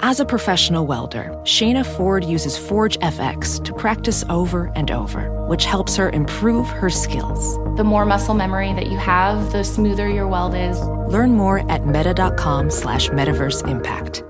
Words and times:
As 0.00 0.20
a 0.20 0.26
professional 0.26 0.86
welder, 0.86 1.30
Shayna 1.44 1.84
Ford 1.84 2.22
uses 2.22 2.58
ForgeFX 2.58 3.64
to 3.64 3.72
practice 3.72 4.24
over 4.28 4.70
and 4.76 4.90
over, 4.90 5.30
which 5.46 5.64
helps 5.64 5.96
her 5.96 6.10
improve 6.10 6.68
her 6.68 6.90
skills. 6.90 7.56
The 7.78 7.84
more 7.84 8.04
muscle 8.04 8.34
memory 8.34 8.74
that 8.74 8.88
you 8.88 8.98
have, 8.98 9.52
the 9.52 9.64
smoother 9.64 10.06
your 10.06 10.28
weld 10.28 10.54
is. 10.54 10.78
Learn 11.08 11.32
more 11.32 11.70
at 11.72 11.86
meta.com 11.86 12.70
slash 12.70 13.08
metaverse 13.08 13.66
impact. 13.66 14.22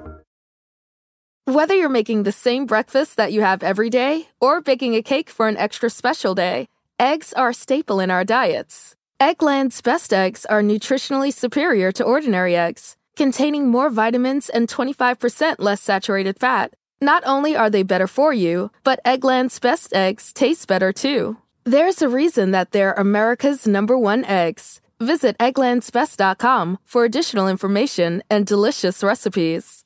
Whether 1.46 1.75
you're 1.75 1.89
making 1.89 2.23
the 2.23 2.33
same 2.33 2.67
breakfast 2.67 3.17
that 3.17 3.33
you 3.33 3.41
have 3.41 3.64
every 3.64 3.91
day 3.91 4.29
or 4.41 4.61
baking 4.61 4.95
a 4.95 5.03
cake 5.03 5.30
for 5.30 5.48
an 5.48 5.57
extra 5.57 5.91
special 5.91 6.37
day, 6.37 6.69
eggs 7.01 7.33
are 7.33 7.51
a 7.51 7.55
staple 7.55 7.98
in 7.98 8.11
our 8.12 8.25
diets. 8.25 8.95
Eggland's 9.21 9.80
best 9.80 10.12
eggs 10.12 10.45
are 10.46 10.62
nutritionally 10.62 11.33
superior 11.33 11.91
to 11.91 12.05
ordinary 12.05 12.55
eggs 12.55 12.96
containing 13.17 13.69
more 13.69 13.91
vitamins 13.91 14.48
and 14.48 14.69
25% 14.69 15.57
less 15.59 15.83
saturated 15.83 16.39
fat. 16.39 16.75
Not 17.01 17.23
only 17.27 17.57
are 17.57 17.69
they 17.69 17.83
better 17.83 18.07
for 18.07 18.33
you, 18.33 18.70
but 18.84 19.01
Eggland's 19.05 19.59
best 19.59 19.93
eggs 19.95 20.33
taste 20.33 20.69
better 20.69 20.93
too. 20.93 21.37
There's 21.65 22.01
a 22.01 22.09
reason 22.09 22.52
that 22.52 22.71
they're 22.71 22.93
America's 22.93 23.66
number 23.66 23.98
one 23.98 24.24
eggs. 24.24 24.80
Visit 25.01 25.37
egglandsbest.com 25.38 26.79
for 26.84 27.05
additional 27.05 27.48
information 27.48 28.23
and 28.30 28.47
delicious 28.47 29.02
recipes. 29.02 29.83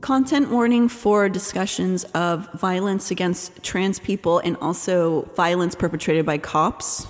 Content 0.00 0.50
warning 0.50 0.88
for 0.88 1.28
discussions 1.28 2.04
of 2.14 2.50
violence 2.54 3.10
against 3.10 3.62
trans 3.62 3.98
people 3.98 4.38
and 4.38 4.56
also 4.62 5.28
violence 5.36 5.74
perpetrated 5.74 6.24
by 6.24 6.38
cops. 6.38 7.06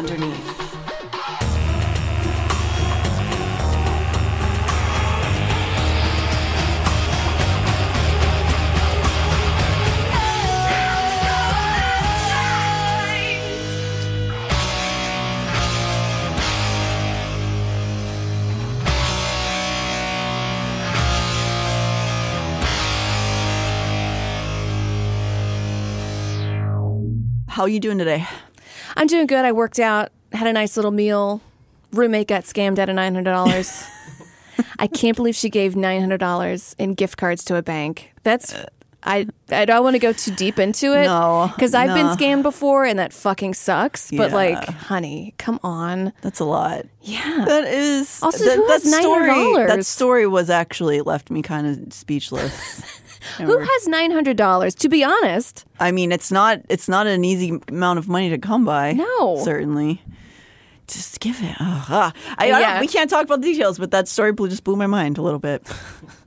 Underneath. 0.00 0.70
How 27.48 27.64
are 27.64 27.68
you 27.68 27.78
doing 27.78 27.98
today? 27.98 28.26
I'm 28.96 29.06
doing 29.06 29.26
good. 29.26 29.44
I 29.44 29.52
worked 29.52 29.78
out, 29.78 30.10
had 30.32 30.46
a 30.46 30.52
nice 30.52 30.76
little 30.76 30.90
meal. 30.90 31.40
Roommate 31.92 32.28
got 32.28 32.44
scammed 32.44 32.78
out 32.78 32.88
of 32.88 32.94
nine 32.94 33.14
hundred 33.14 33.30
dollars. 33.30 33.84
I 34.78 34.86
can't 34.86 35.16
believe 35.16 35.34
she 35.34 35.50
gave 35.50 35.76
nine 35.76 36.00
hundred 36.00 36.18
dollars 36.18 36.74
in 36.78 36.94
gift 36.94 37.16
cards 37.16 37.44
to 37.46 37.56
a 37.56 37.62
bank. 37.62 38.12
That's 38.22 38.54
I 39.02 39.26
I 39.50 39.64
don't 39.64 39.82
want 39.82 39.94
to 39.94 39.98
go 39.98 40.12
too 40.12 40.32
deep 40.34 40.58
into 40.58 40.92
it. 40.92 41.04
No, 41.04 41.50
because 41.54 41.74
I've 41.74 41.88
no. 41.88 41.94
been 41.94 42.06
scammed 42.16 42.42
before, 42.42 42.84
and 42.84 42.98
that 42.98 43.12
fucking 43.12 43.54
sucks. 43.54 44.10
But 44.10 44.30
Yeah. 44.30 44.36
like, 44.36 44.64
honey, 44.68 45.34
come 45.38 45.58
on. 45.62 46.12
That's 46.20 46.38
a 46.40 46.44
lot. 46.44 46.84
Yeah. 47.00 47.44
That 47.46 47.64
is 47.64 48.20
Also, 48.22 48.44
that, 48.44 48.56
who 48.56 48.66
that 48.66 48.82
has 48.82 48.94
$900? 48.94 49.68
That 49.68 49.86
story 49.86 50.26
was 50.26 50.50
actually 50.50 51.00
left 51.00 51.30
me 51.30 51.40
kind 51.42 51.66
of 51.66 51.92
speechless. 51.94 52.82
Who 53.38 53.58
has 53.58 53.88
nine 53.88 54.10
hundred 54.10 54.36
dollars? 54.36 54.74
To 54.76 54.88
be 54.88 55.04
honest, 55.04 55.64
I 55.78 55.92
mean, 55.92 56.12
it's 56.12 56.30
not 56.32 56.60
it's 56.68 56.88
not 56.88 57.06
an 57.06 57.24
easy 57.24 57.60
amount 57.68 57.98
of 57.98 58.08
money 58.08 58.30
to 58.30 58.38
come 58.38 58.64
by. 58.64 58.92
No. 58.92 59.40
certainly. 59.44 60.02
Just 60.88 61.20
give 61.20 61.40
it. 61.40 61.54
Ugh, 61.60 61.84
ah. 61.88 62.12
I, 62.36 62.50
I 62.50 62.60
don't- 62.62 62.80
we 62.80 62.88
can't 62.88 63.08
talk 63.08 63.22
about 63.24 63.40
the 63.42 63.52
details, 63.52 63.78
but 63.78 63.92
that 63.92 64.08
story 64.08 64.32
blew, 64.32 64.48
just 64.48 64.64
blew 64.64 64.74
my 64.74 64.88
mind 64.88 65.18
a 65.18 65.22
little 65.22 65.38
bit. 65.38 65.62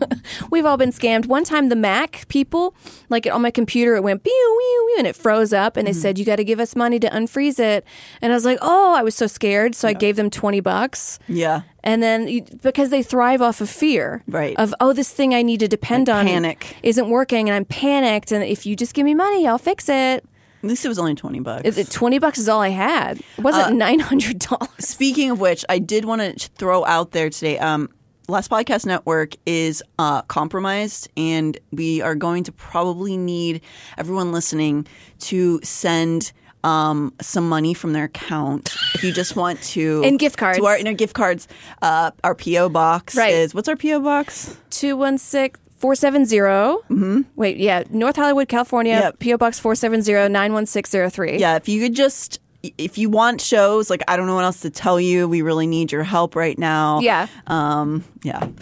we've 0.50 0.64
all 0.66 0.76
been 0.76 0.90
scammed. 0.90 1.26
One 1.26 1.44
time, 1.44 1.68
the 1.68 1.76
Mac 1.76 2.26
people, 2.28 2.74
like 3.08 3.26
on 3.26 3.42
my 3.42 3.50
computer, 3.50 3.94
it 3.96 4.02
went 4.02 4.22
pew 4.22 4.30
pew 4.32 4.56
pew, 4.58 4.94
and 4.98 5.06
it 5.06 5.16
froze 5.16 5.52
up, 5.52 5.76
and 5.76 5.86
they 5.86 5.92
said 5.92 6.18
you 6.18 6.24
got 6.24 6.36
to 6.36 6.44
give 6.44 6.60
us 6.60 6.74
money 6.76 6.98
to 7.00 7.08
unfreeze 7.10 7.58
it. 7.58 7.84
And 8.22 8.32
I 8.32 8.34
was 8.34 8.44
like, 8.44 8.58
oh, 8.62 8.94
I 8.94 9.02
was 9.02 9.14
so 9.14 9.26
scared, 9.26 9.74
so 9.74 9.88
I 9.88 9.92
gave 9.92 10.16
them 10.16 10.30
twenty 10.30 10.60
bucks. 10.60 11.18
Yeah, 11.28 11.62
And 11.82 12.02
then 12.02 12.28
you- 12.28 12.42
because 12.62 12.90
they 12.90 13.02
thrive 13.02 13.42
off 13.42 13.60
of 13.60 13.68
fear, 13.70 14.22
Right. 14.26 14.56
Of 14.58 14.74
oh, 14.80 14.92
this 14.92 15.10
thing 15.12 15.34
I 15.34 15.42
need 15.42 15.60
to 15.60 15.68
depend 15.68 16.08
Like 16.08 16.16
on 16.16 16.26
panic. 16.26 16.76
isn't 16.82 17.08
working, 17.10 17.48
and 17.48 17.56
I'm 17.56 17.64
panicked. 17.64 18.32
And 18.32 18.42
if 18.44 18.66
you 18.66 18.76
just 18.76 18.94
give 18.94 19.04
me 19.04 19.14
money, 19.14 19.46
I'll 19.46 19.58
fix 19.58 19.88
it. 19.88 20.24
at 20.62 20.68
least 20.70 20.84
it 20.84 20.88
was 20.88 20.98
only 20.98 21.14
twenty 21.14 21.40
bucks. 21.40 21.62
It- 21.64 21.78
it- 21.78 21.90
Twenty 21.90 22.18
bucks 22.18 22.38
is 22.38 22.48
all 22.48 22.60
I 22.60 22.70
had. 22.70 23.18
It 23.38 23.42
wasn't 23.44 23.66
Uh, 23.66 23.70
nine 23.70 24.00
hundred 24.00 24.38
dollars. 24.40 24.68
Speaking 24.78 25.30
of 25.30 25.38
which, 25.40 25.64
I 25.68 25.78
did 25.78 26.04
want 26.04 26.22
to 26.22 26.48
throw 26.58 26.84
out 26.84 27.12
there 27.12 27.30
today. 27.30 27.58
Um, 27.58 27.88
Last 28.28 28.50
Podcast 28.50 28.86
Network 28.86 29.34
is 29.46 29.82
uh, 30.00 30.22
compromised, 30.22 31.08
and 31.16 31.56
we 31.70 32.02
are 32.02 32.16
going 32.16 32.42
to 32.44 32.52
probably 32.52 33.16
need 33.16 33.60
everyone 33.96 34.32
listening 34.32 34.86
to 35.20 35.60
send 35.62 36.32
um, 36.64 37.14
some 37.20 37.48
money 37.48 37.72
from 37.72 37.92
their 37.92 38.04
account 38.04 38.74
if 38.94 39.04
you 39.04 39.12
just 39.12 39.36
want 39.36 39.62
to 39.62 40.02
In 40.04 40.16
gift 40.16 40.38
cards. 40.38 40.58
To 40.58 40.66
our, 40.66 40.76
in 40.76 40.88
our 40.88 40.92
gift 40.92 41.14
cards, 41.14 41.46
uh, 41.82 42.10
our 42.24 42.34
PO 42.34 42.68
box 42.70 43.14
Right. 43.14 43.32
is 43.32 43.54
what's 43.54 43.68
our 43.68 43.76
PO 43.76 44.00
box? 44.00 44.56
Two 44.70 44.96
one 44.96 45.18
six. 45.18 45.60
470. 45.78 47.26
Wait, 47.36 47.58
yeah. 47.58 47.84
North 47.90 48.16
Hollywood, 48.16 48.48
California, 48.48 48.94
Mm-hmm. 48.94 49.02
Yep. 49.02 49.18
P.O. 49.18 49.36
Box 49.36 49.58
470 49.60 50.32
91603. 50.32 51.36
Yeah, 51.38 51.56
if 51.56 51.68
you 51.68 51.82
could 51.82 51.94
just. 51.94 52.40
If 52.62 52.98
you 52.98 53.08
want 53.10 53.40
shows, 53.40 53.90
like 53.90 54.02
I 54.08 54.16
don't 54.16 54.26
know 54.26 54.34
what 54.34 54.44
else 54.44 54.60
to 54.60 54.70
tell 54.70 55.00
you, 55.00 55.28
we 55.28 55.42
really 55.42 55.66
need 55.66 55.92
your 55.92 56.02
help 56.04 56.34
right 56.36 56.58
now. 56.58 57.00
Yeah. 57.00 57.28
Um. 57.46 58.04
Yeah. 58.22 58.40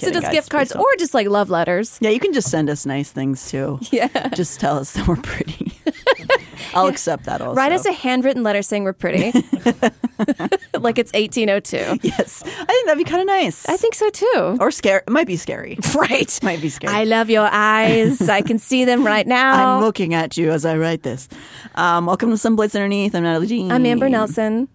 Send 0.00 0.14
kidding, 0.14 0.16
us 0.16 0.22
guys. 0.24 0.32
gift 0.32 0.50
cards 0.50 0.72
or 0.72 0.86
just 0.98 1.12
like 1.12 1.28
love 1.28 1.50
letters. 1.50 1.98
Yeah, 2.00 2.08
you 2.08 2.20
can 2.20 2.32
just 2.32 2.50
send 2.50 2.70
us 2.70 2.86
nice 2.86 3.12
things 3.12 3.50
too. 3.50 3.78
Yeah. 3.92 4.28
Just 4.28 4.58
tell 4.58 4.78
us 4.78 4.92
that 4.94 5.06
we're 5.06 5.16
pretty. 5.16 5.72
I'll 6.74 6.86
accept 6.86 7.24
that 7.24 7.42
also. 7.42 7.54
Write 7.54 7.72
us 7.72 7.84
a 7.84 7.92
handwritten 7.92 8.42
letter 8.42 8.62
saying 8.62 8.84
we're 8.84 8.92
pretty. 8.94 9.32
like 10.78 10.98
it's 10.98 11.12
1802. 11.12 11.98
yes. 12.02 12.42
I 12.44 12.64
think 12.64 12.86
that'd 12.86 12.96
be 12.96 13.04
kind 13.04 13.20
of 13.20 13.26
nice. 13.26 13.68
I 13.68 13.76
think 13.76 13.94
so 13.94 14.08
too. 14.08 14.56
or 14.60 14.70
scary. 14.70 15.02
It 15.06 15.10
might 15.10 15.26
be 15.26 15.36
scary. 15.36 15.78
Right. 15.94 16.38
Might 16.42 16.62
be 16.62 16.68
scary. 16.70 16.94
I 16.94 17.04
love 17.04 17.28
your 17.28 17.48
eyes. 17.50 18.26
I 18.28 18.40
can 18.42 18.58
see 18.58 18.84
them 18.86 19.04
right 19.04 19.26
now. 19.26 19.76
I'm 19.76 19.82
looking 19.82 20.14
at 20.14 20.36
you 20.38 20.50
as 20.50 20.64
I 20.64 20.76
write 20.78 21.02
this. 21.02 21.28
Um, 21.74 22.06
welcome 22.06 22.30
to 22.30 22.38
Someplace 22.38 22.74
Underneath. 23.00 23.14
I'm 23.14 23.22
Natalie 23.22 23.46
Jean. 23.46 23.72
I'm 23.72 23.86
Amber 23.86 24.08
Nelson. 24.10 24.68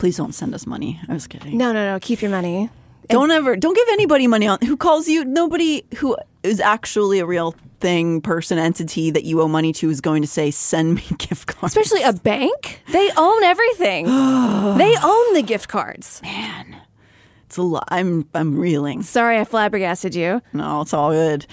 Please 0.00 0.16
don't 0.16 0.34
send 0.34 0.52
us 0.52 0.66
money. 0.66 1.00
I 1.08 1.12
was 1.14 1.28
kidding. 1.28 1.56
No, 1.56 1.72
no, 1.72 1.92
no. 1.92 1.98
Keep 2.00 2.22
your 2.22 2.30
money. 2.30 2.70
Don't 3.08 3.30
ever. 3.30 3.56
Don't 3.56 3.74
give 3.74 3.86
anybody 3.92 4.26
money 4.26 4.48
on 4.48 4.58
who 4.62 4.76
calls 4.76 5.08
you. 5.08 5.24
Nobody 5.24 5.84
who 5.98 6.16
is 6.42 6.58
actually 6.60 7.20
a 7.20 7.26
real 7.26 7.54
thing, 7.78 8.20
person, 8.20 8.58
entity 8.58 9.12
that 9.12 9.22
you 9.24 9.40
owe 9.40 9.46
money 9.48 9.72
to 9.74 9.88
is 9.90 10.00
going 10.00 10.22
to 10.22 10.28
say, 10.28 10.50
"Send 10.50 10.96
me 10.96 11.02
gift 11.18 11.46
cards." 11.46 11.76
Especially 11.76 12.02
a 12.02 12.12
bank. 12.12 12.82
They 12.90 13.10
own 13.16 13.44
everything. 13.44 14.06
they 14.76 14.94
own 15.02 15.34
the 15.34 15.42
gift 15.46 15.68
cards. 15.68 16.20
Man. 16.22 16.76
It's 17.46 17.56
a 17.56 17.62
lot. 17.62 17.84
I'm 17.88 18.28
I'm 18.34 18.58
reeling. 18.58 19.02
Sorry 19.02 19.38
I 19.38 19.44
flabbergasted 19.44 20.16
you. 20.16 20.42
No, 20.52 20.80
it's 20.80 20.92
all 20.92 21.12
good. 21.12 21.46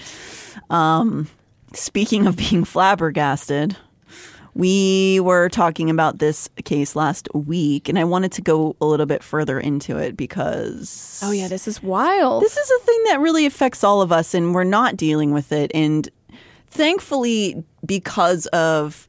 Um, 0.70 1.28
speaking 1.72 2.26
of 2.26 2.36
being 2.36 2.64
flabbergasted, 2.74 3.76
we 4.56 5.20
were 5.20 5.50
talking 5.50 5.90
about 5.90 6.18
this 6.18 6.48
case 6.64 6.96
last 6.96 7.28
week, 7.34 7.90
and 7.90 7.98
I 7.98 8.04
wanted 8.04 8.32
to 8.32 8.42
go 8.42 8.74
a 8.80 8.86
little 8.86 9.04
bit 9.04 9.22
further 9.22 9.60
into 9.60 9.98
it 9.98 10.16
because 10.16 11.20
Oh, 11.22 11.30
yeah. 11.30 11.46
This 11.46 11.68
is 11.68 11.82
wild. 11.82 12.42
this 12.42 12.56
is 12.56 12.70
a 12.70 12.84
thing 12.84 13.02
that 13.08 13.20
really 13.20 13.44
affects 13.44 13.84
all 13.84 14.00
of 14.00 14.10
us, 14.12 14.32
and 14.32 14.54
we're 14.54 14.64
not 14.64 14.96
dealing 14.96 15.32
with 15.32 15.52
it. 15.52 15.70
And 15.74 16.08
thankfully, 16.68 17.62
because 17.84 18.46
of 18.46 19.06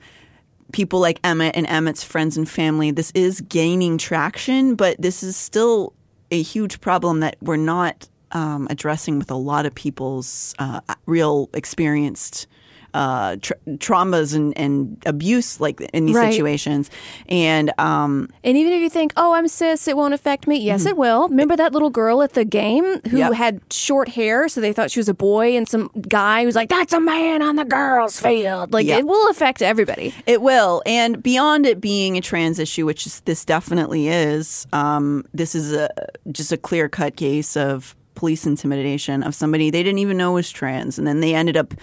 people 0.73 0.99
like 0.99 1.19
Emmett 1.23 1.55
and 1.55 1.65
Emmett's 1.67 2.03
friends 2.03 2.35
and 2.35 2.47
family, 2.49 2.91
this 2.91 3.11
is 3.15 3.39
gaining 3.41 3.97
traction, 3.97 4.75
but 4.75 5.01
this 5.01 5.23
is 5.23 5.37
still 5.37 5.93
a 6.29 6.41
huge 6.41 6.81
problem 6.81 7.21
that 7.21 7.37
we're 7.41 7.55
not 7.55 8.09
um, 8.33 8.67
addressing 8.69 9.17
with 9.17 9.31
a 9.31 9.35
lot 9.35 9.65
of 9.65 9.73
people's 9.73 10.53
uh, 10.59 10.81
real 11.05 11.49
experienced. 11.53 12.47
Uh, 12.93 13.35
tra- 13.41 13.57
traumas 13.77 14.33
and, 14.33 14.57
and 14.57 14.97
abuse 15.05 15.59
like 15.59 15.79
in 15.93 16.05
these 16.07 16.15
Right. 16.15 16.31
situations 16.31 16.89
and 17.29 17.71
um, 17.79 18.29
And 18.43 18.57
even 18.57 18.73
if 18.73 18.81
you 18.81 18.89
think, 18.89 19.13
oh, 19.17 19.33
I'm 19.33 19.47
cis, 19.47 19.87
it 19.87 19.95
won't 19.95 20.13
affect 20.15 20.47
me. 20.47 20.57
Yes, 20.57 20.85
it 20.85 20.97
will. 20.97 21.27
Remember 21.27 21.55
that 21.57 21.73
little 21.73 21.89
girl 21.91 22.23
at 22.23 22.33
the 22.33 22.45
game 22.45 22.83
who 22.85 22.99
Mm-hmm. 22.99 23.17
Yep. 23.17 23.33
had 23.33 23.61
short 23.71 24.09
hair, 24.09 24.47
so 24.47 24.61
they 24.61 24.73
thought 24.73 24.89
she 24.89 24.99
was 24.99 25.09
a 25.09 25.13
boy, 25.13 25.55
and 25.55 25.67
some 25.67 25.91
guy 26.07 26.43
who's 26.43 26.55
like, 26.55 26.69
that's 26.69 26.93
a 26.93 26.99
man 26.99 27.41
on 27.41 27.55
the 27.57 27.65
girls' 27.65 28.19
field. 28.19 28.73
Like, 28.73 28.87
Yeah. 28.87 28.97
it 28.99 29.05
will 29.05 29.29
affect 29.29 29.61
everybody. 29.61 30.13
It 30.25 30.41
will, 30.41 30.81
and 30.85 31.21
beyond 31.21 31.65
it 31.65 31.79
being 31.81 32.17
a 32.17 32.21
trans 32.21 32.57
issue, 32.57 32.85
which 32.85 33.05
is, 33.05 33.19
this 33.21 33.43
definitely 33.45 34.07
is, 34.07 34.65
um, 34.73 35.23
this 35.33 35.53
is 35.55 35.73
a 35.73 35.89
just 36.31 36.51
a 36.51 36.57
clear 36.57 36.87
cut 36.89 37.15
case 37.15 37.55
of 37.57 37.95
police 38.15 38.47
intimidation 38.47 39.21
of 39.23 39.35
somebody 39.35 39.69
they 39.69 39.83
didn't 39.83 39.99
even 39.99 40.17
know 40.17 40.31
was 40.31 40.49
trans, 40.49 40.97
and 40.97 41.05
then 41.05 41.19
they 41.19 41.35
ended 41.35 41.55
up 41.57 41.73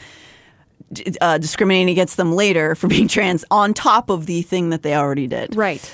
uh, 1.21 1.38
discriminating 1.38 1.91
against 1.91 2.17
them 2.17 2.32
later 2.32 2.75
for 2.75 2.88
being 2.88 3.09
trans 3.09 3.44
on 3.50 3.75
top 3.75 4.11
of 4.11 4.26
the 4.26 4.43
thing 4.43 4.71
that 4.71 4.82
they 4.82 4.94
already 4.94 5.26
did. 5.26 5.56
Right. 5.56 5.93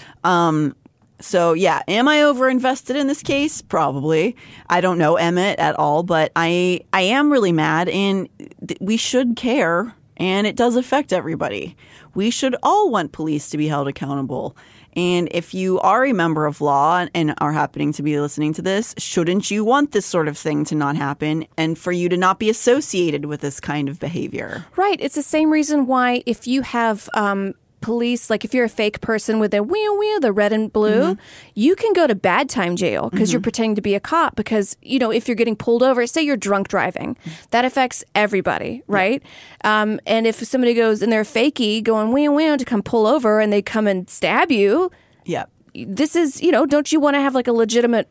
So 1.21 1.53
yeah, 1.53 1.83
am 1.87 2.09
I 2.09 2.23
over 2.23 2.49
invested 2.49 2.97
in 2.97 3.07
this 3.07 3.23
case? 3.23 3.61
Probably. 3.63 4.37
I 4.69 4.81
don't 4.81 4.99
know 4.99 5.17
Emmett 5.17 5.59
at 5.59 5.79
all, 5.79 6.03
but 6.03 6.33
I 6.35 6.81
I 6.93 7.03
am 7.03 7.31
really 7.31 7.53
mad, 7.53 7.89
and 7.91 8.29
th- 8.67 8.79
we 8.81 8.97
should 8.97 9.37
care, 9.37 9.95
and 10.17 10.47
it 10.47 10.57
does 10.57 10.77
affect 10.77 11.13
everybody. 11.13 11.77
We 12.15 12.31
should 12.31 12.57
all 12.63 12.91
want 12.91 13.13
police 13.13 13.51
to 13.51 13.59
be 13.59 13.69
held 13.69 13.87
accountable. 13.87 14.57
And 14.97 15.29
if 15.31 15.55
you 15.55 15.81
are 15.81 16.05
a 16.05 16.13
member 16.13 16.47
of 16.47 16.61
law 16.61 17.07
and 17.15 17.35
are 17.39 17.53
happening 17.53 17.93
to 17.95 18.03
be 18.03 18.19
listening 18.21 18.53
to 18.55 18.63
this, 18.63 18.95
shouldn't 18.99 19.51
you 19.51 19.65
want 19.65 19.93
this 19.93 20.07
sort 20.07 20.29
of 20.29 20.37
thing 20.37 20.65
to 20.67 20.75
not 20.75 20.97
happen 20.97 21.47
and 21.57 21.79
for 21.79 21.93
you 21.93 22.09
to 22.09 22.17
not 22.17 22.39
be 22.39 22.51
associated 22.51 23.27
with 23.27 23.41
this 23.41 23.61
kind 23.61 23.89
of 23.89 24.01
behavior? 24.01 24.67
Right. 24.77 25.01
It's 25.01 25.15
the 25.15 25.23
same 25.23 25.51
reason 25.51 25.87
why 25.87 26.23
if 26.27 26.47
you 26.47 26.63
have 26.63 27.09
um, 27.15 27.55
police, 27.81 28.31
like 28.31 28.45
if 28.45 28.53
you're 28.55 28.65
a 28.65 28.69
fake 28.69 29.01
person 29.01 29.39
with 29.39 29.53
a 29.55 29.63
wheel 29.63 29.99
wheel, 29.99 30.21
the 30.21 30.33
red 30.33 30.53
and 30.53 30.73
blue, 30.73 31.17
you 31.55 31.75
can 31.77 31.93
go 31.93 32.07
to 32.07 32.15
bad 32.15 32.49
time 32.49 32.77
jail 32.77 33.11
because 33.11 33.33
you're 33.33 33.41
pretending 33.41 33.75
to 33.77 33.83
be 33.83 33.95
a 33.95 34.01
cop. 34.01 34.37
Because 34.37 34.77
you 34.83 34.99
know 34.99 35.11
if 35.11 35.29
you're 35.29 35.35
getting 35.35 35.57
pulled 35.57 35.83
over, 35.83 36.07
say 36.07 36.23
you're 36.23 36.37
drunk 36.37 36.69
driving, 36.69 37.17
that 37.51 37.65
affects 37.65 38.05
everybody, 38.15 38.83
right? 38.87 39.23
Um, 39.65 40.01
and 40.07 40.27
if 40.27 40.37
somebody 40.37 40.75
goes 40.75 41.03
and 41.03 41.13
they're 41.13 41.23
fakey 41.25 41.83
going 41.83 42.13
wheel 42.13 42.35
wheel 42.35 42.57
to 42.57 42.65
come 42.65 42.83
pull 42.83 43.07
over 43.07 43.41
and 43.41 43.53
they 43.53 43.63
come 43.63 43.87
and 43.87 44.09
stab 44.11 44.51
you, 44.51 44.91
Yeah. 45.25 45.45
this 45.75 46.17
is 46.17 46.43
you 46.43 46.51
know 46.53 46.67
don't 46.67 46.91
you 46.93 47.01
want 47.01 47.15
to 47.15 47.21
have 47.21 47.35
like 47.35 47.47
a 47.47 47.53
legitimate 47.53 48.09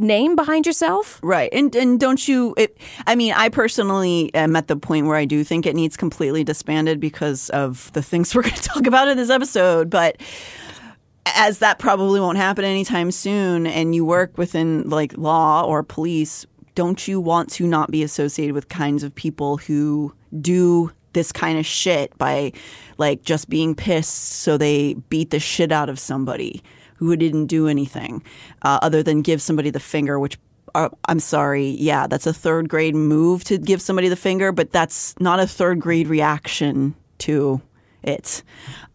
name 0.00 0.36
behind 0.36 0.66
yourself? 0.66 1.20
Right. 1.22 1.50
And 1.52 1.74
and 1.76 1.98
don't 2.00 2.26
you 2.26 2.54
it 2.56 2.76
I 3.06 3.14
mean, 3.14 3.32
I 3.32 3.48
personally 3.48 4.34
am 4.34 4.56
at 4.56 4.68
the 4.68 4.76
point 4.76 5.06
where 5.06 5.16
I 5.16 5.24
do 5.24 5.44
think 5.44 5.66
it 5.66 5.74
needs 5.74 5.96
completely 5.96 6.44
disbanded 6.44 7.00
because 7.00 7.50
of 7.50 7.92
the 7.92 8.02
things 8.02 8.34
we're 8.34 8.42
going 8.42 8.54
to 8.54 8.62
talk 8.62 8.86
about 8.86 9.08
in 9.08 9.16
this 9.16 9.30
episode, 9.30 9.90
but 9.90 10.16
as 11.26 11.58
that 11.58 11.78
probably 11.78 12.20
won't 12.20 12.38
happen 12.38 12.64
anytime 12.64 13.10
soon 13.10 13.66
and 13.66 13.94
you 13.94 14.04
work 14.04 14.36
within 14.38 14.88
like 14.88 15.16
law 15.16 15.62
or 15.62 15.82
police, 15.82 16.46
don't 16.74 17.06
you 17.06 17.20
want 17.20 17.50
to 17.50 17.66
not 17.66 17.90
be 17.90 18.02
associated 18.02 18.54
with 18.54 18.68
kinds 18.68 19.02
of 19.02 19.14
people 19.14 19.58
who 19.58 20.14
do 20.40 20.90
this 21.12 21.32
kind 21.32 21.58
of 21.58 21.66
shit 21.66 22.16
by 22.18 22.52
like 22.98 23.22
just 23.22 23.48
being 23.48 23.74
pissed 23.74 24.32
so 24.32 24.56
they 24.56 24.94
beat 25.08 25.30
the 25.30 25.40
shit 25.40 25.72
out 25.72 25.88
of 25.88 25.98
somebody 25.98 26.62
who 27.00 27.16
didn't 27.16 27.46
do 27.46 27.66
anything 27.66 28.22
uh, 28.62 28.78
other 28.82 29.02
than 29.02 29.22
give 29.22 29.40
somebody 29.42 29.70
the 29.70 29.80
finger 29.80 30.18
which 30.18 30.38
uh, 30.74 30.88
I'm 31.06 31.18
sorry, 31.18 31.66
yeah, 31.66 32.06
that's 32.06 32.28
a 32.28 32.32
third 32.32 32.68
grade 32.68 32.94
move 32.94 33.42
to 33.44 33.58
give 33.58 33.82
somebody 33.82 34.08
the 34.08 34.14
finger, 34.14 34.52
but 34.52 34.70
that's 34.70 35.18
not 35.18 35.40
a 35.40 35.46
third 35.46 35.80
grade 35.80 36.06
reaction 36.06 36.94
to 37.18 37.60
it. 38.04 38.44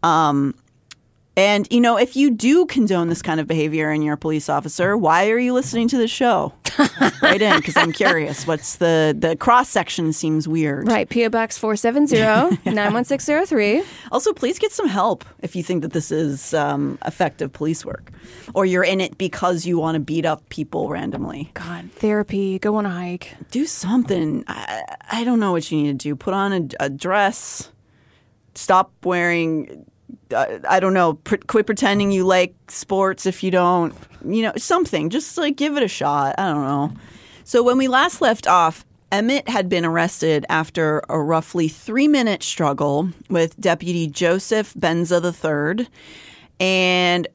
Um, 0.02 0.54
and 1.36 1.66
you 1.70 1.80
know, 1.80 1.98
if 1.98 2.16
you 2.16 2.30
do 2.30 2.66
condone 2.66 3.08
this 3.08 3.22
kind 3.22 3.40
of 3.40 3.46
behavior 3.46 3.90
in 3.92 4.02
your 4.02 4.16
police 4.16 4.48
officer, 4.48 4.96
why 4.96 5.28
are 5.30 5.38
you 5.38 5.52
listening 5.52 5.88
to 5.88 5.98
the 5.98 6.08
show? 6.08 6.52
right 7.22 7.40
in, 7.40 7.56
because 7.56 7.76
I'm 7.76 7.92
curious. 7.92 8.46
What's 8.46 8.76
the 8.76 9.14
the 9.16 9.36
cross 9.36 9.68
section 9.68 10.12
seems 10.12 10.48
weird. 10.48 10.88
Right. 10.88 11.08
PO 11.08 11.30
Box 11.30 11.58
470 11.58 12.16
91603. 12.64 13.82
Also, 14.12 14.32
please 14.32 14.58
get 14.58 14.72
some 14.72 14.88
help 14.88 15.24
if 15.40 15.56
you 15.56 15.62
think 15.62 15.82
that 15.82 15.92
this 15.92 16.10
is 16.10 16.54
um, 16.54 16.98
effective 17.04 17.52
police 17.52 17.84
work, 17.84 18.10
or 18.54 18.66
you're 18.66 18.84
in 18.84 19.00
it 19.00 19.18
because 19.18 19.66
you 19.66 19.78
want 19.78 19.94
to 19.94 20.00
beat 20.00 20.26
up 20.26 20.48
people 20.48 20.88
randomly. 20.88 21.50
God, 21.54 21.90
therapy, 21.92 22.58
go 22.58 22.76
on 22.76 22.86
a 22.86 22.90
hike. 22.90 23.34
do 23.50 23.66
something. 23.66 24.44
I, 24.46 24.82
I 25.10 25.24
don't 25.24 25.40
know 25.40 25.52
what 25.52 25.70
you 25.70 25.82
need 25.82 25.98
to 26.00 26.08
do. 26.08 26.16
Put 26.16 26.34
on 26.34 26.52
a, 26.52 26.84
a 26.86 26.90
dress. 26.90 27.70
Stop 28.54 28.92
wearing. 29.04 29.86
Uh, 30.34 30.58
I 30.68 30.80
don't 30.80 30.94
know. 30.94 31.18
Quit 31.46 31.66
pretending 31.66 32.10
you 32.10 32.24
like 32.24 32.54
sports 32.68 33.26
if 33.26 33.42
you 33.42 33.50
don't. 33.50 33.94
You 34.24 34.42
know, 34.42 34.52
something. 34.56 35.10
Just 35.10 35.36
like 35.38 35.56
give 35.56 35.76
it 35.76 35.82
a 35.82 35.88
shot. 35.88 36.34
I 36.38 36.52
don't 36.52 36.64
know. 36.64 36.92
So 37.44 37.62
when 37.62 37.78
we 37.78 37.86
last 37.88 38.20
left 38.20 38.46
off, 38.46 38.84
Emmett 39.12 39.48
had 39.48 39.68
been 39.68 39.84
arrested 39.84 40.44
after 40.48 41.00
a 41.08 41.18
roughly 41.20 41.68
three 41.68 42.08
minute 42.08 42.42
struggle 42.42 43.10
with 43.30 43.58
Deputy 43.60 44.08
Joseph 44.08 44.74
Benza 44.74 45.22
III. 45.22 45.86
And 46.58 47.28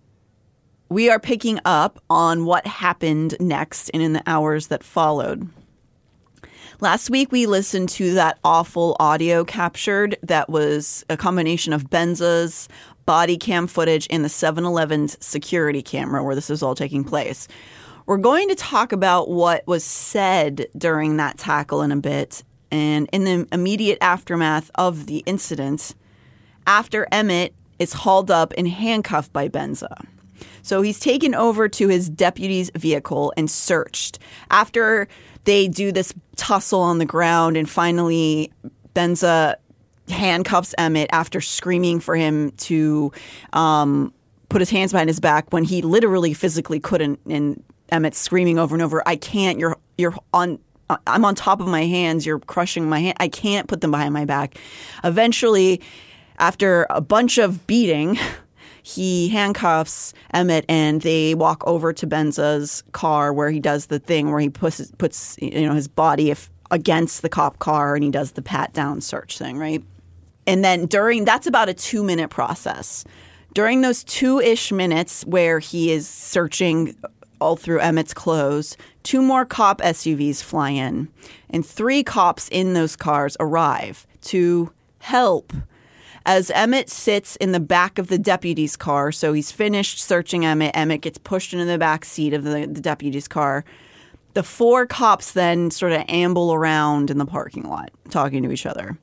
we 0.89 1.09
are 1.09 1.19
picking 1.19 1.59
up 1.63 2.03
on 2.09 2.43
what 2.43 2.67
happened 2.67 3.35
next 3.39 3.89
and 3.93 4.03
in 4.03 4.11
the 4.11 4.23
hours 4.27 4.67
that 4.67 4.83
followed. 4.83 5.47
Last 6.81 7.11
week, 7.11 7.31
we 7.31 7.45
listened 7.45 7.89
to 7.89 8.15
that 8.15 8.39
awful 8.43 8.97
audio 8.99 9.45
captured 9.45 10.17
that 10.23 10.49
was 10.49 11.05
a 11.11 11.15
combination 11.15 11.73
of 11.73 11.91
Benza's 11.91 12.67
body 13.05 13.37
cam 13.37 13.67
footage 13.67 14.07
and 14.09 14.25
the 14.25 14.29
7 14.29 14.65
Eleven's 14.65 15.15
security 15.23 15.83
camera 15.83 16.23
where 16.23 16.33
this 16.33 16.49
was 16.49 16.63
all 16.63 16.73
taking 16.73 17.03
place. 17.03 17.47
We're 18.07 18.17
going 18.17 18.49
to 18.49 18.55
talk 18.55 18.93
about 18.93 19.29
what 19.29 19.61
was 19.67 19.83
said 19.83 20.65
during 20.75 21.17
that 21.17 21.37
tackle 21.37 21.83
in 21.83 21.91
a 21.91 21.97
bit 21.97 22.43
and 22.71 23.07
in 23.11 23.25
the 23.25 23.47
immediate 23.51 23.99
aftermath 24.01 24.71
of 24.73 25.05
the 25.05 25.21
incident 25.27 25.93
after 26.65 27.07
Emmett 27.11 27.53
is 27.77 27.93
hauled 27.93 28.31
up 28.31 28.55
and 28.57 28.67
handcuffed 28.67 29.31
by 29.31 29.47
Benza. 29.47 30.03
So 30.63 30.81
he's 30.81 30.99
taken 30.99 31.35
over 31.35 31.67
to 31.69 31.87
his 31.87 32.09
deputy's 32.09 32.71
vehicle 32.75 33.33
and 33.37 33.49
searched. 33.49 34.17
After 34.49 35.07
they 35.43 35.67
do 35.67 35.91
this 35.91 36.13
tussle 36.35 36.81
on 36.81 36.97
the 36.97 37.05
ground, 37.05 37.57
and 37.57 37.69
finally 37.69 38.51
Benza 38.93 39.55
handcuffs 40.09 40.75
Emmett 40.77 41.09
after 41.11 41.41
screaming 41.41 41.99
for 41.99 42.15
him 42.15 42.51
to 42.51 43.11
um, 43.53 44.13
put 44.49 44.61
his 44.61 44.69
hands 44.69 44.91
behind 44.91 45.09
his 45.09 45.19
back 45.19 45.51
when 45.51 45.63
he 45.63 45.81
literally 45.81 46.33
physically 46.33 46.79
couldn't. 46.79 47.19
And 47.27 47.63
Emmett's 47.91 48.17
screaming 48.17 48.59
over 48.59 48.75
and 48.75 48.81
over, 48.81 49.01
"I 49.07 49.15
can't! 49.15 49.59
You're 49.59 49.77
you're 49.97 50.15
on." 50.33 50.59
I'm 51.07 51.23
on 51.23 51.35
top 51.35 51.61
of 51.61 51.67
my 51.67 51.85
hands. 51.85 52.25
You're 52.25 52.39
crushing 52.39 52.89
my 52.89 52.99
hand. 52.99 53.15
I 53.17 53.29
can't 53.29 53.69
put 53.69 53.79
them 53.79 53.91
behind 53.91 54.13
my 54.13 54.25
back. 54.25 54.57
Eventually, 55.05 55.79
after 56.37 56.85
a 56.89 56.99
bunch 56.99 57.37
of 57.37 57.65
beating, 57.65 58.19
he 58.83 59.29
handcuffs 59.29 60.13
Emmett 60.33 60.65
and 60.67 61.01
they 61.01 61.35
walk 61.35 61.63
over 61.65 61.93
to 61.93 62.07
Benza's 62.07 62.83
car 62.91 63.33
where 63.33 63.49
he 63.49 63.59
does 63.59 63.87
the 63.87 63.99
thing 63.99 64.31
where 64.31 64.39
he 64.39 64.49
puts 64.49 64.91
puts 64.97 65.37
you 65.41 65.67
know 65.67 65.73
his 65.73 65.87
body 65.87 66.31
if, 66.31 66.49
against 66.71 67.21
the 67.21 67.29
cop 67.29 67.59
car 67.59 67.95
and 67.95 68.03
he 68.03 68.11
does 68.11 68.31
the 68.33 68.41
pat 68.41 68.73
down 68.73 69.01
search 69.01 69.37
thing, 69.37 69.57
right? 69.57 69.83
And 70.47 70.63
then 70.63 70.85
during 70.85 71.25
that's 71.25 71.47
about 71.47 71.69
a 71.69 71.73
2 71.73 72.03
minute 72.03 72.29
process. 72.29 73.05
During 73.53 73.81
those 73.81 74.03
2ish 74.05 74.71
minutes 74.71 75.25
where 75.25 75.59
he 75.59 75.91
is 75.91 76.07
searching 76.07 76.95
all 77.41 77.57
through 77.57 77.79
Emmett's 77.79 78.13
clothes, 78.13 78.77
two 79.03 79.21
more 79.21 79.45
cop 79.45 79.81
SUVs 79.81 80.41
fly 80.41 80.69
in 80.69 81.09
and 81.49 81.65
three 81.65 82.03
cops 82.03 82.47
in 82.49 82.73
those 82.73 82.95
cars 82.95 83.35
arrive 83.39 84.07
to 84.21 84.71
help 84.99 85.51
as 86.25 86.51
Emmett 86.51 86.89
sits 86.89 87.35
in 87.37 87.51
the 87.51 87.59
back 87.59 87.97
of 87.97 88.07
the 88.07 88.17
deputy's 88.17 88.75
car, 88.75 89.11
so 89.11 89.33
he's 89.33 89.51
finished 89.51 89.99
searching 89.99 90.45
Emmett. 90.45 90.75
Emmett 90.75 91.01
gets 91.01 91.17
pushed 91.17 91.53
into 91.53 91.65
the 91.65 91.77
back 91.77 92.05
seat 92.05 92.33
of 92.33 92.43
the, 92.43 92.67
the 92.67 92.81
deputy's 92.81 93.27
car. 93.27 93.65
The 94.33 94.43
four 94.43 94.85
cops 94.85 95.33
then 95.33 95.71
sort 95.71 95.91
of 95.91 96.03
amble 96.07 96.53
around 96.53 97.09
in 97.09 97.17
the 97.17 97.25
parking 97.25 97.63
lot, 97.63 97.91
talking 98.09 98.43
to 98.43 98.51
each 98.51 98.65
other. 98.65 98.97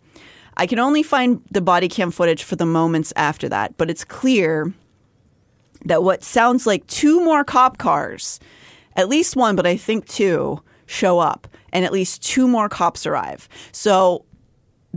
I 0.57 0.67
can 0.67 0.79
only 0.79 1.03
find 1.03 1.43
the 1.51 1.61
body 1.61 1.89
cam 1.89 2.11
footage 2.11 2.43
for 2.43 2.57
the 2.57 2.67
moments 2.67 3.13
after 3.15 3.49
that, 3.49 3.77
but 3.77 3.91
it's 3.91 4.05
clear 4.05 4.73
that 5.85 6.03
what 6.03 6.25
sounds 6.25 6.67
like 6.67 6.87
two 6.87 7.23
more 7.25 7.45
cop 7.45 7.79
cars, 7.79 8.41
at 8.97 9.09
least 9.09 9.37
one, 9.37 9.55
but 9.55 9.67
I 9.67 9.77
think 9.77 10.07
two, 10.07 10.61
show 10.87 11.19
up, 11.19 11.47
and 11.73 11.85
at 11.85 11.93
least 11.93 12.25
two 12.25 12.49
more 12.49 12.69
cops 12.69 13.07
arrive. 13.07 13.49
So 13.71 14.25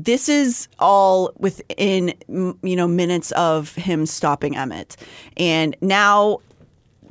this 0.03 0.29
is 0.29 0.67
all 0.79 1.31
within 1.37 2.13
you 2.27 2.75
know 2.75 2.87
minutes 2.87 3.31
of 3.33 3.75
him 3.75 4.05
stopping 4.05 4.55
Emmett, 4.55 4.97
and 5.37 5.75
now 5.81 6.39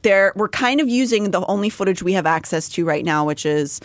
there 0.03 0.33
we're 0.37 0.49
kind 0.49 0.81
of 0.81 0.89
using 0.89 1.31
the 1.31 1.45
only 1.47 1.71
footage 1.71 2.03
we 2.03 2.15
have 2.15 2.27
access 2.27 2.69
to 2.71 2.85
right 2.85 3.05
now, 3.05 3.25
which 3.25 3.45
is 3.47 3.81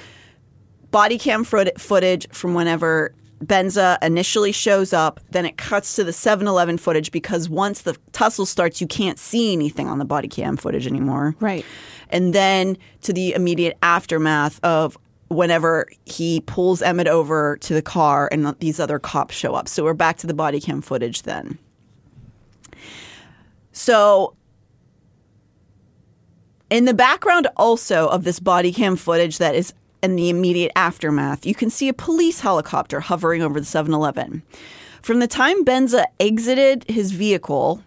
body 0.92 1.18
cam 1.18 1.44
foot- 1.44 1.80
footage 1.80 2.28
from 2.32 2.54
whenever 2.54 3.14
Benza 3.44 3.98
initially 4.02 4.52
shows 4.52 4.94
up. 4.94 5.20
Then 5.32 5.46
it 5.46 5.58
cuts 5.58 5.96
to 5.98 6.04
the 6.04 6.12
7-Eleven 6.12 6.78
footage 6.78 7.12
because 7.12 7.50
once 7.50 7.82
the 7.82 7.98
tussle 8.14 8.46
starts, 8.46 8.80
you 8.80 8.88
can't 8.88 9.20
see 9.20 9.52
anything 9.52 9.88
on 9.88 10.00
the 10.00 10.06
body 10.06 10.28
cam 10.28 10.58
footage 10.58 10.88
anymore. 10.88 11.36
Right. 11.40 11.66
And 12.10 12.34
then 12.34 12.78
to 13.02 13.14
the 13.14 13.34
immediate 13.34 13.78
aftermath 13.84 14.64
of 14.64 14.98
whenever 15.36 15.88
he 16.06 16.42
pulls 16.42 16.82
Emmett 16.82 17.08
over 17.08 17.58
to 17.58 17.74
the 17.74 17.82
car 17.82 18.30
and 18.32 18.56
these 18.60 18.80
other 18.80 19.00
cops 19.00 19.36
show 19.36 19.54
up. 19.54 19.68
So 19.68 19.84
we're 19.84 19.94
back 19.94 20.18
to 20.18 20.28
the 20.28 20.34
body 20.34 20.60
cam 20.60 20.82
footage 20.82 21.24
then. 21.24 21.60
So 23.72 24.36
in 26.70 26.86
the 26.86 26.94
background 26.94 27.48
also 27.58 28.08
of 28.08 28.24
this 28.24 28.40
body 28.40 28.72
cam 28.72 28.96
footage 28.96 29.38
that 29.38 29.56
is 29.56 29.74
in 30.02 30.16
the 30.16 30.30
immediate 30.30 30.72
aftermath, 30.76 31.46
you 31.46 31.56
can 31.56 31.70
see 31.70 31.90
a 31.90 31.94
police 31.94 32.40
helicopter 32.40 33.00
hovering 33.00 33.42
over 33.42 33.60
the 33.60 33.66
7 33.66 33.94
Eleven. 33.94 34.44
From 35.02 35.20
the 35.20 35.28
time 35.28 35.64
Benza 35.64 36.06
exited 36.20 36.86
his 36.90 37.12
vehicle 37.12 37.84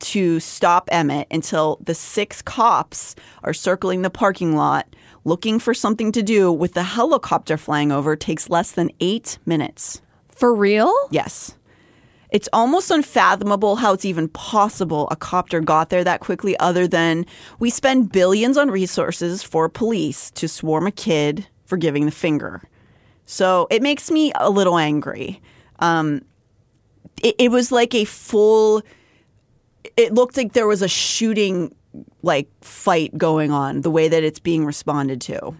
to 0.00 0.40
stop 0.40 0.88
Emmett 0.92 1.26
until 1.30 1.78
the 1.82 1.94
six 1.94 2.42
cops 2.42 3.14
are 3.42 3.52
circling 3.52 4.02
the 4.02 4.10
parking 4.10 4.54
lot 4.56 4.86
looking 5.24 5.58
for 5.58 5.74
something 5.74 6.10
to 6.12 6.22
do 6.22 6.50
with 6.50 6.74
the 6.74 6.82
helicopter 6.82 7.56
flying 7.56 7.92
over 7.92 8.16
takes 8.16 8.48
less 8.48 8.72
than 8.72 8.90
eight 9.00 9.38
minutes. 9.44 10.00
For 10.28 10.54
real? 10.54 10.92
Yes. 11.10 11.54
It's 12.30 12.48
almost 12.52 12.90
unfathomable 12.90 13.76
how 13.76 13.94
it's 13.94 14.04
even 14.04 14.28
possible 14.28 15.08
a 15.10 15.16
copter 15.16 15.60
got 15.60 15.90
there 15.90 16.04
that 16.04 16.20
quickly, 16.20 16.58
other 16.58 16.86
than 16.86 17.24
we 17.58 17.70
spend 17.70 18.12
billions 18.12 18.56
on 18.56 18.70
resources 18.70 19.42
for 19.42 19.68
police 19.68 20.30
to 20.32 20.48
swarm 20.48 20.86
a 20.86 20.92
kid 20.92 21.46
for 21.64 21.76
giving 21.76 22.04
the 22.04 22.10
finger. 22.10 22.62
So 23.24 23.66
it 23.70 23.82
makes 23.82 24.10
me 24.10 24.32
a 24.34 24.50
little 24.50 24.78
angry. 24.78 25.40
Um, 25.78 26.22
it, 27.22 27.34
it 27.38 27.50
was 27.50 27.72
like 27.72 27.94
a 27.94 28.04
full, 28.04 28.82
it 29.96 30.14
looked 30.14 30.36
like 30.36 30.52
there 30.52 30.66
was 30.66 30.82
a 30.82 30.88
shooting 30.88 31.74
like 32.22 32.48
fight 32.62 33.16
going 33.16 33.50
on, 33.50 33.80
the 33.82 33.90
way 33.90 34.08
that 34.08 34.22
it's 34.22 34.38
being 34.38 34.64
responded 34.64 35.20
to. 35.22 35.54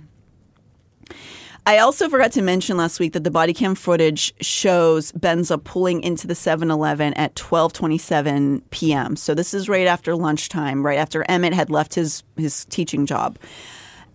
I 1.66 1.78
also 1.78 2.08
forgot 2.08 2.32
to 2.32 2.40
mention 2.40 2.78
last 2.78 2.98
week 2.98 3.12
that 3.12 3.24
the 3.24 3.30
body 3.30 3.52
cam 3.52 3.74
footage 3.74 4.32
shows 4.40 5.12
Benza 5.12 5.62
pulling 5.62 6.02
into 6.02 6.26
the 6.26 6.32
7-Eleven 6.32 7.12
at 7.12 7.34
12:27 7.34 8.62
p.m. 8.70 9.16
So 9.16 9.34
this 9.34 9.52
is 9.52 9.68
right 9.68 9.86
after 9.86 10.16
lunchtime, 10.16 10.84
right 10.84 10.98
after 10.98 11.26
Emmett 11.28 11.52
had 11.52 11.68
left 11.68 11.94
his 11.94 12.22
his 12.38 12.64
teaching 12.66 13.04
job. 13.04 13.38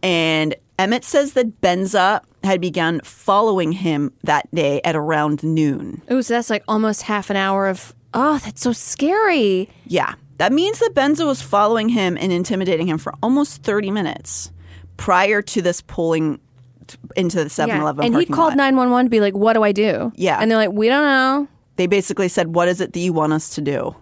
And 0.01 0.55
Emmett 0.79 1.03
says 1.03 1.33
that 1.33 1.62
Benza 1.62 2.22
had 2.43 2.60
begun 2.60 3.01
following 3.03 3.72
him 3.72 4.12
that 4.24 4.50
day 4.53 4.81
at 4.83 4.95
around 4.95 5.43
noon. 5.43 6.01
Ooh, 6.12 6.24
so 6.24 6.33
that's 6.33 6.50
like 6.50 6.63
almost 6.67 7.03
half 7.03 7.29
an 7.29 7.36
hour 7.36 7.67
of. 7.67 7.93
Oh, 8.13 8.38
that's 8.39 8.62
so 8.62 8.72
scary. 8.74 9.70
Yeah. 9.86 10.15
That 10.38 10.51
means 10.51 10.79
that 10.79 10.91
Benza 10.93 11.25
was 11.25 11.41
following 11.41 11.89
him 11.89 12.17
and 12.20 12.32
intimidating 12.32 12.88
him 12.88 12.98
for 12.98 13.13
almost 13.22 13.63
30 13.63 13.91
minutes 13.91 14.51
prior 14.98 15.41
to 15.41 15.62
this 15.62 15.82
pulling 15.82 16.39
t- 16.88 16.98
into 17.15 17.43
the 17.43 17.50
7 17.50 17.75
Eleven. 17.75 18.05
And 18.05 18.15
he 18.15 18.25
called 18.25 18.55
911 18.55 19.05
to 19.05 19.10
be 19.10 19.20
like, 19.20 19.36
what 19.36 19.53
do 19.53 19.63
I 19.63 19.72
do? 19.72 20.12
Yeah. 20.15 20.39
And 20.39 20.50
they're 20.50 20.58
like, 20.58 20.72
we 20.72 20.88
don't 20.89 21.03
know. 21.03 21.48
They 21.75 21.88
basically 21.88 22.27
said, 22.27 22.53
What 22.53 22.67
is 22.67 22.82
it 22.82 22.93
that 22.93 23.00
you 23.00 23.13
want 23.13 23.34
us 23.34 23.50
to 23.55 23.62
do? 23.62 23.96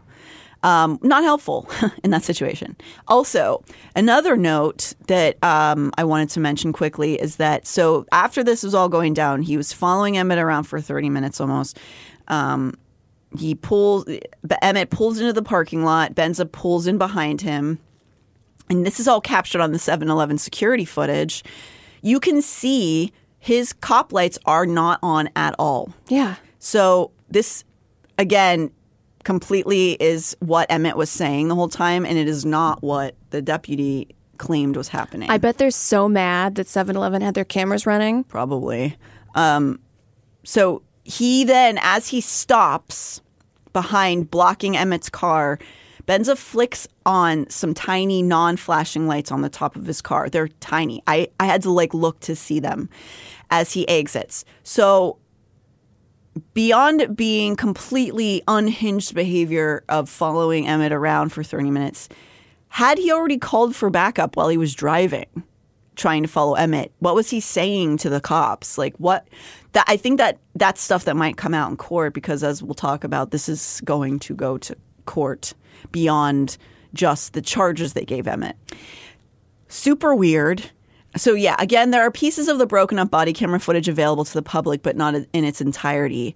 Um, 0.63 0.99
not 1.01 1.23
helpful 1.23 1.69
in 2.03 2.11
that 2.11 2.23
situation. 2.23 2.75
Also, 3.07 3.63
another 3.95 4.37
note 4.37 4.93
that 5.07 5.43
um, 5.43 5.91
I 5.97 6.03
wanted 6.03 6.29
to 6.31 6.39
mention 6.39 6.71
quickly 6.73 7.15
is 7.19 7.37
that 7.37 7.65
so 7.65 8.05
after 8.11 8.43
this 8.43 8.61
was 8.61 8.75
all 8.75 8.89
going 8.89 9.13
down, 9.13 9.41
he 9.41 9.57
was 9.57 9.73
following 9.73 10.17
Emmett 10.17 10.37
around 10.37 10.65
for 10.65 10.79
30 10.79 11.09
minutes 11.09 11.39
almost. 11.41 11.79
Um, 12.27 12.75
he 13.37 13.55
pulls, 13.55 14.05
Emmett 14.61 14.89
pulls 14.89 15.19
into 15.19 15.33
the 15.33 15.41
parking 15.41 15.83
lot. 15.83 16.15
Benza 16.15 16.49
pulls 16.51 16.87
in 16.87 16.97
behind 16.97 17.41
him. 17.41 17.79
And 18.69 18.85
this 18.85 18.99
is 18.99 19.07
all 19.07 19.21
captured 19.21 19.61
on 19.61 19.71
the 19.71 19.79
7 19.79 20.09
Eleven 20.09 20.37
security 20.37 20.85
footage. 20.85 21.43
You 22.01 22.19
can 22.19 22.41
see 22.41 23.11
his 23.39 23.73
cop 23.73 24.13
lights 24.13 24.37
are 24.45 24.65
not 24.65 24.99
on 25.03 25.29
at 25.35 25.55
all. 25.59 25.93
Yeah. 26.07 26.35
So 26.59 27.11
this 27.29 27.63
again 28.17 28.71
completely 29.23 29.93
is 29.99 30.35
what 30.39 30.71
Emmett 30.71 30.95
was 30.97 31.09
saying 31.09 31.47
the 31.47 31.55
whole 31.55 31.69
time 31.69 32.05
and 32.05 32.17
it 32.17 32.27
is 32.27 32.45
not 32.45 32.81
what 32.81 33.15
the 33.29 33.41
deputy 33.41 34.07
claimed 34.37 34.75
was 34.75 34.87
happening. 34.87 35.29
I 35.29 35.37
bet 35.37 35.57
they're 35.57 35.69
so 35.71 36.07
mad 36.09 36.55
that 36.55 36.67
7 36.67 36.95
Eleven 36.95 37.21
had 37.21 37.33
their 37.33 37.45
cameras 37.45 37.85
running. 37.85 38.23
probably. 38.25 38.97
Um 39.35 39.79
so 40.43 40.81
he 41.03 41.43
then 41.43 41.79
as 41.81 42.09
he 42.09 42.21
stops 42.21 43.21
behind 43.73 44.29
blocking 44.29 44.75
Emmett's 44.75 45.09
car, 45.09 45.59
Benza 46.07 46.37
flicks 46.37 46.87
on 47.05 47.49
some 47.49 47.73
tiny 47.73 48.21
non-flashing 48.21 49.07
lights 49.07 49.31
on 49.31 49.41
the 49.41 49.49
top 49.49 49.75
of 49.75 49.85
his 49.85 50.01
car. 50.01 50.29
They're 50.29 50.47
tiny. 50.59 51.01
I, 51.07 51.29
I 51.39 51.45
had 51.45 51.61
to 51.63 51.71
like 51.71 51.93
look 51.93 52.19
to 52.21 52.35
see 52.35 52.59
them 52.59 52.89
as 53.49 53.73
he 53.73 53.87
exits. 53.87 54.43
So 54.63 55.19
beyond 56.53 57.15
being 57.15 57.55
completely 57.55 58.41
unhinged 58.47 59.13
behavior 59.13 59.83
of 59.89 60.09
following 60.09 60.67
Emmett 60.67 60.91
around 60.91 61.29
for 61.29 61.43
30 61.43 61.71
minutes, 61.71 62.09
had 62.69 62.97
he 62.97 63.11
already 63.11 63.37
called 63.37 63.75
for 63.75 63.89
backup 63.89 64.35
while 64.35 64.49
he 64.49 64.57
was 64.57 64.73
driving, 64.73 65.43
trying 65.95 66.23
to 66.23 66.29
follow 66.29 66.55
Emmett? 66.55 66.91
What 66.99 67.15
was 67.15 67.29
he 67.29 67.39
saying 67.39 67.97
to 67.97 68.09
the 68.09 68.21
cops? 68.21 68.77
Like 68.77 68.95
what 68.97 69.27
that 69.73 69.85
I 69.87 69.97
think 69.97 70.17
that 70.17 70.37
that's 70.55 70.81
stuff 70.81 71.05
that 71.05 71.15
might 71.15 71.37
come 71.37 71.53
out 71.53 71.69
in 71.69 71.77
court 71.77 72.13
because 72.13 72.43
as 72.43 72.63
we'll 72.63 72.73
talk 72.73 73.03
about, 73.03 73.31
this 73.31 73.49
is 73.49 73.81
going 73.83 74.19
to 74.19 74.35
go 74.35 74.57
to 74.57 74.75
court 75.05 75.53
beyond 75.91 76.57
just 76.93 77.33
the 77.33 77.41
charges 77.41 77.93
they 77.93 78.05
gave 78.05 78.27
Emmett. 78.27 78.55
Super 79.67 80.13
weird. 80.13 80.71
So 81.17 81.33
yeah, 81.33 81.55
again, 81.59 81.91
there 81.91 82.01
are 82.01 82.11
pieces 82.11 82.47
of 82.47 82.57
the 82.57 82.65
broken 82.65 82.97
up 82.97 83.11
body 83.11 83.33
camera 83.33 83.59
footage 83.59 83.89
available 83.89 84.23
to 84.25 84.33
the 84.33 84.41
public, 84.41 84.81
but 84.81 84.95
not 84.95 85.15
in 85.15 85.43
its 85.43 85.59
entirety. 85.59 86.35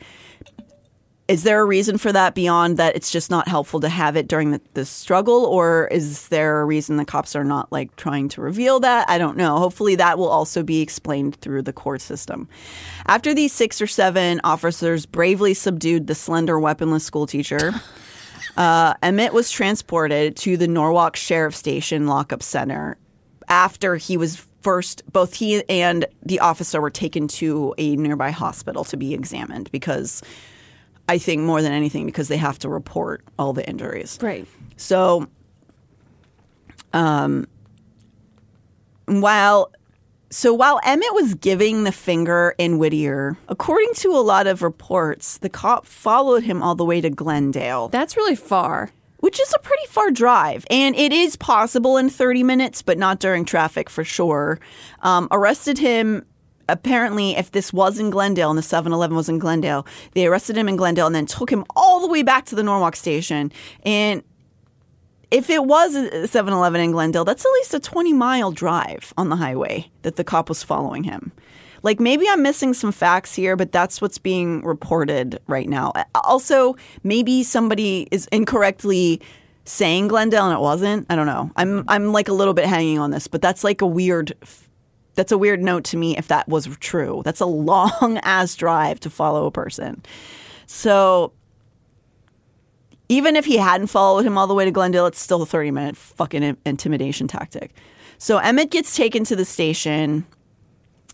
Is 1.27 1.41
there 1.41 1.59
a 1.59 1.65
reason 1.65 1.97
for 1.97 2.11
that 2.11 2.35
beyond 2.35 2.77
that 2.77 2.95
it's 2.95 3.09
just 3.09 3.31
not 3.31 3.47
helpful 3.47 3.79
to 3.79 3.89
have 3.89 4.15
it 4.15 4.27
during 4.27 4.51
the, 4.51 4.61
the 4.75 4.85
struggle, 4.85 5.45
or 5.45 5.87
is 5.87 6.27
there 6.27 6.61
a 6.61 6.65
reason 6.65 6.97
the 6.97 7.05
cops 7.05 7.35
are 7.35 7.43
not 7.43 7.71
like 7.71 7.95
trying 7.95 8.29
to 8.29 8.41
reveal 8.41 8.79
that? 8.81 9.09
I 9.09 9.17
don't 9.17 9.35
know. 9.35 9.57
Hopefully, 9.57 9.95
that 9.95 10.19
will 10.19 10.29
also 10.29 10.61
be 10.61 10.81
explained 10.81 11.35
through 11.37 11.63
the 11.63 11.73
court 11.73 12.01
system. 12.01 12.47
After 13.07 13.33
these 13.33 13.53
six 13.53 13.81
or 13.81 13.87
seven 13.87 14.39
officers 14.43 15.07
bravely 15.07 15.55
subdued 15.55 16.05
the 16.05 16.13
slender, 16.13 16.59
weaponless 16.59 17.03
schoolteacher, 17.03 17.73
uh, 18.57 18.93
Emmett 19.01 19.33
was 19.33 19.49
transported 19.49 20.35
to 20.37 20.57
the 20.57 20.67
Norwalk 20.67 21.15
Sheriff 21.15 21.55
Station 21.55 22.05
lockup 22.05 22.43
center 22.43 22.97
after 23.47 23.95
he 23.95 24.15
was 24.15 24.45
first 24.61 25.03
both 25.11 25.35
he 25.35 25.63
and 25.69 26.05
the 26.23 26.39
officer 26.39 26.81
were 26.81 26.89
taken 26.89 27.27
to 27.27 27.73
a 27.77 27.95
nearby 27.95 28.31
hospital 28.31 28.83
to 28.83 28.97
be 28.97 29.13
examined 29.13 29.71
because 29.71 30.23
I 31.07 31.17
think 31.17 31.41
more 31.43 31.61
than 31.61 31.71
anything 31.71 32.05
because 32.05 32.27
they 32.27 32.37
have 32.37 32.57
to 32.59 32.69
report 32.69 33.23
all 33.37 33.53
the 33.53 33.67
injuries. 33.67 34.17
Right. 34.21 34.47
So, 34.77 35.27
um, 36.93 37.47
while 39.05 39.71
so 40.31 40.53
while 40.53 40.79
Emmett 40.83 41.13
was 41.13 41.35
giving 41.35 41.83
the 41.83 41.91
finger 41.91 42.55
in 42.57 42.77
Whittier, 42.77 43.37
according 43.47 43.93
to 43.95 44.09
a 44.09 44.19
lot 44.21 44.47
of 44.47 44.63
reports, 44.63 45.37
the 45.37 45.49
cop 45.49 45.85
followed 45.85 46.43
him 46.43 46.63
all 46.63 46.75
the 46.75 46.83
way 46.85 46.99
to 47.01 47.09
Glendale, 47.09 47.87
That's 47.89 48.17
really 48.17 48.35
far. 48.35 48.89
which 49.19 49.39
is 49.39 49.53
a 49.55 49.59
pretty 49.59 49.85
far 49.87 50.11
drive, 50.11 50.65
and 50.69 50.95
it 50.95 51.13
is 51.13 51.35
possible 51.35 51.97
in 51.97 52.09
30 52.09 52.43
minutes, 52.43 52.81
but 52.81 52.97
not 52.97 53.19
during 53.19 53.45
traffic 53.45 53.89
for 53.89 54.03
sure. 54.03 54.59
Um, 55.03 55.27
arrested 55.31 55.77
him. 55.77 56.25
Apparently, 56.67 57.35
if 57.35 57.51
this 57.51 57.71
was 57.71 57.99
in 57.99 58.09
Glendale 58.09 58.49
and 58.49 58.57
the 58.57 58.63
7 58.63 58.91
Eleven 58.91 59.15
was 59.15 59.29
in 59.29 59.39
Glendale, 59.39 59.85
they 60.13 60.25
arrested 60.25 60.57
him 60.57 60.67
in 60.67 60.75
Glendale 60.75 61.07
and 61.07 61.15
then 61.15 61.25
took 61.25 61.51
him 61.51 61.63
all 61.75 61.99
the 61.99 62.07
way 62.07 62.23
back 62.23 62.45
to 62.45 62.55
the 62.55 62.63
Norwalk 62.63 62.95
station. 62.95 63.51
And 63.83 64.23
if 65.31 65.49
it 65.49 65.65
was 65.65 65.95
a 65.95 66.09
7-Eleven 66.27 66.81
in 66.81 66.91
Glendale, 66.91 67.25
that's 67.25 67.45
at 67.45 67.51
least 67.51 67.73
a 67.73 67.79
20 67.79 68.13
mile 68.13 68.51
drive 68.51 69.13
on 69.17 69.29
the 69.29 69.35
highway 69.35 69.89
that 70.03 70.15
the 70.15 70.23
cop 70.23 70.49
was 70.49 70.63
following 70.63 71.03
him. 71.03 71.31
Like 71.83 71.99
maybe 71.99 72.27
I'm 72.27 72.41
missing 72.41 72.73
some 72.73 72.91
facts 72.91 73.35
here, 73.35 73.55
but 73.55 73.71
that's 73.71 74.01
what's 74.01 74.17
being 74.17 74.63
reported 74.63 75.39
right 75.47 75.69
now. 75.69 75.93
Also, 76.15 76.75
maybe 77.03 77.43
somebody 77.43 78.07
is 78.11 78.27
incorrectly 78.31 79.21
saying 79.65 80.07
Glendale 80.07 80.45
and 80.45 80.53
it 80.57 80.61
wasn't. 80.61 81.05
I 81.09 81.15
don't 81.15 81.27
know. 81.27 81.51
I'm 81.55 81.83
I'm 81.87 82.11
like 82.11 82.27
a 82.27 82.33
little 82.33 82.53
bit 82.53 82.65
hanging 82.65 82.97
on 82.97 83.11
this, 83.11 83.27
but 83.27 83.41
that's 83.41 83.63
like 83.63 83.81
a 83.81 83.87
weird 83.87 84.33
that's 85.15 85.31
a 85.31 85.37
weird 85.37 85.63
note 85.63 85.83
to 85.85 85.97
me 85.97 86.17
if 86.17 86.27
that 86.27 86.47
was 86.47 86.67
true. 86.79 87.21
That's 87.25 87.41
a 87.41 87.45
long 87.45 88.19
ass 88.23 88.55
drive 88.55 88.99
to 89.01 89.09
follow 89.09 89.45
a 89.45 89.51
person. 89.51 90.03
So 90.65 91.33
even 93.09 93.35
if 93.35 93.45
he 93.45 93.57
hadn't 93.57 93.87
followed 93.87 94.25
him 94.25 94.37
all 94.37 94.47
the 94.47 94.53
way 94.53 94.65
to 94.65 94.71
Glendale, 94.71 95.05
it's 95.05 95.19
still 95.19 95.41
a 95.41 95.45
30 95.45 95.71
minute 95.71 95.97
fucking 95.97 96.57
intimidation 96.65 97.27
tactic. 97.27 97.71
So 98.17 98.37
Emmett 98.37 98.71
gets 98.71 98.95
taken 98.95 99.25
to 99.25 99.35
the 99.35 99.43
station, 99.45 100.25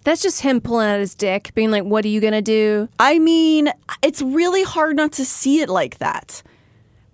That's 0.03 0.21
just 0.23 0.41
him 0.41 0.61
pulling 0.61 0.89
out 0.89 0.99
his 0.99 1.13
dick, 1.13 1.51
being 1.53 1.69
like, 1.69 1.83
"What 1.83 2.03
are 2.05 2.07
you 2.07 2.19
gonna 2.21 2.41
do?" 2.41 2.89
I 2.99 3.19
mean, 3.19 3.71
it's 4.01 4.21
really 4.21 4.63
hard 4.63 4.95
not 4.95 5.11
to 5.13 5.25
see 5.25 5.61
it 5.61 5.69
like 5.69 5.99
that. 5.99 6.41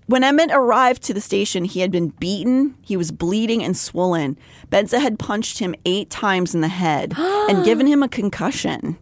When 0.06 0.24
Emmett 0.24 0.52
arrived 0.54 1.04
to 1.04 1.14
the 1.14 1.20
station, 1.20 1.66
he 1.66 1.82
had 1.82 1.92
been 1.92 2.14
beaten, 2.18 2.76
he 2.82 2.96
was 2.96 3.12
bleeding 3.12 3.62
and 3.62 3.76
swollen. 3.76 4.38
Benza 4.72 5.02
had 5.02 5.20
punched 5.20 5.60
him 5.60 5.76
eight 5.86 6.10
times 6.10 6.56
in 6.56 6.62
the 6.62 6.70
head 6.70 7.14
and 7.18 7.66
given 7.70 7.88
him 7.88 8.02
a 8.02 8.08
concussion, 8.08 8.98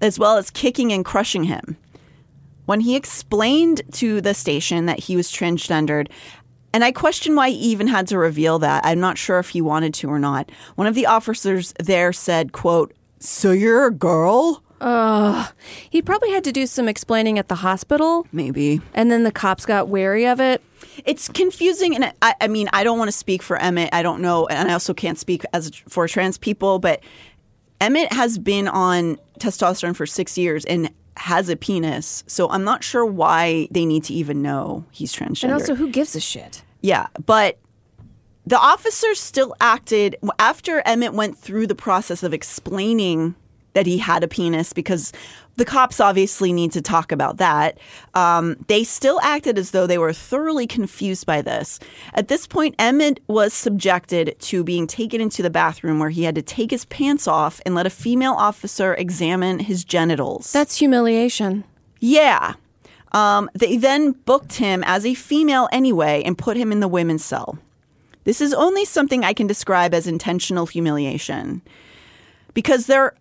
as 0.00 0.18
well 0.18 0.38
as 0.38 0.48
kicking 0.50 0.90
and 0.90 1.04
crushing 1.04 1.44
him. 1.44 1.76
When 2.68 2.80
he 2.80 2.96
explained 2.96 3.80
to 3.92 4.20
the 4.20 4.34
station 4.34 4.84
that 4.84 4.98
he 4.98 5.16
was 5.16 5.32
transgendered, 5.32 6.08
and 6.74 6.84
I 6.84 6.92
question 6.92 7.34
why 7.34 7.48
he 7.48 7.56
even 7.56 7.86
had 7.86 8.06
to 8.08 8.18
reveal 8.18 8.58
that. 8.58 8.84
I'm 8.84 9.00
not 9.00 9.16
sure 9.16 9.38
if 9.38 9.48
he 9.48 9.62
wanted 9.62 9.94
to 9.94 10.10
or 10.10 10.18
not. 10.18 10.52
One 10.74 10.86
of 10.86 10.94
the 10.94 11.06
officers 11.06 11.72
there 11.82 12.12
said, 12.12 12.52
quote, 12.52 12.92
So 13.20 13.52
you're 13.52 13.86
a 13.86 13.90
girl? 13.90 14.62
He 15.88 16.02
probably 16.02 16.30
had 16.30 16.44
to 16.44 16.52
do 16.52 16.66
some 16.66 16.88
explaining 16.90 17.38
at 17.38 17.48
the 17.48 17.54
hospital, 17.54 18.26
Maybe. 18.32 18.82
and 18.92 19.10
then 19.10 19.24
the 19.24 19.32
cops 19.32 19.64
got 19.64 19.88
wary 19.88 20.26
of 20.26 20.38
it. 20.38 20.62
It's 21.06 21.26
confusing, 21.26 21.94
and 21.94 22.12
I, 22.20 22.34
I 22.38 22.48
mean, 22.48 22.68
I 22.74 22.84
don't 22.84 22.98
want 22.98 23.08
to 23.08 23.16
speak 23.16 23.42
for 23.42 23.56
Emmett. 23.56 23.94
I 23.94 24.02
don't 24.02 24.20
know, 24.20 24.46
and 24.46 24.68
I 24.68 24.74
also 24.74 24.92
can't 24.92 25.18
speak 25.18 25.42
as 25.54 25.70
for 25.88 26.06
trans 26.06 26.36
people. 26.36 26.80
But 26.80 27.00
Emmett 27.80 28.12
has 28.12 28.38
been 28.38 28.68
on 28.68 29.18
testosterone 29.40 29.96
for 29.96 30.04
six 30.04 30.36
years 30.36 30.66
and 30.66 30.90
has 31.18 31.48
a 31.48 31.56
penis, 31.56 32.24
so 32.26 32.48
I'm 32.50 32.64
not 32.64 32.82
sure 32.84 33.04
why 33.04 33.68
they 33.70 33.84
need 33.84 34.04
to 34.04 34.14
even 34.14 34.42
know 34.42 34.84
he's 34.90 35.14
transgender. 35.14 35.44
And 35.44 35.52
also, 35.52 35.74
who 35.74 35.88
gives 35.88 36.14
a 36.16 36.20
shit? 36.20 36.62
Yeah, 36.80 37.08
but 37.26 37.58
the 38.46 38.58
officers 38.58 39.20
still 39.20 39.54
acted 39.60 40.16
after 40.38 40.80
Emmett 40.86 41.12
went 41.12 41.36
through 41.36 41.66
the 41.66 41.74
process 41.74 42.22
of 42.22 42.32
explaining 42.32 43.34
that 43.74 43.86
he 43.86 43.98
had 43.98 44.24
a 44.24 44.28
penis 44.28 44.72
because 44.72 45.12
the 45.58 45.64
cops 45.64 45.98
obviously 46.00 46.52
need 46.52 46.72
to 46.72 46.80
talk 46.80 47.10
about 47.10 47.36
that. 47.38 47.78
Um, 48.14 48.56
they 48.68 48.84
still 48.84 49.20
acted 49.22 49.58
as 49.58 49.72
though 49.72 49.86
they 49.86 49.98
were 49.98 50.12
thoroughly 50.12 50.68
confused 50.68 51.26
by 51.26 51.42
this. 51.42 51.80
At 52.14 52.28
this 52.28 52.46
point, 52.46 52.76
Emmett 52.78 53.20
was 53.26 53.52
subjected 53.52 54.36
to 54.38 54.62
being 54.62 54.86
taken 54.86 55.20
into 55.20 55.42
the 55.42 55.50
bathroom 55.50 55.98
where 55.98 56.10
he 56.10 56.22
had 56.22 56.36
to 56.36 56.42
take 56.42 56.70
his 56.70 56.84
pants 56.86 57.26
off 57.26 57.60
and 57.66 57.74
let 57.74 57.86
a 57.86 57.90
female 57.90 58.34
officer 58.34 58.94
examine 58.94 59.58
his 59.58 59.84
genitals. 59.84 60.52
That's 60.52 60.76
humiliation. 60.76 61.64
Yeah. 61.98 62.54
Um, 63.10 63.50
they 63.52 63.76
then 63.76 64.12
booked 64.12 64.54
him 64.54 64.84
as 64.86 65.04
a 65.04 65.14
female 65.14 65.68
anyway 65.72 66.22
and 66.24 66.38
put 66.38 66.56
him 66.56 66.70
in 66.70 66.78
the 66.78 66.88
women's 66.88 67.24
cell. 67.24 67.58
This 68.22 68.40
is 68.40 68.54
only 68.54 68.84
something 68.84 69.24
I 69.24 69.32
can 69.32 69.48
describe 69.48 69.92
as 69.92 70.06
intentional 70.06 70.66
humiliation 70.66 71.62
because 72.54 72.86
there 72.86 73.14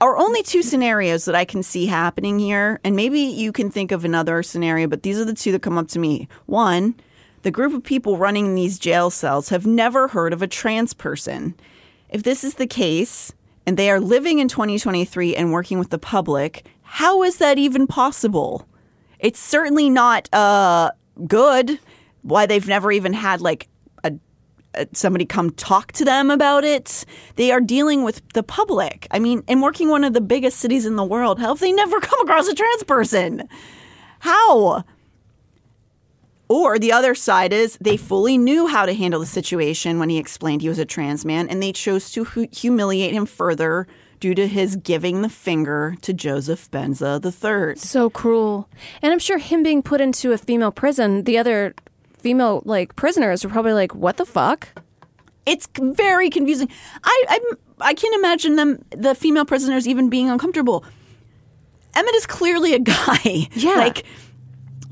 are 0.00 0.16
only 0.16 0.42
two 0.42 0.62
scenarios 0.62 1.26
that 1.26 1.34
I 1.34 1.44
can 1.44 1.62
see 1.62 1.86
happening 1.86 2.38
here. 2.38 2.80
And 2.84 2.96
maybe 2.96 3.20
you 3.20 3.52
can 3.52 3.70
think 3.70 3.92
of 3.92 4.04
another 4.04 4.42
scenario, 4.42 4.86
but 4.88 5.02
these 5.02 5.18
are 5.18 5.24
the 5.24 5.34
two 5.34 5.52
that 5.52 5.62
come 5.62 5.76
up 5.76 5.88
to 5.88 5.98
me. 5.98 6.28
One, 6.46 6.94
the 7.42 7.50
group 7.50 7.74
of 7.74 7.84
people 7.84 8.16
running 8.16 8.54
these 8.54 8.78
jail 8.78 9.10
cells 9.10 9.50
have 9.50 9.66
never 9.66 10.08
heard 10.08 10.32
of 10.32 10.42
a 10.42 10.46
trans 10.46 10.94
person. 10.94 11.54
If 12.08 12.22
this 12.22 12.44
is 12.44 12.54
the 12.54 12.66
case, 12.66 13.32
and 13.66 13.76
they 13.76 13.90
are 13.90 14.00
living 14.00 14.38
in 14.38 14.48
2023 14.48 15.36
and 15.36 15.52
working 15.52 15.78
with 15.78 15.90
the 15.90 15.98
public, 15.98 16.66
how 16.82 17.22
is 17.22 17.38
that 17.38 17.58
even 17.58 17.86
possible? 17.86 18.66
It's 19.18 19.38
certainly 19.38 19.90
not 19.90 20.28
uh, 20.34 20.90
good. 21.26 21.78
Why 22.22 22.46
they've 22.46 22.66
never 22.66 22.90
even 22.90 23.12
had 23.12 23.40
like 23.40 23.68
Uh, 24.74 24.84
somebody 24.92 25.24
come 25.24 25.50
talk 25.50 25.90
to 25.92 26.04
them 26.04 26.30
about 26.30 26.64
it. 26.64 27.04
They 27.36 27.50
are 27.50 27.60
dealing 27.60 28.04
with 28.04 28.22
the 28.34 28.42
public. 28.42 29.08
I 29.10 29.18
mean, 29.18 29.42
and 29.48 29.62
working 29.62 29.88
one 29.88 30.04
of 30.04 30.12
the 30.12 30.20
biggest 30.20 30.58
cities 30.58 30.86
in 30.86 30.96
the 30.96 31.04
world. 31.04 31.40
How 31.40 31.48
have 31.48 31.58
they 31.58 31.72
never 31.72 32.00
come 32.00 32.20
across 32.20 32.46
a 32.48 32.54
trans 32.54 32.84
person? 32.84 33.48
How? 34.20 34.84
Or 36.48 36.78
the 36.78 36.92
other 36.92 37.14
side 37.14 37.52
is 37.52 37.78
they 37.80 37.96
fully 37.96 38.36
knew 38.36 38.66
how 38.66 38.84
to 38.84 38.92
handle 38.92 39.20
the 39.20 39.26
situation 39.26 39.98
when 39.98 40.08
he 40.08 40.18
explained 40.18 40.62
he 40.62 40.68
was 40.68 40.80
a 40.80 40.84
trans 40.84 41.24
man, 41.24 41.48
and 41.48 41.62
they 41.62 41.72
chose 41.72 42.10
to 42.12 42.24
hu- 42.24 42.48
humiliate 42.52 43.12
him 43.12 43.24
further 43.24 43.86
due 44.18 44.34
to 44.34 44.46
his 44.46 44.76
giving 44.76 45.22
the 45.22 45.28
finger 45.28 45.96
to 46.02 46.12
Joseph 46.12 46.70
Benza 46.70 47.24
III. 47.24 47.76
So 47.76 48.10
cruel. 48.10 48.68
And 49.00 49.12
I'm 49.12 49.18
sure 49.18 49.38
him 49.38 49.62
being 49.62 49.82
put 49.82 50.00
into 50.00 50.32
a 50.32 50.38
female 50.38 50.72
prison, 50.72 51.24
the 51.24 51.38
other 51.38 51.74
female 52.20 52.62
like 52.64 52.94
prisoners 52.96 53.44
were 53.44 53.50
probably 53.50 53.72
like, 53.72 53.94
"What 53.94 54.16
the 54.16 54.26
fuck?" 54.26 54.68
It's 55.46 55.68
very 55.78 56.30
confusing. 56.30 56.68
I 57.02 57.24
I'm, 57.28 57.58
I 57.80 57.94
can't 57.94 58.14
imagine 58.14 58.56
them 58.56 58.84
the 58.90 59.14
female 59.14 59.44
prisoners 59.44 59.88
even 59.88 60.08
being 60.10 60.30
uncomfortable. 60.30 60.84
Emmett 61.94 62.14
is 62.14 62.26
clearly 62.26 62.74
a 62.74 62.78
guy. 62.96 63.48
Yeah. 63.52 63.74
like 63.74 64.04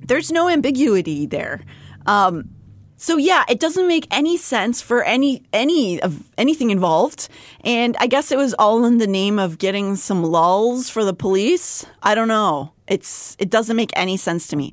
there's 0.05 0.33
no 0.33 0.49
ambiguity 0.49 1.27
there. 1.27 1.61
Um, 2.07 2.49
so 2.97 3.17
yeah, 3.17 3.45
it 3.49 3.61
doesn't 3.61 3.87
make 3.87 4.09
any 4.11 4.37
sense 4.37 4.83
for 4.83 5.05
any 5.05 5.43
any 5.53 6.01
of 6.03 6.29
anything 6.37 6.71
involved. 6.71 7.29
And 7.63 7.97
I 8.01 8.07
guess 8.09 8.33
it 8.33 8.39
was 8.39 8.55
all 8.59 8.85
in 8.85 8.99
the 8.99 9.07
name 9.07 9.39
of 9.39 9.59
getting 9.59 9.95
some 9.95 10.25
lulls 10.25 10.89
for 10.89 11.05
the 11.05 11.15
police. 11.15 11.87
I 12.03 12.15
don't 12.17 12.29
know. 12.29 12.73
It's 12.89 13.37
it 13.39 13.51
doesn't 13.51 13.77
make 13.77 13.91
any 13.95 14.17
sense 14.17 14.49
to 14.49 14.57
me. 14.57 14.73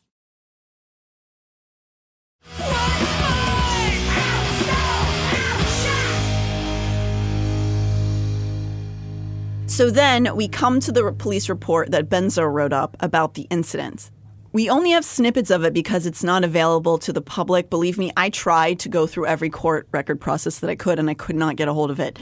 So 9.67 9.89
then 9.89 10.35
we 10.35 10.47
come 10.47 10.79
to 10.81 10.91
the 10.91 11.11
police 11.13 11.47
report 11.47 11.91
that 11.91 12.09
Benza 12.09 12.47
wrote 12.47 12.73
up 12.73 12.97
about 12.99 13.35
the 13.35 13.47
incident. 13.49 14.11
We 14.51 14.69
only 14.69 14.91
have 14.91 15.05
snippets 15.05 15.49
of 15.49 15.63
it 15.63 15.73
because 15.73 16.05
it's 16.05 16.23
not 16.23 16.43
available 16.43 16.97
to 16.99 17.13
the 17.13 17.21
public. 17.21 17.69
Believe 17.69 17.97
me, 17.97 18.11
I 18.17 18.29
tried 18.29 18.79
to 18.79 18.89
go 18.89 19.07
through 19.07 19.27
every 19.27 19.49
court 19.49 19.87
record 19.91 20.19
process 20.19 20.59
that 20.59 20.69
I 20.69 20.75
could, 20.75 20.99
and 20.99 21.09
I 21.09 21.13
could 21.13 21.37
not 21.37 21.55
get 21.55 21.69
a 21.69 21.73
hold 21.73 21.89
of 21.89 21.99
it. 22.01 22.19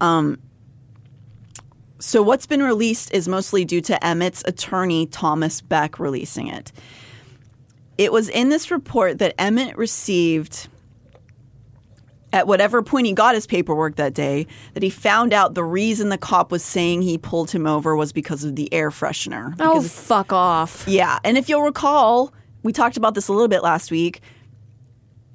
Um, 0.00 0.40
so 2.00 2.20
what's 2.20 2.46
been 2.46 2.62
released 2.62 3.12
is 3.14 3.28
mostly 3.28 3.64
due 3.64 3.80
to 3.82 4.04
Emmett's 4.04 4.42
attorney, 4.44 5.06
Thomas 5.06 5.60
Beck, 5.60 5.98
releasing 5.98 6.48
it. 6.48 6.72
It 7.98 8.12
was 8.12 8.28
in 8.28 8.48
this 8.48 8.70
report 8.70 9.18
that 9.18 9.34
Emmett 9.38 9.76
received 9.76 10.68
at 12.32 12.46
whatever 12.46 12.82
point 12.82 13.06
he 13.06 13.12
got 13.12 13.34
his 13.34 13.46
paperwork 13.46 13.96
that 13.96 14.12
day 14.14 14.46
that 14.74 14.82
he 14.82 14.90
found 14.90 15.32
out 15.32 15.54
the 15.54 15.64
reason 15.64 16.10
the 16.10 16.18
cop 16.18 16.52
was 16.52 16.62
saying 16.62 17.02
he 17.02 17.16
pulled 17.18 17.50
him 17.50 17.66
over 17.66 17.96
was 17.96 18.12
because 18.12 18.44
of 18.44 18.54
the 18.54 18.72
air 18.72 18.90
freshener. 18.90 19.54
Oh, 19.58 19.74
Because- 19.80 19.92
fuck 19.92 20.32
off. 20.32 20.84
yeah, 20.86 21.18
and 21.24 21.38
if 21.38 21.48
you'll 21.48 21.62
recall, 21.62 22.32
we 22.62 22.72
talked 22.72 22.96
about 22.98 23.14
this 23.14 23.28
a 23.28 23.32
little 23.32 23.48
bit 23.48 23.62
last 23.62 23.90
week. 23.90 24.20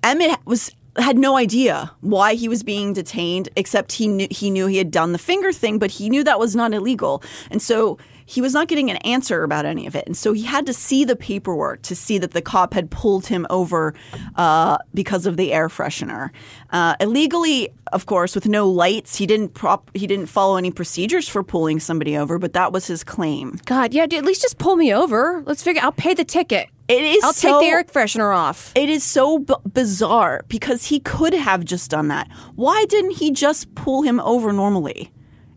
Emmett 0.03 0.39
was 0.45 0.71
had 0.97 1.17
no 1.17 1.35
idea 1.37 1.91
why 2.01 2.35
he 2.35 2.47
was 2.47 2.61
being 2.61 2.93
detained, 2.93 3.49
except 3.55 3.93
he 3.93 4.07
knew 4.07 4.27
he 4.29 4.51
knew 4.51 4.67
he 4.67 4.77
had 4.77 4.91
done 4.91 5.11
the 5.11 5.17
finger 5.17 5.51
thing, 5.51 5.79
but 5.79 5.89
he 5.89 6.07
knew 6.07 6.23
that 6.23 6.37
was 6.37 6.55
not 6.55 6.71
illegal, 6.73 7.23
and 7.49 7.59
so 7.63 7.97
he 8.25 8.41
was 8.41 8.53
not 8.53 8.67
getting 8.67 8.89
an 8.89 8.97
answer 8.97 9.43
about 9.43 9.65
any 9.65 9.87
of 9.87 9.95
it, 9.95 10.05
and 10.05 10.15
so 10.15 10.33
he 10.33 10.43
had 10.43 10.65
to 10.65 10.73
see 10.73 11.03
the 11.05 11.15
paperwork 11.15 11.81
to 11.83 11.95
see 11.95 12.17
that 12.17 12.31
the 12.31 12.41
cop 12.41 12.73
had 12.73 12.89
pulled 12.89 13.27
him 13.27 13.45
over 13.49 13.93
uh, 14.35 14.77
because 14.93 15.25
of 15.25 15.37
the 15.37 15.53
air 15.53 15.67
freshener 15.69 16.29
uh, 16.71 16.95
illegally. 16.99 17.69
Of 17.91 18.05
course, 18.07 18.33
with 18.33 18.47
no 18.47 18.67
lights, 18.69 19.17
he 19.17 19.27
didn't 19.27 19.49
prop 19.53 19.91
he 19.93 20.07
didn't 20.07 20.25
follow 20.27 20.57
any 20.57 20.71
procedures 20.71 21.27
for 21.27 21.43
pulling 21.43 21.79
somebody 21.79 22.17
over, 22.17 22.39
but 22.39 22.53
that 22.53 22.71
was 22.73 22.87
his 22.87 23.03
claim. 23.03 23.59
God, 23.65 23.93
yeah, 23.93 24.05
dude, 24.07 24.19
at 24.19 24.25
least 24.25 24.41
just 24.41 24.57
pull 24.57 24.75
me 24.75 24.93
over. 24.93 25.43
Let's 25.45 25.61
figure. 25.61 25.81
I'll 25.83 25.91
pay 25.91 26.13
the 26.13 26.25
ticket. 26.25 26.69
It 26.87 27.01
is 27.01 27.23
I'll 27.23 27.33
so- 27.33 27.59
take 27.59 27.67
the 27.67 27.71
air 27.73 27.83
freshener 27.83 28.35
off. 28.35 28.71
It 28.75 28.89
is 28.89 29.03
so 29.03 29.39
b- 29.39 29.53
bizarre 29.71 30.43
because 30.47 30.85
he 30.85 30.99
could 30.99 31.33
have 31.33 31.63
just 31.63 31.91
done 31.91 32.07
that. 32.09 32.29
Why 32.55 32.85
didn't 32.89 33.11
he 33.11 33.31
just 33.31 33.73
pull 33.75 34.01
him 34.01 34.19
over 34.19 34.51
normally 34.51 35.11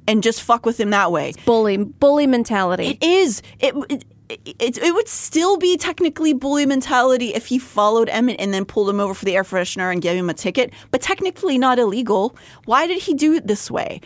and 0.06 0.22
just 0.22 0.42
fuck 0.42 0.66
with 0.66 0.78
him 0.78 0.90
that 0.90 1.12
way? 1.12 1.32
Bully, 1.44 1.76
bully 1.76 2.26
mentality. 2.26 2.98
It 3.00 3.02
is. 3.02 3.42
It, 3.60 3.74
it, 3.88 4.04
it, 4.28 4.78
it 4.78 4.94
would 4.94 5.08
still 5.08 5.56
be 5.56 5.76
technically 5.76 6.32
bully 6.32 6.66
mentality 6.66 7.34
if 7.34 7.46
he 7.46 7.58
followed 7.58 8.08
Emmett 8.08 8.40
and 8.40 8.52
then 8.52 8.64
pulled 8.64 8.88
him 8.88 9.00
over 9.00 9.14
for 9.14 9.24
the 9.24 9.36
air 9.36 9.44
freshener 9.44 9.92
and 9.92 10.02
gave 10.02 10.16
him 10.16 10.28
a 10.28 10.34
ticket, 10.34 10.72
but 10.90 11.00
technically 11.00 11.58
not 11.58 11.78
illegal. 11.78 12.36
Why 12.64 12.86
did 12.86 13.02
he 13.02 13.14
do 13.14 13.34
it 13.34 13.46
this 13.46 13.70
way? 13.70 14.00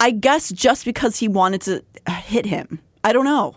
I 0.00 0.10
guess 0.10 0.50
just 0.50 0.84
because 0.84 1.18
he 1.18 1.28
wanted 1.28 1.62
to 1.62 1.84
hit 2.10 2.46
him. 2.46 2.80
I 3.02 3.12
don't 3.12 3.24
know. 3.24 3.56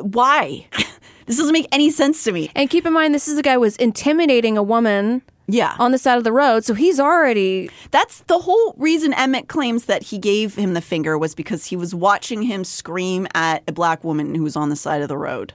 Why? 0.00 0.66
this 1.26 1.36
doesn't 1.36 1.52
make 1.52 1.68
any 1.72 1.90
sense 1.90 2.24
to 2.24 2.32
me. 2.32 2.50
and 2.54 2.68
keep 2.68 2.86
in 2.86 2.92
mind, 2.92 3.14
this 3.14 3.28
is 3.28 3.38
a 3.38 3.42
guy 3.42 3.54
who 3.54 3.60
was 3.60 3.76
intimidating 3.76 4.56
a 4.56 4.62
woman 4.62 5.22
Yeah. 5.50 5.74
on 5.78 5.92
the 5.92 5.98
side 5.98 6.18
of 6.18 6.24
the 6.24 6.32
road, 6.32 6.64
so 6.64 6.74
he's 6.74 7.00
already. 7.00 7.70
That's 7.90 8.20
the 8.22 8.38
whole 8.38 8.74
reason 8.76 9.12
Emmett 9.14 9.48
claims 9.48 9.86
that 9.86 10.04
he 10.04 10.18
gave 10.18 10.54
him 10.54 10.74
the 10.74 10.80
finger 10.80 11.18
was 11.18 11.34
because 11.34 11.66
he 11.66 11.76
was 11.76 11.94
watching 11.94 12.42
him 12.42 12.64
scream 12.64 13.26
at 13.34 13.62
a 13.66 13.72
black 13.72 14.04
woman 14.04 14.34
who 14.34 14.42
was 14.42 14.56
on 14.56 14.68
the 14.68 14.76
side 14.76 15.02
of 15.02 15.08
the 15.08 15.18
road. 15.18 15.52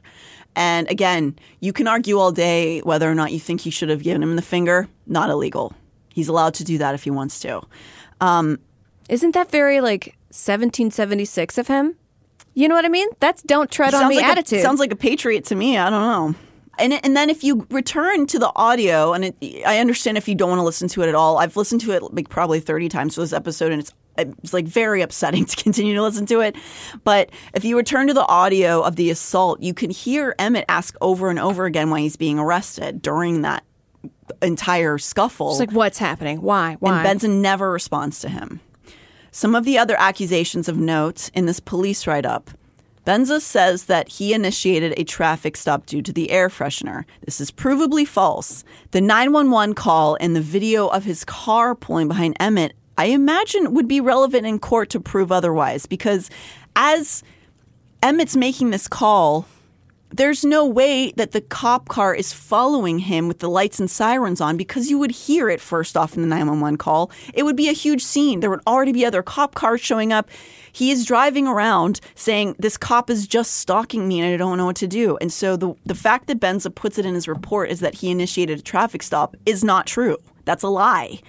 And 0.55 0.89
again, 0.89 1.37
you 1.59 1.73
can 1.73 1.87
argue 1.87 2.17
all 2.17 2.31
day 2.31 2.79
whether 2.81 3.09
or 3.09 3.15
not 3.15 3.31
you 3.31 3.39
think 3.39 3.61
he 3.61 3.69
should 3.69 3.89
have 3.89 4.03
given 4.03 4.23
him 4.23 4.35
the 4.35 4.41
finger. 4.41 4.87
Not 5.05 5.29
illegal. 5.29 5.73
He's 6.13 6.29
allowed 6.29 6.53
to 6.55 6.63
do 6.63 6.77
that 6.77 6.95
if 6.95 7.03
he 7.03 7.11
wants 7.11 7.39
to. 7.41 7.61
Um, 8.21 8.59
Isn't 9.09 9.33
that 9.33 9.51
very 9.51 9.81
like 9.81 10.15
1776 10.29 11.57
of 11.57 11.67
him? 11.67 11.95
You 12.53 12.69
know 12.69 12.75
what 12.75 12.85
I 12.85 12.89
mean? 12.89 13.09
That's 13.19 13.41
don't 13.41 13.69
tread 13.69 13.93
on 13.93 14.07
me 14.07 14.15
like 14.15 14.25
attitude. 14.25 14.59
A, 14.59 14.61
sounds 14.61 14.79
like 14.79 14.93
a 14.93 14.95
patriot 14.95 15.43
to 15.45 15.55
me. 15.55 15.77
I 15.77 15.89
don't 15.89 16.01
know. 16.33 16.39
And 16.77 16.93
and 17.05 17.15
then 17.15 17.29
if 17.29 17.43
you 17.43 17.65
return 17.69 18.27
to 18.27 18.39
the 18.39 18.51
audio, 18.55 19.13
and 19.13 19.25
it, 19.25 19.35
I 19.65 19.79
understand 19.79 20.17
if 20.17 20.27
you 20.27 20.35
don't 20.35 20.49
want 20.49 20.59
to 20.59 20.63
listen 20.63 20.87
to 20.89 21.01
it 21.03 21.09
at 21.09 21.15
all. 21.15 21.37
I've 21.37 21.55
listened 21.55 21.81
to 21.81 21.91
it 21.91 22.01
like 22.13 22.29
probably 22.29 22.59
thirty 22.59 22.89
times 22.89 23.15
for 23.15 23.21
this 23.21 23.33
episode, 23.33 23.71
and 23.71 23.81
it's 23.81 23.93
it's 24.17 24.53
like 24.53 24.65
very 24.65 25.01
upsetting 25.01 25.45
to 25.45 25.55
continue 25.55 25.95
to 25.95 26.01
listen 26.01 26.25
to 26.27 26.41
it. 26.41 26.55
But 27.03 27.29
if 27.53 27.65
you 27.65 27.77
return 27.77 28.07
to 28.07 28.13
the 28.13 28.25
audio 28.25 28.81
of 28.81 28.95
the 28.95 29.09
assault, 29.09 29.61
you 29.61 29.73
can 29.73 29.89
hear 29.89 30.35
Emmett 30.39 30.65
ask 30.69 30.95
over 31.01 31.29
and 31.29 31.39
over 31.39 31.65
again 31.65 31.89
why 31.89 32.01
he's 32.01 32.15
being 32.15 32.39
arrested 32.39 33.01
during 33.01 33.41
that 33.41 33.63
entire 34.41 34.97
scuffle. 34.97 35.51
It's 35.51 35.59
like, 35.59 35.71
what's 35.71 35.97
happening? 35.97 36.41
Why? 36.41 36.77
Why? 36.79 37.03
And 37.05 37.19
Benza 37.21 37.29
never 37.29 37.71
responds 37.71 38.19
to 38.21 38.29
him. 38.29 38.61
Some 39.31 39.53
of 39.53 39.65
the 39.65 39.77
other 39.77 39.95
accusations 39.99 40.69
of 40.69 40.77
note 40.77 41.29
in 41.33 41.45
this 41.45 41.59
police 41.59 42.07
write 42.07 42.25
up. 42.25 42.51
Benza 43.05 43.39
says 43.39 43.85
that 43.85 44.09
he 44.09 44.33
initiated 44.33 44.93
a 44.97 45.03
traffic 45.03 45.55
stop 45.55 45.85
due 45.85 46.01
to 46.01 46.11
the 46.11 46.31
air 46.31 46.49
freshener. 46.49 47.05
This 47.23 47.39
is 47.39 47.51
provably 47.51 48.07
false. 48.07 48.63
The 48.91 49.01
911 49.01 49.75
call 49.75 50.17
and 50.19 50.35
the 50.35 50.41
video 50.41 50.87
of 50.87 51.03
his 51.03 51.23
car 51.23 51.75
pulling 51.75 52.07
behind 52.07 52.35
Emmett, 52.39 52.73
I 52.97 53.05
imagine, 53.05 53.75
would 53.75 53.87
be 53.87 54.01
relevant 54.01 54.47
in 54.47 54.57
court 54.57 54.89
to 54.89 54.99
prove 54.99 55.31
otherwise 55.31 55.85
because 55.85 56.31
as 56.75 57.23
Emmett's 58.01 58.35
making 58.35 58.71
this 58.71 58.87
call, 58.87 59.45
there's 60.09 60.45
no 60.45 60.65
way 60.65 61.11
that 61.11 61.31
the 61.31 61.41
cop 61.41 61.89
car 61.89 62.15
is 62.15 62.31
following 62.31 62.99
him 62.99 63.27
with 63.27 63.39
the 63.39 63.49
lights 63.49 63.79
and 63.79 63.91
sirens 63.91 64.39
on 64.39 64.55
because 64.55 64.89
you 64.89 64.97
would 64.97 65.11
hear 65.11 65.49
it 65.49 65.59
first 65.59 65.97
off 65.97 66.15
in 66.15 66.21
the 66.21 66.27
911 66.27 66.77
call. 66.77 67.11
It 67.33 67.43
would 67.43 67.55
be 67.55 67.69
a 67.69 67.73
huge 67.73 68.01
scene. 68.01 68.39
There 68.39 68.49
would 68.49 68.61
already 68.65 68.93
be 68.93 69.05
other 69.05 69.21
cop 69.21 69.55
cars 69.55 69.81
showing 69.81 70.13
up. 70.13 70.29
He 70.75 70.91
is 70.91 71.05
driving 71.05 71.47
around 71.47 72.01
saying, 72.15 72.57
This 72.59 72.75
cop 72.75 73.09
is 73.09 73.27
just 73.27 73.53
stalking 73.53 74.09
me 74.09 74.19
and 74.19 74.33
I 74.33 74.35
don't 74.35 74.57
know 74.57 74.65
what 74.65 74.75
to 74.75 74.87
do. 74.87 75.17
And 75.21 75.31
so 75.31 75.55
the, 75.55 75.73
the 75.85 75.95
fact 75.95 76.27
that 76.27 76.41
Benza 76.41 76.69
puts 76.69 76.97
it 76.97 77.05
in 77.05 77.13
his 77.13 77.29
report 77.29 77.69
is 77.69 77.79
that 77.79 77.95
he 77.95 78.11
initiated 78.11 78.59
a 78.59 78.61
traffic 78.61 79.01
stop 79.01 79.37
is 79.45 79.63
not 79.63 79.87
true. 79.87 80.17
That's 80.43 80.63
a 80.63 80.67
lie. 80.67 81.21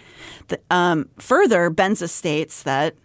The, 0.48 0.58
um, 0.68 1.08
further, 1.18 1.70
Benza 1.70 2.08
states 2.08 2.64
that 2.64 2.96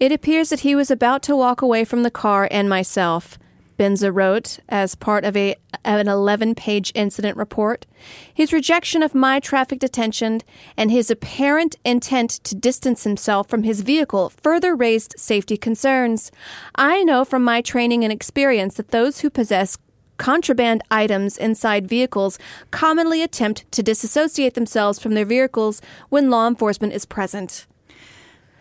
It 0.00 0.12
appears 0.12 0.48
that 0.48 0.60
he 0.60 0.74
was 0.74 0.90
about 0.90 1.22
to 1.24 1.36
walk 1.36 1.60
away 1.60 1.84
from 1.84 2.04
the 2.04 2.10
car 2.10 2.48
and 2.50 2.70
myself, 2.70 3.38
Benza 3.82 4.14
wrote 4.14 4.60
as 4.68 4.94
part 4.94 5.24
of 5.24 5.36
a 5.36 5.56
an 5.84 6.06
11-page 6.06 6.92
incident 6.94 7.36
report. 7.36 7.84
His 8.32 8.52
rejection 8.52 9.02
of 9.02 9.12
my 9.12 9.40
traffic 9.40 9.80
detention 9.80 10.42
and 10.76 10.92
his 10.92 11.10
apparent 11.10 11.74
intent 11.84 12.30
to 12.44 12.54
distance 12.54 13.02
himself 13.02 13.48
from 13.48 13.64
his 13.64 13.80
vehicle 13.80 14.28
further 14.28 14.76
raised 14.76 15.14
safety 15.18 15.56
concerns. 15.56 16.30
I 16.76 17.02
know 17.02 17.24
from 17.24 17.42
my 17.42 17.60
training 17.60 18.04
and 18.04 18.12
experience 18.12 18.76
that 18.76 18.92
those 18.92 19.22
who 19.22 19.30
possess 19.30 19.76
contraband 20.16 20.82
items 20.88 21.36
inside 21.36 21.88
vehicles 21.88 22.38
commonly 22.70 23.20
attempt 23.20 23.70
to 23.72 23.82
disassociate 23.82 24.54
themselves 24.54 25.00
from 25.00 25.14
their 25.14 25.24
vehicles 25.24 25.82
when 26.08 26.30
law 26.30 26.46
enforcement 26.46 26.92
is 26.92 27.04
present. 27.04 27.66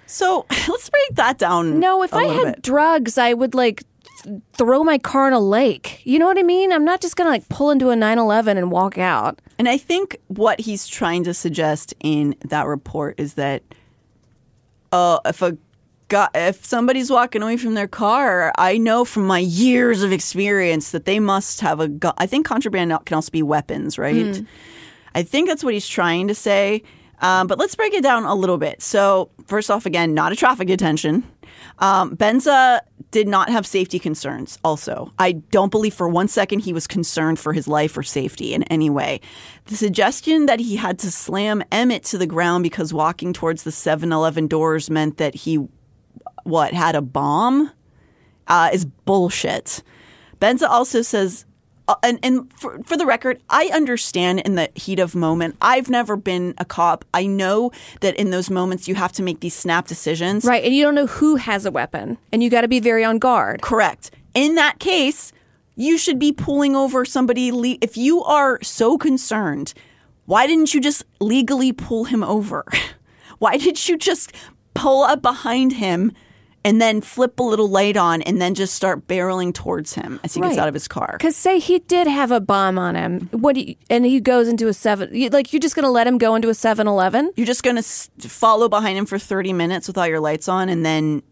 so. 0.07 0.47
Let's 0.67 0.89
break 0.89 1.15
that 1.17 1.37
down. 1.37 1.79
No, 1.79 2.01
if 2.01 2.11
I 2.15 2.23
had 2.23 2.55
bit. 2.55 2.63
drugs, 2.63 3.19
I 3.19 3.35
would 3.35 3.53
like 3.53 3.83
throw 4.53 4.83
my 4.83 4.97
car 4.97 5.27
in 5.27 5.33
a 5.33 5.39
lake. 5.39 6.01
You 6.05 6.19
know 6.19 6.25
what 6.27 6.37
I 6.37 6.43
mean? 6.43 6.71
I'm 6.71 6.85
not 6.85 7.01
just 7.01 7.15
gonna 7.15 7.29
like 7.29 7.47
pull 7.49 7.71
into 7.71 7.89
a 7.89 7.95
911 7.95 8.57
and 8.57 8.71
walk 8.71 8.97
out. 8.97 9.39
And 9.57 9.67
I 9.69 9.77
think 9.77 10.17
what 10.27 10.59
he's 10.61 10.87
trying 10.87 11.23
to 11.25 11.33
suggest 11.33 11.93
in 11.99 12.35
that 12.45 12.65
report 12.65 13.19
is 13.19 13.35
that 13.35 13.63
uh, 14.91 15.19
if 15.25 15.41
a 15.41 15.57
guy, 16.07 16.27
if 16.35 16.65
somebody's 16.65 17.09
walking 17.09 17.41
away 17.41 17.57
from 17.57 17.73
their 17.73 17.87
car, 17.87 18.51
I 18.57 18.77
know 18.77 19.05
from 19.05 19.25
my 19.25 19.39
years 19.39 20.03
of 20.03 20.11
experience 20.11 20.91
that 20.91 21.05
they 21.05 21.19
must 21.19 21.61
have 21.61 21.79
a 21.79 21.87
gun. 21.87 22.13
I 22.17 22.25
think 22.27 22.45
contraband 22.45 22.93
can 23.05 23.15
also 23.15 23.31
be 23.31 23.41
weapons, 23.41 23.97
right? 23.97 24.43
I 25.15 25.23
think 25.23 25.47
that's 25.47 25.63
what 25.63 25.73
he's 25.73 25.87
trying 25.87 26.27
to 26.27 26.35
say. 26.35 26.83
Um, 27.21 27.47
but 27.47 27.57
let's 27.57 27.75
break 27.75 27.93
it 27.93 28.03
down 28.03 28.25
a 28.25 28.35
little 28.35 28.57
bit. 28.57 28.81
So, 28.81 29.29
first 29.45 29.69
off, 29.71 29.85
again, 29.85 30.13
not 30.13 30.31
a 30.31 30.35
traffic 30.35 30.67
detention. 30.67 31.23
Um, 31.79 32.17
Benza 32.17 32.81
did 33.11 33.27
not 33.27 33.49
have 33.49 33.67
safety 33.67 33.99
concerns, 33.99 34.57
also. 34.63 35.13
I 35.19 35.33
don't 35.33 35.69
believe 35.69 35.93
for 35.93 36.07
one 36.07 36.27
second 36.27 36.59
he 36.61 36.73
was 36.73 36.87
concerned 36.87 37.39
for 37.39 37.53
his 37.53 37.67
life 37.67 37.97
or 37.97 38.03
safety 38.03 38.53
in 38.53 38.63
any 38.63 38.89
way. 38.89 39.21
The 39.65 39.75
suggestion 39.75 40.45
that 40.47 40.59
he 40.59 40.77
had 40.77 40.97
to 40.99 41.11
slam 41.11 41.63
Emmett 41.71 42.03
to 42.05 42.17
the 42.17 42.25
ground 42.25 42.63
because 42.63 42.93
walking 42.93 43.33
towards 43.33 43.63
the 43.63 43.71
7 43.71 44.11
Eleven 44.11 44.47
doors 44.47 44.89
meant 44.89 45.17
that 45.17 45.35
he, 45.35 45.59
what, 46.43 46.73
had 46.73 46.95
a 46.95 47.01
bomb 47.01 47.71
uh, 48.47 48.69
is 48.73 48.85
bullshit. 48.85 49.83
Benza 50.39 50.67
also 50.67 51.01
says 51.01 51.45
Uh, 51.91 51.95
and 52.03 52.19
and 52.23 52.53
for, 52.53 52.79
for 52.85 52.95
the 52.95 53.05
record, 53.05 53.41
I 53.49 53.65
understand 53.73 54.39
in 54.41 54.55
the 54.55 54.69
heat 54.75 54.97
of 54.97 55.13
moment. 55.13 55.57
I've 55.61 55.89
never 55.89 56.15
been 56.15 56.53
a 56.57 56.63
cop. 56.63 57.03
I 57.13 57.25
know 57.25 57.71
that 57.99 58.15
in 58.15 58.29
those 58.29 58.49
moments 58.49 58.87
you 58.87 58.95
have 58.95 59.11
to 59.13 59.23
make 59.23 59.41
these 59.41 59.53
snap 59.53 59.87
decisions. 59.87 60.45
Right, 60.45 60.63
and 60.63 60.73
you 60.73 60.83
don't 60.83 60.95
know 60.95 61.07
who 61.07 61.35
has 61.35 61.65
a 61.65 61.71
weapon, 61.71 62.17
and 62.31 62.41
you 62.41 62.49
got 62.49 62.61
to 62.61 62.69
be 62.69 62.79
very 62.79 63.03
on 63.03 63.19
guard. 63.19 63.61
Correct. 63.61 64.11
In 64.33 64.55
that 64.55 64.79
case, 64.79 65.33
you 65.75 65.97
should 65.97 66.17
be 66.17 66.31
pulling 66.31 66.77
over 66.77 67.03
somebody. 67.03 67.51
Le- 67.51 67.77
if 67.81 67.97
you 67.97 68.23
are 68.23 68.57
so 68.63 68.97
concerned, 68.97 69.73
why 70.27 70.47
didn't 70.47 70.73
you 70.73 70.79
just 70.79 71.03
legally 71.19 71.73
pull 71.73 72.05
him 72.05 72.23
over? 72.23 72.63
why 73.39 73.57
did 73.57 73.89
you 73.89 73.97
just 73.97 74.31
pull 74.73 75.03
up 75.03 75.21
behind 75.21 75.73
him? 75.73 76.13
And 76.63 76.79
then 76.79 77.01
flip 77.01 77.39
a 77.39 77.43
little 77.43 77.67
light 77.67 77.97
on, 77.97 78.21
and 78.21 78.39
then 78.39 78.53
just 78.53 78.75
start 78.75 79.07
barreling 79.07 79.51
towards 79.51 79.95
him 79.95 80.19
as 80.23 80.35
he 80.35 80.41
gets 80.41 80.59
out 80.59 80.67
of 80.67 80.75
his 80.75 80.87
car. 80.87 81.15
Because 81.17 81.35
say 81.35 81.57
he 81.57 81.79
did 81.79 82.05
have 82.05 82.29
a 82.31 82.39
bomb 82.39 82.77
on 82.77 82.93
him, 82.95 83.29
what? 83.31 83.55
Do 83.55 83.61
you, 83.61 83.75
and 83.89 84.05
he 84.05 84.19
goes 84.19 84.47
into 84.47 84.67
a 84.67 84.73
seven. 84.73 85.09
you- 85.11 85.29
Like 85.29 85.51
you're 85.53 85.59
just 85.59 85.73
going 85.75 85.85
to 85.85 85.89
let 85.89 86.05
him 86.05 86.19
go 86.19 86.35
into 86.35 86.49
a 86.49 86.53
7-Eleven? 86.53 87.31
You're 87.35 87.47
just 87.47 87.63
gonna 87.63 87.79
s- 87.79 88.11
follow 88.19 88.69
behind 88.69 88.95
him 88.95 89.07
for 89.07 89.17
30 89.17 89.53
minutes 89.53 89.87
with 89.87 89.97
all 89.97 90.05
your 90.05 90.19
lights 90.19 90.47
on, 90.47 90.69
and 90.69 90.85
then 90.85 91.23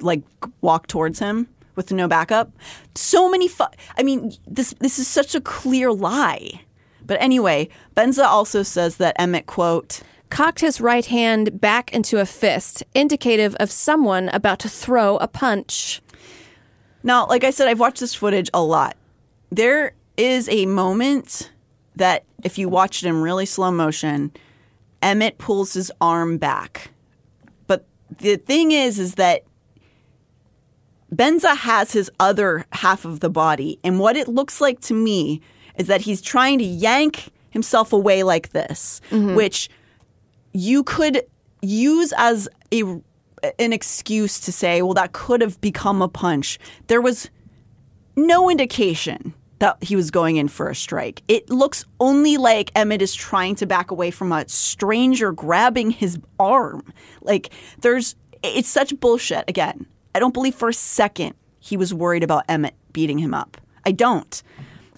like 0.00 0.22
walk 0.60 0.88
towards 0.88 1.20
him 1.20 1.46
with 1.76 1.92
no 1.92 2.08
backup. 2.08 2.50
So 2.96 3.30
many. 3.30 3.46
Fu- 3.46 3.64
I 3.96 4.02
mean, 4.02 4.32
this 4.48 4.74
this 4.80 4.98
is 4.98 5.06
such 5.06 5.36
a 5.36 5.40
clear 5.40 5.92
lie. 5.92 6.62
But 7.04 7.20
anyway, 7.20 7.68
Benza 7.96 8.24
also 8.24 8.62
says 8.64 8.96
that 8.96 9.14
Emmett 9.20 9.46
quote. 9.46 10.00
Cocked 10.32 10.60
his 10.60 10.80
right 10.80 11.04
hand 11.04 11.60
back 11.60 11.92
into 11.92 12.18
a 12.18 12.24
fist, 12.24 12.82
indicative 12.94 13.54
of 13.60 13.70
someone 13.70 14.30
about 14.30 14.58
to 14.60 14.68
throw 14.68 15.18
a 15.18 15.28
punch. 15.28 16.00
Now, 17.02 17.26
like 17.26 17.44
I 17.44 17.50
said, 17.50 17.68
I've 17.68 17.78
watched 17.78 18.00
this 18.00 18.14
footage 18.14 18.48
a 18.54 18.62
lot. 18.62 18.96
There 19.50 19.92
is 20.16 20.48
a 20.48 20.64
moment 20.64 21.52
that, 21.96 22.24
if 22.42 22.56
you 22.56 22.70
watch 22.70 23.02
it 23.02 23.08
in 23.08 23.20
really 23.20 23.44
slow 23.44 23.70
motion, 23.70 24.32
Emmett 25.02 25.36
pulls 25.36 25.74
his 25.74 25.92
arm 26.00 26.38
back. 26.38 26.92
But 27.66 27.84
the 28.18 28.36
thing 28.36 28.72
is, 28.72 28.98
is 28.98 29.16
that 29.16 29.42
Benza 31.14 31.54
has 31.54 31.92
his 31.92 32.10
other 32.18 32.64
half 32.72 33.04
of 33.04 33.20
the 33.20 33.28
body, 33.28 33.78
and 33.84 34.00
what 34.00 34.16
it 34.16 34.28
looks 34.28 34.62
like 34.62 34.80
to 34.80 34.94
me 34.94 35.42
is 35.76 35.88
that 35.88 36.00
he's 36.00 36.22
trying 36.22 36.58
to 36.58 36.64
yank 36.64 37.28
himself 37.50 37.92
away 37.92 38.22
like 38.22 38.52
this, 38.52 39.02
mm-hmm. 39.10 39.34
which 39.34 39.68
you 40.52 40.82
could 40.84 41.22
use 41.60 42.12
as 42.16 42.48
a 42.72 42.82
an 43.58 43.72
excuse 43.72 44.38
to 44.40 44.52
say, 44.52 44.82
well, 44.82 44.94
that 44.94 45.12
could 45.12 45.40
have 45.40 45.60
become 45.60 46.00
a 46.00 46.08
punch. 46.08 46.60
There 46.86 47.00
was 47.00 47.28
no 48.14 48.48
indication 48.48 49.34
that 49.58 49.82
he 49.82 49.96
was 49.96 50.10
going 50.10 50.36
in 50.36 50.48
for 50.48 50.68
a 50.68 50.74
strike. 50.74 51.22
It 51.28 51.50
looks 51.50 51.84
only 52.00 52.36
like 52.36 52.70
Emmett 52.74 53.02
is 53.02 53.14
trying 53.14 53.54
to 53.56 53.66
back 53.66 53.90
away 53.90 54.10
from 54.10 54.32
a 54.32 54.48
stranger 54.48 55.32
grabbing 55.32 55.90
his 55.90 56.18
arm. 56.38 56.92
Like 57.20 57.50
there's 57.80 58.16
it's 58.42 58.68
such 58.68 58.98
bullshit 58.98 59.44
again. 59.48 59.86
I 60.14 60.18
don't 60.18 60.34
believe 60.34 60.54
for 60.54 60.68
a 60.68 60.74
second 60.74 61.34
he 61.60 61.76
was 61.76 61.94
worried 61.94 62.24
about 62.24 62.44
Emmett 62.48 62.74
beating 62.92 63.18
him 63.18 63.34
up. 63.34 63.56
I 63.86 63.92
don't. 63.92 64.42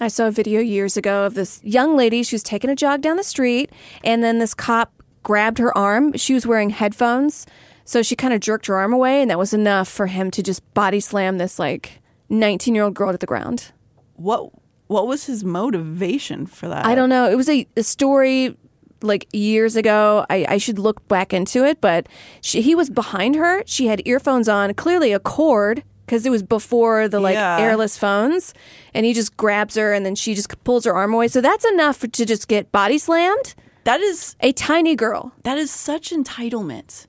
I 0.00 0.08
saw 0.08 0.26
a 0.26 0.30
video 0.30 0.60
years 0.60 0.96
ago 0.96 1.24
of 1.24 1.34
this 1.34 1.60
young 1.62 1.96
lady. 1.96 2.22
She 2.22 2.34
was 2.34 2.42
taking 2.42 2.70
a 2.70 2.74
jog 2.74 3.00
down 3.00 3.16
the 3.16 3.22
street, 3.22 3.70
and 4.02 4.24
then 4.24 4.38
this 4.38 4.54
cop 4.54 5.03
grabbed 5.24 5.58
her 5.58 5.76
arm. 5.76 6.12
She 6.16 6.32
was 6.34 6.46
wearing 6.46 6.70
headphones, 6.70 7.46
so 7.84 8.00
she 8.02 8.14
kind 8.14 8.32
of 8.32 8.38
jerked 8.40 8.66
her 8.66 8.76
arm 8.76 8.92
away, 8.92 9.20
and 9.20 9.30
that 9.30 9.38
was 9.38 9.52
enough 9.52 9.88
for 9.88 10.06
him 10.06 10.30
to 10.30 10.42
just 10.42 10.62
body 10.74 11.00
slam 11.00 11.38
this 11.38 11.58
like 11.58 12.00
19 12.28 12.74
year 12.76 12.84
old 12.84 12.94
girl 12.94 13.10
to 13.10 13.18
the 13.18 13.26
ground. 13.26 13.72
What 14.14 14.50
what 14.86 15.06
was 15.08 15.24
his 15.26 15.42
motivation 15.44 16.46
for 16.46 16.68
that? 16.68 16.86
I 16.86 16.94
don't 16.94 17.08
know. 17.08 17.28
It 17.28 17.36
was 17.36 17.48
a, 17.48 17.66
a 17.76 17.82
story 17.82 18.56
like 19.02 19.26
years 19.32 19.76
ago. 19.76 20.24
I, 20.30 20.46
I 20.48 20.58
should 20.58 20.78
look 20.78 21.06
back 21.08 21.32
into 21.32 21.64
it, 21.64 21.80
but 21.80 22.06
she, 22.40 22.60
he 22.62 22.74
was 22.74 22.90
behind 22.90 23.34
her. 23.34 23.62
She 23.66 23.86
had 23.88 24.02
earphones 24.06 24.48
on, 24.48 24.72
clearly 24.74 25.12
a 25.12 25.18
cord 25.18 25.82
because 26.06 26.24
it 26.26 26.30
was 26.30 26.42
before 26.42 27.08
the 27.08 27.18
like 27.20 27.34
Yeah. 27.34 27.58
airless 27.60 27.96
phones. 27.98 28.52
And 28.92 29.04
he 29.06 29.12
just 29.14 29.36
grabs 29.36 29.74
her, 29.76 29.92
and 29.92 30.04
then 30.06 30.14
she 30.14 30.34
just 30.34 30.48
pulls 30.64 30.84
her 30.84 30.94
arm 30.94 31.12
away. 31.14 31.28
So 31.28 31.40
that's 31.40 31.64
enough 31.64 32.00
to 32.00 32.24
just 32.26 32.46
get 32.48 32.70
body 32.70 32.98
slammed. 32.98 33.54
That 33.84 34.00
is 34.00 34.34
A 34.40 34.52
tiny 34.52 34.96
girl. 34.96 35.32
that 35.42 35.58
is 35.58 35.70
such 35.70 36.10
entitlement. 36.10 37.06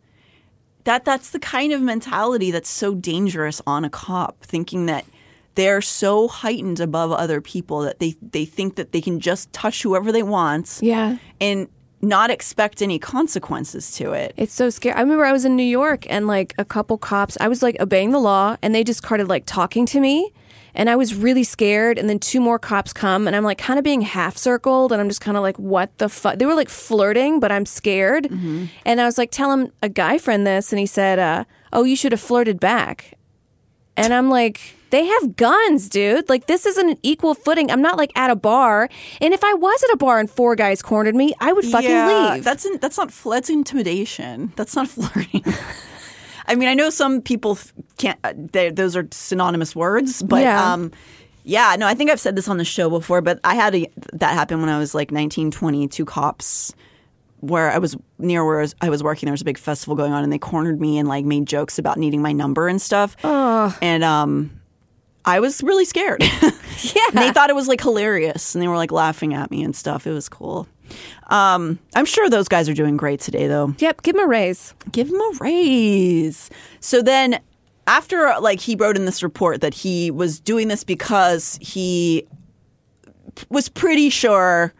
That 0.84 1.04
that's 1.06 1.32
the 1.32 1.40
kind 1.40 1.74
of 1.74 1.82
mentality 1.82 2.52
that's 2.52 2.70
so 2.70 2.94
dangerous 2.94 3.62
on 3.66 3.84
a 3.86 3.90
cop, 3.90 4.44
thinking 4.44 4.86
that 4.86 5.06
they're 5.56 5.82
so 5.82 6.28
heightened 6.28 6.80
above 6.80 7.12
other 7.12 7.42
people 7.42 7.80
that 7.82 8.00
they 8.00 8.16
they 8.22 8.46
think 8.46 8.76
that 8.76 8.92
they 8.92 9.02
can 9.02 9.20
just 9.20 9.52
touch 9.54 9.82
whoever 9.84 10.12
they 10.12 10.22
want 10.24 10.80
Yeah. 10.82 11.18
and 11.42 11.70
not 12.02 12.30
expect 12.30 12.82
any 12.84 13.00
consequences 13.00 13.92
to 13.96 14.12
it. 14.12 14.34
It's 14.38 14.54
so 14.54 14.70
scary. 14.70 14.94
I 14.96 15.00
remember 15.02 15.26
I 15.26 15.32
was 15.32 15.44
in 15.46 15.56
New 15.56 15.64
York 15.64 16.06
and 16.08 16.28
like 16.28 16.54
a 16.60 16.66
couple 16.66 16.98
cops, 17.00 17.36
I 17.42 17.48
was 17.48 17.64
like 17.64 17.78
obeying 17.80 18.12
the 18.12 18.20
law 18.20 18.58
and 18.62 18.76
they 18.76 18.84
just 18.84 19.00
started 19.00 19.28
like 19.28 19.44
talking 19.48 19.88
to 19.88 20.00
me. 20.00 20.32
And 20.76 20.90
I 20.90 20.96
was 20.96 21.16
really 21.16 21.44
scared. 21.44 21.98
And 21.98 22.10
then 22.10 22.20
two 22.20 22.40
more 22.40 22.60
cops 22.60 22.94
come 22.94 23.28
and 23.28 23.36
I'm 23.36 23.44
like 23.44 23.58
kind 23.58 23.80
of 23.80 23.84
being 23.84 24.02
half 24.02 24.38
circled. 24.38 24.92
And 24.92 25.02
I'm 25.02 25.08
just 25.08 25.22
kind 25.22 25.38
of 25.38 25.44
like, 25.44 25.58
what 25.58 25.98
the 25.98 26.10
fuck? 26.10 26.38
They 26.38 26.46
were 26.46 26.54
like 26.54 26.70
flirting, 26.70 27.40
but 27.40 27.52
I'm 27.52 27.66
scared. 27.66 28.28
And 28.86 29.02
I 29.02 29.06
was 29.06 29.18
like, 29.18 29.32
tell 29.32 29.52
him 29.52 29.72
a 29.82 29.90
guy 29.90 30.18
friend 30.18 30.46
this. 30.46 30.72
And 30.72 30.80
he 30.80 30.86
said, 30.86 31.18
uh, 31.18 31.46
oh, 31.74 31.84
you 31.84 31.96
should 31.96 32.12
have 32.12 32.22
flirted 32.22 32.60
back. 32.60 33.18
And 33.98 34.14
I'm 34.14 34.30
like, 34.30 34.76
they 34.90 35.06
have 35.06 35.36
guns, 35.36 35.90
dude. 35.90 36.30
Like, 36.30 36.48
this 36.48 36.66
isn't 36.66 36.90
an 36.90 36.98
equal 37.02 37.34
footing. 37.34 37.72
I'm 37.72 37.82
not 37.82 37.98
like 37.98 38.12
at 38.18 38.30
a 38.30 38.36
bar. 38.36 38.90
And 39.22 39.34
if 39.34 39.44
I 39.44 39.54
was 39.54 39.84
at 39.84 39.94
a 39.94 39.98
bar 39.98 40.20
and 40.20 40.30
four 40.30 40.56
guys 40.56 40.82
cornered 40.82 41.16
me, 41.16 41.34
I 41.40 41.54
would 41.54 41.66
fucking 41.66 41.90
yeah, 41.90 42.34
leave. 42.34 42.44
That's 42.44 42.66
in, 42.66 42.78
that's 42.78 42.98
not 42.98 43.12
that's 43.26 43.50
intimidation. 43.50 44.54
That's 44.56 44.76
not 44.76 44.88
flirting. 44.90 45.44
I 46.48 46.56
mean, 46.56 46.68
I 46.70 46.74
know 46.74 46.90
some 46.90 47.22
people 47.22 47.58
can't. 47.98 48.20
Uh, 48.24 48.34
they- 48.36 48.70
those 48.72 48.96
are 48.96 49.08
synonymous 49.12 49.76
words, 49.76 50.22
but 50.22 50.42
Yeah. 50.42 50.74
um, 50.74 50.92
yeah, 51.44 51.76
no, 51.78 51.88
I 51.88 51.94
think 51.94 52.10
I've 52.10 52.20
said 52.20 52.36
this 52.36 52.48
on 52.48 52.58
the 52.58 52.66
show 52.66 52.90
before. 52.90 53.22
But 53.22 53.40
I 53.44 53.56
had 53.56 53.76
a, 53.76 53.88
that 54.14 54.34
happen 54.34 54.60
when 54.62 54.70
I 54.70 54.80
was 54.80 54.96
like 54.96 55.12
19, 55.12 55.52
20, 55.52 55.88
two 55.88 56.06
cops 56.06 56.74
where 57.42 57.72
I 57.72 57.78
was 57.78 57.96
near 58.18 58.44
where 58.44 58.58
I 58.60 58.62
was, 58.62 58.76
I 58.82 58.90
was 58.90 59.04
working. 59.04 59.28
There 59.28 59.34
was 59.34 59.42
a 59.42 59.46
big 59.46 59.58
festival 59.60 59.96
going 59.96 60.12
on, 60.14 60.24
and 60.24 60.34
they 60.34 60.40
cornered 60.40 60.82
me 60.82 60.98
and 60.98 61.08
like 61.08 61.26
made 61.26 61.46
jokes 61.46 61.78
about 61.78 61.98
needing 61.98 62.22
my 62.22 62.32
number 62.32 62.68
and 62.68 62.82
stuff. 62.82 63.16
And 63.24 64.04
um, 64.04 64.60
I 65.24 65.40
was 65.40 65.62
really 65.62 65.86
scared. 65.86 66.24
yeah. 66.44 67.02
And 67.10 67.18
they 67.20 67.32
thought 67.32 67.50
it 67.52 67.56
was 67.56 67.68
like 67.68 67.82
hilarious 67.82 68.56
and 68.56 68.62
they 68.62 68.68
were 68.68 68.78
like 68.78 68.92
laughing 68.92 69.34
at 69.36 69.52
me 69.52 69.64
and 69.64 69.76
stuff. 69.76 70.08
It 70.08 70.12
was 70.12 70.28
cool. 70.30 70.68
Um, 71.28 71.80
I'm 71.96 72.06
sure 72.06 72.30
those 72.30 72.48
guys 72.48 72.70
are 72.70 72.74
doing 72.74 72.98
great 72.98 73.20
today 73.20 73.48
though. 73.48 73.76
Yep, 73.80 74.02
give 74.04 74.16
him 74.16 74.24
a 74.24 74.28
raise. 74.28 74.74
Give 74.92 75.10
them 75.10 75.20
a 75.20 75.32
raise. 75.40 76.50
So 76.80 77.02
then 77.02 77.40
after 77.88 78.36
like 78.40 78.60
he 78.60 78.76
wrote 78.76 78.96
in 78.96 79.06
this 79.06 79.24
report 79.24 79.62
that 79.62 79.74
he 79.74 80.12
was 80.12 80.40
doing 80.40 80.68
this 80.68 80.84
because 80.84 81.58
he 81.62 82.28
was 83.50 83.70
pretty 83.70 84.10
sure 84.10 84.74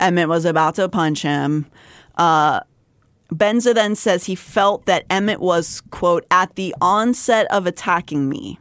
Emmett 0.00 0.28
was 0.28 0.44
about 0.44 0.74
to 0.76 0.88
punch 0.88 1.22
him. 1.22 1.66
Uh, 2.16 2.60
Benza 3.32 3.74
then 3.74 3.94
says 3.94 4.24
he 4.24 4.34
felt 4.34 4.84
that 4.86 5.04
Emmett 5.08 5.40
was, 5.40 5.80
quote, 5.90 6.26
at 6.30 6.54
the 6.56 6.74
onset 6.80 7.46
of 7.50 7.66
attacking 7.66 8.28
me, 8.28 8.58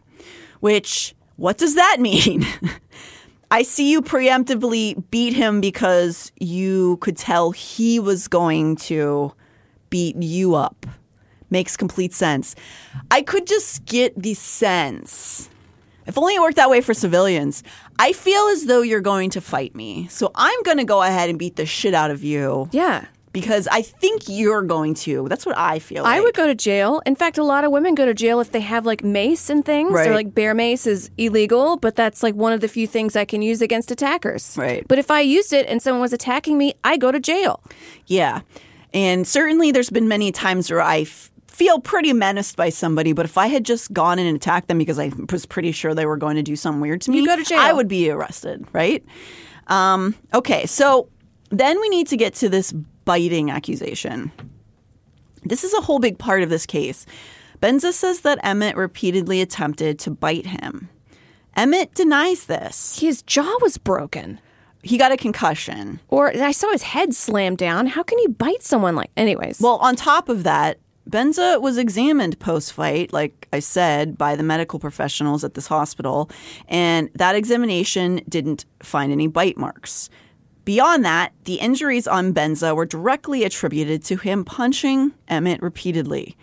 which, 0.62 1.13
what 1.36 1.58
does 1.58 1.75
that 1.75 1.97
mean? 1.99 2.45
I 3.51 3.63
see 3.63 3.91
you 3.91 4.01
preemptively 4.01 5.03
beat 5.11 5.33
him 5.33 5.59
because 5.59 6.31
you 6.39 6.95
could 7.01 7.17
tell 7.17 7.51
he 7.51 7.99
was 7.99 8.29
going 8.29 8.77
to 8.87 9.33
beat 9.89 10.15
you 10.15 10.55
up. 10.55 10.85
Makes 11.49 11.75
complete 11.75 12.13
sense. 12.13 12.55
I 13.11 13.21
could 13.21 13.45
just 13.45 13.83
get 13.83 14.17
the 14.17 14.35
sense. 14.35 15.49
If 16.07 16.17
only 16.17 16.35
it 16.35 16.41
worked 16.41 16.55
that 16.55 16.69
way 16.69 16.79
for 16.79 16.93
civilians. 16.93 17.61
I 17.99 18.13
feel 18.13 18.47
as 18.53 18.67
though 18.67 18.81
you're 18.81 19.01
going 19.01 19.29
to 19.31 19.41
fight 19.41 19.75
me. 19.75 20.07
So 20.07 20.31
I'm 20.33 20.63
going 20.63 20.77
to 20.77 20.85
go 20.85 21.03
ahead 21.03 21.29
and 21.29 21.37
beat 21.37 21.57
the 21.57 21.65
shit 21.65 21.93
out 21.93 22.09
of 22.09 22.23
you 22.23 22.69
Yeah. 22.71 23.05
Because 23.33 23.67
I 23.71 23.81
think 23.81 24.23
you're 24.27 24.63
going 24.63 24.93
to. 24.95 25.27
That's 25.29 25.45
what 25.45 25.57
I 25.57 25.79
feel 25.79 26.03
like. 26.03 26.11
I 26.11 26.15
like. 26.17 26.25
would 26.25 26.35
go 26.35 26.47
to 26.47 26.55
jail. 26.55 27.01
In 27.05 27.15
fact, 27.15 27.37
a 27.37 27.43
lot 27.43 27.63
of 27.63 27.71
women 27.71 27.95
go 27.95 28.05
to 28.05 28.13
jail 28.13 28.39
if 28.39 28.51
they 28.51 28.59
have 28.61 28.85
like 28.85 29.03
mace 29.03 29.49
and 29.49 29.63
things. 29.65 29.93
Right. 29.93 30.09
Or 30.09 30.15
like 30.15 30.33
bear 30.33 30.53
mace 30.53 30.85
is 30.85 31.09
illegal, 31.17 31.77
but 31.77 31.95
that's 31.95 32.23
like 32.23 32.35
one 32.35 32.53
of 32.53 32.61
the 32.61 32.67
few 32.67 32.87
things 32.87 33.15
I 33.15 33.25
can 33.25 33.41
use 33.41 33.61
against 33.61 33.91
attackers. 33.91 34.55
Right. 34.57 34.85
But 34.87 34.99
if 34.99 35.09
I 35.09 35.21
used 35.21 35.53
it 35.53 35.65
and 35.67 35.81
someone 35.81 36.01
was 36.01 36.13
attacking 36.13 36.57
me, 36.57 36.73
I 36.83 36.97
go 36.97 37.11
to 37.11 37.19
jail. 37.19 37.63
Yeah. 38.07 38.41
And 38.93 39.25
certainly 39.25 39.71
there's 39.71 39.89
been 39.89 40.07
many 40.07 40.31
times 40.31 40.69
where 40.69 40.81
I 40.81 41.01
f- 41.01 41.31
feel 41.47 41.79
pretty 41.79 42.11
menaced 42.11 42.57
by 42.57 42.69
somebody, 42.69 43.13
but 43.13 43.25
if 43.25 43.37
I 43.37 43.47
had 43.47 43.63
just 43.63 43.93
gone 43.93 44.19
in 44.19 44.25
and 44.25 44.35
attacked 44.35 44.67
them 44.67 44.77
because 44.77 44.99
I 44.99 45.11
was 45.31 45.45
pretty 45.45 45.71
sure 45.71 45.93
they 45.93 46.05
were 46.05 46.17
going 46.17 46.35
to 46.35 46.43
do 46.43 46.55
something 46.57 46.81
weird 46.81 47.01
to 47.01 47.11
me, 47.11 47.19
You 47.19 47.27
go 47.27 47.35
to 47.37 47.43
jail. 47.43 47.59
I 47.59 47.71
would 47.71 47.87
be 47.87 48.09
arrested, 48.09 48.65
right? 48.73 49.05
Um, 49.67 50.15
okay, 50.33 50.65
so 50.65 51.07
then 51.49 51.79
we 51.79 51.87
need 51.89 52.07
to 52.07 52.17
get 52.17 52.33
to 52.35 52.49
this 52.49 52.73
biting 53.05 53.51
accusation. 53.51 54.31
This 55.43 55.63
is 55.63 55.73
a 55.73 55.81
whole 55.81 55.99
big 55.99 56.17
part 56.17 56.43
of 56.43 56.49
this 56.49 56.65
case. 56.65 57.05
Benza 57.61 57.93
says 57.93 58.21
that 58.21 58.39
Emmett 58.43 58.75
repeatedly 58.75 59.41
attempted 59.41 59.99
to 59.99 60.11
bite 60.11 60.45
him. 60.45 60.89
Emmett 61.55 61.93
denies 61.93 62.45
this. 62.45 62.99
His 62.99 63.21
jaw 63.21 63.57
was 63.61 63.77
broken. 63.77 64.39
He 64.83 64.97
got 64.97 65.11
a 65.11 65.17
concussion. 65.17 65.99
Or 66.07 66.35
I 66.35 66.51
saw 66.51 66.71
his 66.71 66.83
head 66.83 67.13
slam 67.13 67.55
down. 67.55 67.87
How 67.87 68.03
can 68.03 68.17
you 68.19 68.29
bite 68.29 68.63
someone 68.63 68.95
like 68.95 69.11
anyways? 69.15 69.59
Well, 69.59 69.77
on 69.77 69.95
top 69.95 70.27
of 70.27 70.43
that, 70.43 70.79
Benza 71.09 71.61
was 71.61 71.77
examined 71.77 72.39
post 72.39 72.73
fight, 72.73 73.11
like 73.11 73.47
I 73.51 73.59
said, 73.59 74.17
by 74.17 74.35
the 74.35 74.43
medical 74.43 74.79
professionals 74.79 75.43
at 75.43 75.55
this 75.55 75.67
hospital, 75.67 76.29
and 76.67 77.09
that 77.15 77.35
examination 77.35 78.21
didn't 78.29 78.65
find 78.81 79.11
any 79.11 79.27
bite 79.27 79.57
marks. 79.57 80.09
Beyond 80.63 81.04
that, 81.06 81.34
the 81.45 81.56
injuries 81.56 82.08
on 82.08 82.34
Benza 82.34 82.76
were 82.76 82.86
directly 82.86 83.43
attributed 83.43 84.04
to 84.06 84.17
him 84.17 84.45
punching 84.45 85.13
Emmett 85.28 85.62
repeatedly. 85.62 86.38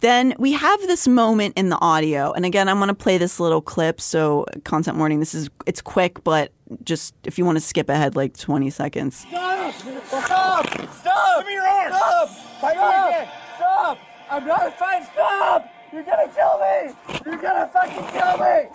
Then 0.00 0.34
we 0.38 0.52
have 0.52 0.80
this 0.82 1.08
moment 1.08 1.54
in 1.56 1.70
the 1.70 1.78
audio, 1.80 2.32
and 2.32 2.44
again, 2.44 2.68
I'm 2.68 2.76
going 2.76 2.88
to 2.88 2.94
play 2.94 3.16
this 3.16 3.40
little 3.40 3.62
clip. 3.62 3.98
So, 4.00 4.44
content 4.64 4.98
warning: 4.98 5.20
this 5.20 5.34
is 5.34 5.48
it's 5.64 5.80
quick, 5.80 6.22
but 6.22 6.52
just 6.84 7.14
if 7.24 7.38
you 7.38 7.46
want 7.46 7.56
to 7.56 7.60
skip 7.60 7.88
ahead 7.88 8.14
like 8.14 8.36
20 8.36 8.68
seconds. 8.68 9.16
Stop! 9.28 9.74
Stop! 9.74 10.66
Stop! 10.92 11.38
Give 11.38 11.46
me 11.46 11.52
your 11.54 11.66
arm! 11.66 11.92
Stop! 11.92 12.28
Stop! 12.58 13.28
Stop! 13.56 13.98
I'm 14.30 14.46
not 14.46 14.78
fine. 14.78 15.04
Stop! 15.04 15.75
You're 15.92 16.02
gonna 16.02 16.28
kill 16.28 16.58
me! 16.58 17.20
You're 17.24 17.42
gonna 17.42 17.68
fucking 17.72 18.06
kill 18.12 18.36
me! 18.38 18.68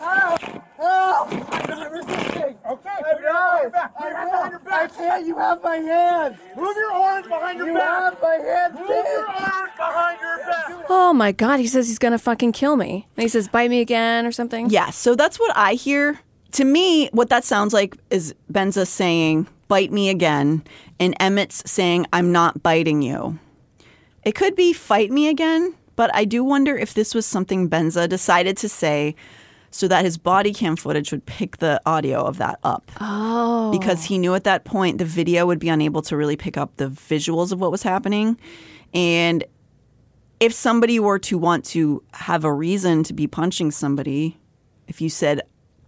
Help! 0.00 0.40
Help! 0.76 1.32
I'm 1.32 1.70
not 1.70 1.92
resisting. 1.92 2.56
Okay, 2.70 2.90
I'm 2.90 3.22
not. 3.22 3.72
Back. 3.72 3.96
Put 3.96 4.08
your 4.08 4.16
hands 4.16 4.30
behind 4.30 4.50
your 4.50 4.58
back. 4.60 4.90
I 4.90 4.94
can't. 4.96 5.26
You 5.26 5.38
have 5.38 5.62
my 5.62 5.76
hands. 5.76 6.38
Move 6.56 6.76
your 6.76 6.92
arms 6.92 7.26
behind 7.28 7.58
your 7.58 7.68
You 7.68 7.74
back. 7.74 7.84
You 7.84 8.04
have 8.04 8.22
my 8.22 8.34
hands. 8.34 8.74
Move 8.78 8.88
your 8.88 9.28
arms 9.28 9.72
behind 9.76 10.20
your 10.20 10.38
back. 10.38 10.86
oh 10.88 11.12
my 11.12 11.32
god, 11.32 11.60
he 11.60 11.66
says 11.66 11.86
he's 11.86 11.98
gonna 11.98 12.18
fucking 12.18 12.52
kill 12.52 12.76
me. 12.76 13.06
And 13.16 13.22
he 13.22 13.28
says, 13.28 13.46
bite 13.48 13.70
me 13.70 13.80
again 13.80 14.26
or 14.26 14.32
something. 14.32 14.70
Yeah, 14.70 14.90
so 14.90 15.14
that's 15.14 15.38
what 15.38 15.56
I 15.56 15.74
hear. 15.74 16.18
To 16.52 16.64
me, 16.64 17.08
what 17.12 17.30
that 17.30 17.44
sounds 17.44 17.72
like 17.72 17.96
is 18.10 18.34
Benza 18.52 18.86
saying, 18.86 19.48
bite 19.68 19.92
me 19.92 20.08
again, 20.08 20.62
and 21.00 21.14
Emmett's 21.18 21.68
saying, 21.70 22.06
I'm 22.12 22.32
not 22.32 22.62
biting 22.62 23.02
you. 23.02 23.38
It 24.24 24.34
could 24.34 24.54
be 24.54 24.72
fight 24.72 25.10
me 25.10 25.28
again, 25.28 25.74
but 25.96 26.10
I 26.14 26.24
do 26.24 26.44
wonder 26.44 26.76
if 26.76 26.94
this 26.94 27.14
was 27.14 27.26
something 27.26 27.68
Benza 27.68 28.08
decided 28.08 28.56
to 28.58 28.68
say 28.68 29.14
so 29.70 29.88
that 29.88 30.04
his 30.04 30.16
body 30.16 30.52
cam 30.52 30.76
footage 30.76 31.10
would 31.10 31.26
pick 31.26 31.56
the 31.56 31.80
audio 31.84 32.22
of 32.22 32.38
that 32.38 32.60
up. 32.62 32.92
Oh. 33.00 33.72
Because 33.72 34.04
he 34.04 34.18
knew 34.18 34.34
at 34.34 34.44
that 34.44 34.64
point 34.64 34.98
the 34.98 35.04
video 35.04 35.46
would 35.46 35.58
be 35.58 35.68
unable 35.68 36.00
to 36.02 36.16
really 36.16 36.36
pick 36.36 36.56
up 36.56 36.76
the 36.76 36.88
visuals 36.88 37.50
of 37.50 37.60
what 37.60 37.72
was 37.72 37.82
happening. 37.82 38.38
And 38.92 39.42
if 40.38 40.52
somebody 40.52 41.00
were 41.00 41.18
to 41.20 41.38
want 41.38 41.64
to 41.66 42.04
have 42.12 42.44
a 42.44 42.52
reason 42.52 43.02
to 43.02 43.12
be 43.12 43.26
punching 43.26 43.72
somebody, 43.72 44.38
if 44.86 45.00
you 45.00 45.08
said 45.08 45.40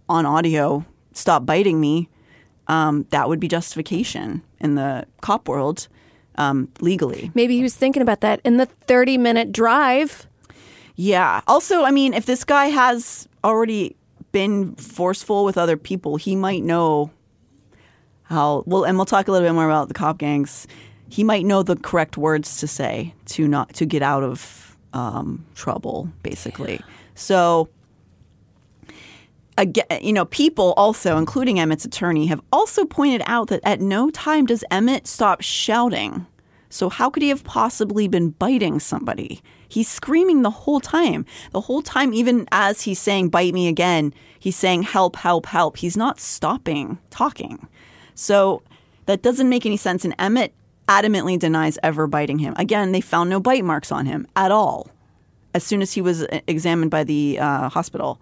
on 0.09 0.25
audio, 0.25 0.85
stop 1.13 1.45
biting 1.45 1.79
me, 1.79 2.09
um, 2.67 3.05
that 3.11 3.29
would 3.29 3.39
be 3.39 3.47
justification 3.47 4.43
in 4.59 4.75
the 4.75 5.05
cop 5.21 5.47
world 5.47 5.87
um, 6.37 6.69
legally. 6.79 7.31
Maybe 7.33 7.57
he 7.57 7.63
was 7.63 7.75
thinking 7.75 8.01
about 8.01 8.21
that 8.21 8.41
in 8.43 8.57
the 8.57 8.65
30 8.65 9.17
minute 9.17 9.51
drive. 9.51 10.27
Yeah. 10.95 11.41
Also, 11.47 11.83
I 11.83 11.91
mean, 11.91 12.13
if 12.13 12.25
this 12.25 12.43
guy 12.43 12.67
has 12.67 13.27
already 13.43 13.95
been 14.31 14.75
forceful 14.75 15.45
with 15.45 15.57
other 15.57 15.77
people, 15.77 16.17
he 16.17 16.35
might 16.35 16.63
know 16.63 17.11
how. 18.23 18.63
Well, 18.65 18.83
and 18.83 18.97
we'll 18.97 19.05
talk 19.05 19.27
a 19.27 19.31
little 19.31 19.47
bit 19.47 19.53
more 19.53 19.65
about 19.65 19.87
the 19.87 19.93
cop 19.93 20.17
gangs. 20.17 20.67
He 21.09 21.23
might 21.23 21.45
know 21.45 21.63
the 21.63 21.75
correct 21.75 22.17
words 22.17 22.57
to 22.59 22.67
say 22.67 23.13
to 23.27 23.47
not 23.47 23.73
to 23.75 23.85
get 23.85 24.01
out 24.01 24.23
of 24.23 24.77
um, 24.93 25.45
trouble, 25.55 26.09
basically. 26.23 26.81
So. 27.15 27.69
You 30.01 30.13
know, 30.13 30.25
people 30.25 30.73
also, 30.77 31.17
including 31.17 31.57
Emmett's 31.57 31.85
attorney, 31.85 32.27
have 32.27 32.41
also 32.51 32.85
pointed 32.85 33.23
out 33.25 33.47
that 33.47 33.61
at 33.63 33.81
no 33.81 34.09
time 34.11 34.45
does 34.45 34.63
Emmett 34.69 35.07
stop 35.07 35.41
shouting. 35.41 36.27
So 36.69 36.89
how 36.89 37.09
could 37.09 37.23
he 37.23 37.29
have 37.29 37.43
possibly 37.43 38.07
been 38.07 38.31
biting 38.31 38.79
somebody? 38.79 39.41
He's 39.69 39.87
screaming 39.87 40.41
the 40.41 40.51
whole 40.51 40.79
time. 40.79 41.25
The 41.51 41.61
whole 41.61 41.81
time, 41.81 42.13
even 42.13 42.47
as 42.51 42.81
he's 42.81 42.99
saying, 42.99 43.29
bite 43.29 43.53
me 43.53 43.67
again, 43.67 44.13
he's 44.39 44.55
saying, 44.55 44.83
help, 44.83 45.15
help, 45.15 45.45
help. 45.45 45.77
He's 45.77 45.97
not 45.97 46.19
stopping 46.19 46.99
talking. 47.09 47.67
So 48.15 48.63
that 49.05 49.21
doesn't 49.21 49.49
make 49.49 49.65
any 49.65 49.77
sense. 49.77 50.05
And 50.05 50.13
Emmett 50.19 50.53
adamantly 50.87 51.39
denies 51.39 51.79
ever 51.83 52.07
biting 52.07 52.39
him. 52.39 52.53
Again, 52.57 52.91
they 52.91 53.01
found 53.01 53.29
no 53.29 53.39
bite 53.39 53.65
marks 53.65 53.91
on 53.91 54.05
him 54.05 54.27
at 54.35 54.51
all 54.51 54.89
as 55.53 55.63
soon 55.63 55.81
as 55.81 55.93
he 55.93 56.01
was 56.01 56.23
uh, 56.23 56.39
examined 56.47 56.91
by 56.91 57.03
the 57.03 57.39
uh, 57.39 57.69
hospital. 57.69 58.21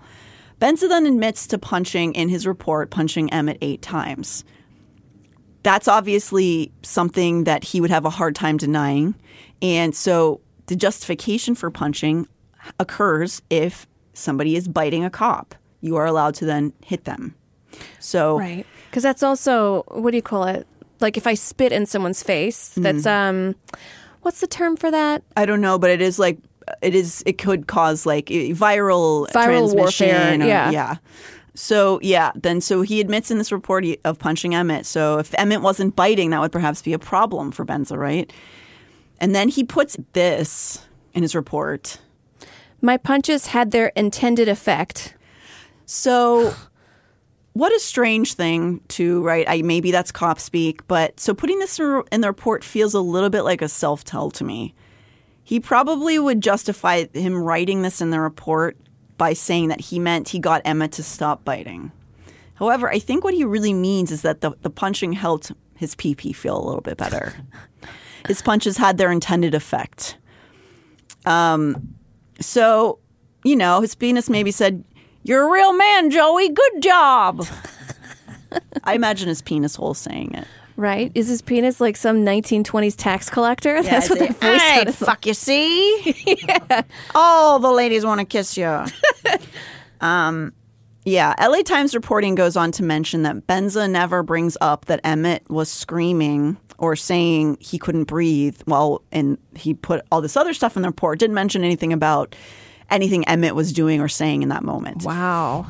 Benza 0.60 0.88
then 0.88 1.06
admits 1.06 1.48
to 1.48 1.58
punching 1.58 2.14
in 2.14 2.30
his 2.30 2.48
report, 2.48 2.90
punching 2.90 3.32
Emmett 3.32 3.58
eight 3.62 3.82
times 3.82 4.44
that's 5.66 5.88
obviously 5.88 6.72
something 6.84 7.46
that 7.46 7.64
he 7.64 7.82
would 7.82 7.90
have 7.90 8.06
a 8.06 8.10
hard 8.12 8.36
time 8.36 8.56
denying. 8.56 9.16
And 9.64 9.96
so 9.96 10.40
the 10.68 10.76
justification 10.76 11.56
for 11.56 11.72
punching 11.72 12.28
occurs 12.80 13.42
if 13.50 13.88
somebody 14.14 14.56
is 14.56 14.68
biting 14.68 15.04
a 15.04 15.10
cop. 15.10 15.56
You 15.82 15.96
are 15.96 16.06
allowed 16.06 16.36
to 16.36 16.46
then 16.46 16.72
hit 16.86 17.06
them. 17.06 17.34
So 18.00 18.38
Right. 18.38 18.64
Because 18.92 19.02
that's 19.02 19.24
also, 19.24 19.82
what 19.88 20.12
do 20.12 20.18
you 20.18 20.22
call 20.22 20.44
it? 20.44 20.68
Like 21.00 21.18
if 21.18 21.26
I 21.26 21.34
spit 21.34 21.72
in 21.72 21.88
someone's 21.88 22.22
face, 22.22 22.70
that's, 22.78 23.08
um, 23.08 23.56
what's 24.22 24.42
the 24.42 24.48
term 24.48 24.78
for 24.78 24.92
that? 24.92 25.24
I 25.36 25.48
don't 25.48 25.62
know, 25.62 25.80
but 25.80 25.90
it 25.90 26.00
is 26.00 26.20
like 26.20 26.38
it 26.82 26.96
is 26.96 27.24
it 27.26 27.38
could 27.38 27.68
cause 27.68 28.06
like 28.06 28.28
viral 28.28 29.28
Viral 29.30 29.32
transmission 29.32 29.78
warfare, 29.78 30.34
or- 30.42 30.48
yeah. 30.48 30.72
yeah. 30.72 30.96
So 31.54 32.00
yeah, 32.02 32.32
then 32.36 32.60
so 32.62 32.82
he 32.82 33.00
admits 33.00 33.32
in 33.32 33.38
this 33.38 33.52
report 33.52 33.84
he- 33.84 34.00
of 34.04 34.20
punching 34.20 34.54
Emmett. 34.54 34.86
So 34.86 35.20
if 35.20 35.34
Emmett 35.38 35.62
wasn't 35.62 35.96
biting, 35.96 36.32
that 36.32 36.42
would 36.42 36.52
perhaps 36.52 36.82
be 36.82 36.94
a 36.94 37.00
problem 37.00 37.52
for 37.52 37.66
Benza, 37.66 37.98
right? 37.98 38.32
And 39.20 39.34
then 39.34 39.48
he 39.48 39.64
puts 39.64 39.96
this 40.14 40.86
in 41.14 41.22
his 41.22 41.34
report. 41.36 42.00
My 42.82 42.98
punches 42.98 43.48
had 43.48 43.72
their 43.72 43.88
intended 43.96 44.50
effect. 44.50 45.16
So, 45.86 46.54
what 47.54 47.74
a 47.74 47.80
strange 47.80 48.34
thing 48.34 48.82
to 48.90 49.22
write. 49.24 49.46
I 49.48 49.62
maybe 49.62 49.92
that's 49.92 50.12
cop 50.12 50.40
speak, 50.40 50.86
but 50.88 51.20
so 51.20 51.34
putting 51.34 51.60
this 51.60 51.80
in 51.80 52.20
the 52.22 52.28
report 52.28 52.64
feels 52.64 52.94
a 52.94 53.00
little 53.00 53.30
bit 53.30 53.44
like 53.44 53.62
a 53.62 53.70
self 53.70 54.04
tell 54.04 54.30
to 54.32 54.44
me. 54.44 54.76
He 55.46 55.60
probably 55.60 56.18
would 56.18 56.42
justify 56.42 57.06
him 57.14 57.38
writing 57.38 57.84
this 57.84 58.02
in 58.02 58.10
the 58.10 58.20
report 58.20 58.78
by 59.16 59.34
saying 59.34 59.70
that 59.70 59.80
he 59.80 60.00
meant 60.00 60.30
he 60.30 60.40
got 60.40 60.64
Emma 60.66 60.88
to 60.90 61.04
stop 61.04 61.46
biting. 61.46 61.92
However, 62.56 62.90
I 62.90 62.98
think 62.98 63.24
what 63.24 63.36
he 63.36 63.46
really 63.46 63.72
means 63.72 64.12
is 64.12 64.24
that 64.24 64.42
the, 64.42 64.54
the 64.64 64.72
punching 64.72 65.14
helped 65.14 65.52
his 65.76 65.94
PP 65.96 66.36
feel 66.36 66.58
a 66.58 66.66
little 66.66 66.82
bit 66.82 66.98
better. 66.98 67.34
his 68.28 68.42
punches 68.42 68.78
had 68.78 68.98
their 68.98 69.12
intended 69.12 69.54
effect. 69.54 70.18
Um, 71.28 71.96
so, 72.40 72.98
you 73.44 73.56
know, 73.56 73.82
his 73.82 73.94
penis 73.94 74.32
maybe 74.32 74.50
said, 74.50 74.84
You're 75.22 75.48
a 75.48 75.52
real 75.52 75.74
man, 75.74 76.10
Joey. 76.10 76.50
Good 76.50 76.82
job. 76.82 77.46
I 78.84 78.96
imagine 78.96 79.28
his 79.28 79.44
penis 79.44 79.76
hole 79.76 79.94
saying 79.94 80.34
it. 80.34 80.48
Right? 80.78 81.12
Is 81.16 81.28
his 81.28 81.42
penis 81.42 81.80
like 81.80 81.96
some 81.96 82.26
1920s 82.26 82.96
tax 82.98 83.30
collector? 83.30 83.82
That's 83.84 84.10
what 84.10 84.20
that 84.20 84.36
voice 84.38 84.62
hey, 84.62 84.76
sounded 84.76 84.88
like. 84.88 84.96
fuck 84.96 85.26
you, 85.26 85.34
see? 85.34 86.16
yeah. 86.48 86.82
All 87.14 87.60
the 87.60 87.72
ladies 87.72 88.06
want 88.06 88.20
to 88.20 88.26
kiss 88.26 88.58
you. 88.58 88.86
um, 90.02 90.54
yeah, 91.06 91.36
LA 91.40 91.62
Times 91.62 91.94
reporting 91.94 92.36
goes 92.36 92.58
on 92.58 92.72
to 92.74 92.84
mention 92.84 93.24
that 93.24 93.48
Benza 93.48 93.90
never 93.90 94.24
brings 94.24 94.58
up 94.60 94.86
that 94.86 95.00
Emmett 95.04 95.50
was 95.50 95.70
screaming 95.70 96.58
or 96.78 96.96
saying 96.96 97.58
he 97.60 97.78
couldn't 97.78 98.06
breathe 98.06 98.60
while 98.66 99.02
and 99.12 99.38
he 99.56 99.74
put 99.74 100.02
all 100.12 100.20
this 100.20 100.36
other 100.36 100.54
stuff 100.54 100.76
in 100.76 100.82
the 100.82 100.90
report. 100.90 101.20
Didn't 101.20 101.36
mention 101.36 101.64
anything 101.64 101.94
about 101.94 102.36
anything 102.90 103.28
Emmett 103.28 103.56
was 103.56 103.72
doing 103.72 104.02
or 104.02 104.08
saying 104.08 104.44
in 104.44 104.50
that 104.50 104.64
moment. 104.64 105.04
Wow. 105.04 105.68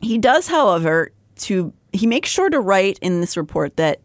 He 0.00 0.18
does, 0.18 0.48
however, 0.48 1.12
to 1.40 1.72
he 1.92 2.06
makes 2.06 2.28
sure 2.28 2.50
to 2.50 2.60
write 2.60 2.98
in 3.00 3.20
this 3.20 3.36
report 3.36 3.76
that 3.76 4.00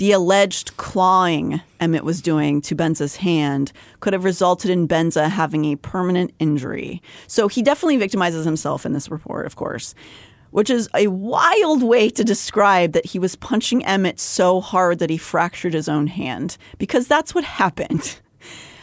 the 0.00 0.12
alleged 0.12 0.78
clawing 0.78 1.60
Emmett 1.78 2.04
was 2.04 2.22
doing 2.22 2.62
to 2.62 2.74
Benza's 2.74 3.16
hand 3.16 3.70
could 4.00 4.14
have 4.14 4.24
resulted 4.24 4.70
in 4.70 4.88
Benza 4.88 5.28
having 5.28 5.66
a 5.66 5.76
permanent 5.76 6.32
injury. 6.38 7.02
So 7.26 7.48
he 7.48 7.60
definitely 7.60 7.98
victimizes 7.98 8.46
himself 8.46 8.86
in 8.86 8.94
this 8.94 9.10
report, 9.10 9.44
of 9.44 9.56
course, 9.56 9.94
which 10.52 10.70
is 10.70 10.88
a 10.94 11.08
wild 11.08 11.82
way 11.82 12.08
to 12.08 12.24
describe 12.24 12.92
that 12.92 13.04
he 13.04 13.18
was 13.18 13.36
punching 13.36 13.84
Emmett 13.84 14.18
so 14.18 14.62
hard 14.62 15.00
that 15.00 15.10
he 15.10 15.18
fractured 15.18 15.74
his 15.74 15.86
own 15.86 16.06
hand, 16.06 16.56
because 16.78 17.06
that's 17.06 17.34
what 17.34 17.44
happened. 17.44 18.20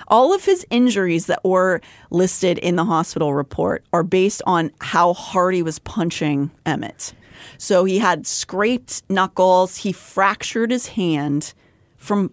All 0.09 0.35
of 0.35 0.45
his 0.45 0.67
injuries 0.69 1.25
that 1.25 1.43
were 1.43 1.81
listed 2.11 2.59
in 2.59 2.75
the 2.75 2.85
hospital 2.85 3.33
report 3.33 3.83
are 3.91 4.03
based 4.03 4.43
on 4.45 4.71
how 4.81 5.13
hard 5.13 5.55
he 5.55 5.63
was 5.63 5.79
punching 5.79 6.51
Emmett. 6.63 7.15
So 7.57 7.85
he 7.85 7.99
had 7.99 8.27
scraped 8.27 9.03
knuckles, 9.09 9.77
he 9.77 9.91
fractured 9.91 10.71
his 10.71 10.87
hand 10.87 11.53
from 11.97 12.31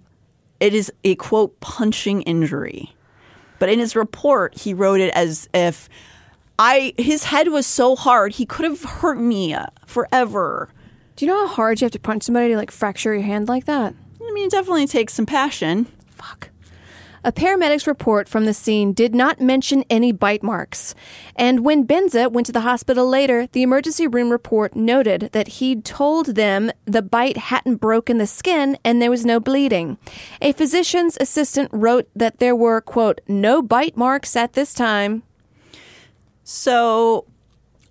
it 0.60 0.74
is 0.74 0.92
a 1.02 1.14
quote 1.16 1.58
punching 1.60 2.22
injury. 2.22 2.94
But 3.58 3.68
in 3.68 3.78
his 3.78 3.96
report, 3.96 4.56
he 4.58 4.74
wrote 4.74 5.00
it 5.00 5.12
as 5.14 5.48
if 5.54 5.88
I 6.58 6.94
his 6.96 7.24
head 7.24 7.48
was 7.48 7.66
so 7.66 7.96
hard 7.96 8.32
he 8.32 8.46
could 8.46 8.64
have 8.64 8.82
hurt 8.82 9.18
me 9.18 9.56
forever. 9.86 10.68
Do 11.16 11.24
you 11.24 11.32
know 11.32 11.46
how 11.46 11.54
hard 11.54 11.80
you 11.80 11.84
have 11.84 11.92
to 11.92 11.98
punch 11.98 12.24
somebody 12.24 12.48
to 12.48 12.56
like 12.56 12.70
fracture 12.70 13.14
your 13.14 13.22
hand 13.22 13.48
like 13.48 13.66
that? 13.66 13.94
I 14.20 14.32
mean, 14.32 14.46
it 14.46 14.50
definitely 14.50 14.86
takes 14.86 15.14
some 15.14 15.26
passion. 15.26 15.86
Fuck. 16.06 16.50
A 17.26 17.32
paramedic's 17.32 17.86
report 17.86 18.28
from 18.28 18.44
the 18.44 18.52
scene 18.52 18.92
did 18.92 19.14
not 19.14 19.40
mention 19.40 19.82
any 19.88 20.12
bite 20.12 20.42
marks. 20.42 20.94
And 21.34 21.64
when 21.64 21.86
Benza 21.86 22.30
went 22.30 22.44
to 22.46 22.52
the 22.52 22.60
hospital 22.60 23.08
later, 23.08 23.48
the 23.52 23.62
emergency 23.62 24.06
room 24.06 24.28
report 24.28 24.76
noted 24.76 25.30
that 25.32 25.48
he'd 25.48 25.86
told 25.86 26.34
them 26.34 26.70
the 26.84 27.00
bite 27.00 27.38
hadn't 27.38 27.76
broken 27.76 28.18
the 28.18 28.26
skin 28.26 28.76
and 28.84 29.00
there 29.00 29.10
was 29.10 29.24
no 29.24 29.40
bleeding. 29.40 29.96
A 30.42 30.52
physician's 30.52 31.16
assistant 31.18 31.70
wrote 31.72 32.10
that 32.14 32.40
there 32.40 32.54
were, 32.54 32.82
quote, 32.82 33.22
no 33.26 33.62
bite 33.62 33.96
marks 33.96 34.36
at 34.36 34.52
this 34.52 34.74
time. 34.74 35.22
So, 36.42 37.24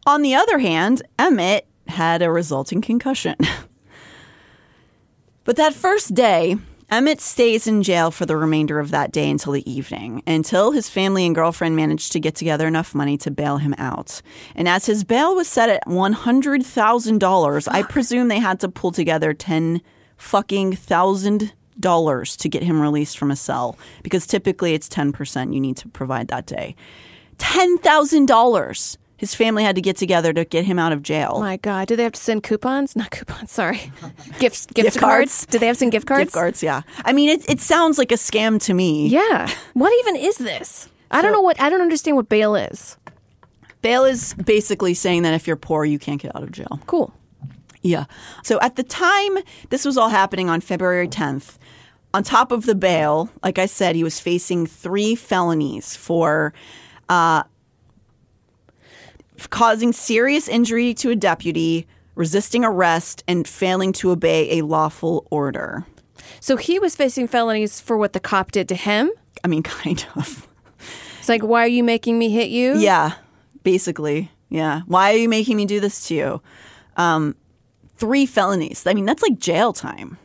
on 0.06 0.22
the 0.22 0.36
other 0.36 0.60
hand, 0.60 1.02
Emmett 1.18 1.66
had 1.88 2.22
a 2.22 2.32
resulting 2.32 2.82
concussion. 2.82 3.36
but 5.44 5.56
that 5.56 5.74
first 5.74 6.14
day, 6.14 6.58
Emmett 6.94 7.20
stays 7.20 7.66
in 7.66 7.82
jail 7.82 8.12
for 8.12 8.28
the 8.28 8.38
remainder 8.38 8.80
of 8.80 8.92
that 8.92 9.12
day 9.12 9.28
until 9.28 9.54
the 9.54 9.68
evening, 9.68 10.22
until 10.28 10.74
his 10.74 10.92
family 10.92 11.26
and 11.26 11.34
girlfriend 11.34 11.76
managed 11.76 12.12
to 12.12 12.20
get 12.20 12.36
together 12.36 12.68
enough 12.68 12.94
money 12.94 13.18
to 13.18 13.32
bail 13.32 13.58
him 13.58 13.74
out. 13.80 14.22
And 14.56 14.68
as 14.68 14.86
his 14.86 15.04
bail 15.04 15.36
was 15.36 15.48
set 15.48 15.70
at 15.70 15.84
$100,000, 15.88 17.68
I 17.72 17.82
presume 17.90 18.28
they 18.28 18.38
had 18.38 18.60
to 18.60 18.70
pull 18.70 18.92
together 18.92 19.34
10 19.34 19.82
fucking 20.18 20.76
thousand 20.76 21.54
dollars 21.80 22.38
to 22.38 22.48
get 22.48 22.62
him 22.62 22.80
released 22.80 23.18
from 23.18 23.32
a 23.32 23.36
cell 23.36 23.76
because 24.04 24.28
typically 24.28 24.76
it's 24.76 24.88
10% 24.88 25.52
you 25.52 25.60
need 25.60 25.78
to 25.78 25.88
provide 25.88 26.28
that 26.28 26.46
day. 26.46 26.76
$10,000 27.40 28.98
his 29.24 29.34
family 29.34 29.64
had 29.64 29.76
to 29.76 29.82
get 29.82 29.96
together 29.96 30.34
to 30.34 30.44
get 30.44 30.66
him 30.66 30.78
out 30.78 30.92
of 30.92 31.02
jail. 31.02 31.40
My 31.40 31.56
God, 31.56 31.88
do 31.88 31.96
they 31.96 32.04
have 32.04 32.12
to 32.12 32.20
send 32.20 32.44
coupons? 32.44 32.94
Not 32.96 33.10
coupons, 33.12 33.54
sorry. 33.54 33.78
Gifts, 34.40 34.66
gift, 34.66 34.76
Gift 34.76 35.00
cards. 35.00 35.00
cards. 35.00 35.46
Did 35.46 35.62
they 35.62 35.68
have 35.68 35.78
some 35.78 35.90
gift 35.90 36.06
cards? 36.06 36.26
Gift 36.26 36.34
cards, 36.34 36.62
yeah. 36.62 36.82
I 37.06 37.14
mean, 37.14 37.30
it, 37.30 37.50
it 37.50 37.62
sounds 37.62 37.98
like 37.98 38.12
a 38.12 38.16
scam 38.16 38.62
to 38.64 38.74
me. 38.74 39.08
Yeah. 39.08 39.50
What 39.76 39.94
even 40.00 40.18
is 40.18 40.38
this? 40.38 40.90
I 41.10 41.22
don't 41.22 41.32
know 41.32 41.40
what, 41.40 41.60
I 41.62 41.70
don't 41.70 41.82
understand 41.82 42.18
what 42.18 42.28
bail 42.28 42.54
is. 42.54 42.98
Bail 43.82 44.04
is 44.04 44.34
basically 44.34 44.94
saying 44.94 45.22
that 45.24 45.34
if 45.34 45.48
you're 45.48 45.56
poor, 45.56 45.86
you 45.86 46.00
can't 46.00 46.22
get 46.22 46.36
out 46.36 46.44
of 46.44 46.52
jail. 46.52 46.82
Cool. 46.86 47.14
Yeah. 47.82 48.06
So 48.44 48.60
at 48.60 48.76
the 48.76 48.84
time 48.84 49.38
this 49.70 49.86
was 49.86 49.98
all 49.98 50.10
happening 50.10 50.50
on 50.50 50.60
February 50.60 51.08
10th, 51.08 51.58
on 52.14 52.24
top 52.24 52.52
of 52.52 52.66
the 52.66 52.76
bail, 52.76 53.30
like 53.42 53.58
I 53.58 53.68
said, 53.68 53.96
he 53.96 54.04
was 54.04 54.20
facing 54.20 54.68
three 54.68 55.16
felonies 55.16 55.96
for 55.96 56.54
uh, 57.08 57.44
causing 59.50 59.94
serious 59.94 60.48
injury 60.48 60.94
to 60.96 61.10
a 61.10 61.16
deputy, 61.16 61.88
resisting 62.16 62.64
arrest, 62.64 63.24
and 63.28 63.48
failing 63.48 63.94
to 63.94 64.12
obey 64.12 64.60
a 64.60 64.66
lawful 64.66 65.28
order. 65.32 65.86
So 66.40 66.58
he 66.58 66.80
was 66.80 66.96
facing 66.96 67.28
felonies 67.28 67.80
for 67.80 67.98
what 67.98 68.14
the 68.14 68.20
cop 68.20 68.52
did 68.52 68.68
to 68.70 68.76
him? 68.76 69.12
I 69.44 69.48
mean, 69.48 69.64
kind 69.64 70.06
of. 70.16 70.48
It's 71.20 71.30
like, 71.30 71.42
why 71.42 71.64
are 71.64 71.68
you 71.68 71.84
making 71.84 72.20
me 72.20 72.30
hit 72.30 72.50
you? 72.50 72.78
Yeah, 72.78 73.14
basically. 73.64 74.30
Yeah. 74.50 74.82
Why 74.88 75.14
are 75.14 75.18
you 75.18 75.30
making 75.30 75.58
me 75.58 75.66
do 75.66 75.80
this 75.80 76.08
to 76.08 76.16
you? 76.16 76.42
Um, 76.98 77.36
three 77.98 78.26
felonies. 78.26 78.86
I 78.86 78.94
mean, 78.94 79.06
that's 79.06 79.24
like 79.24 79.40
jail 79.40 79.74
time. 79.74 80.18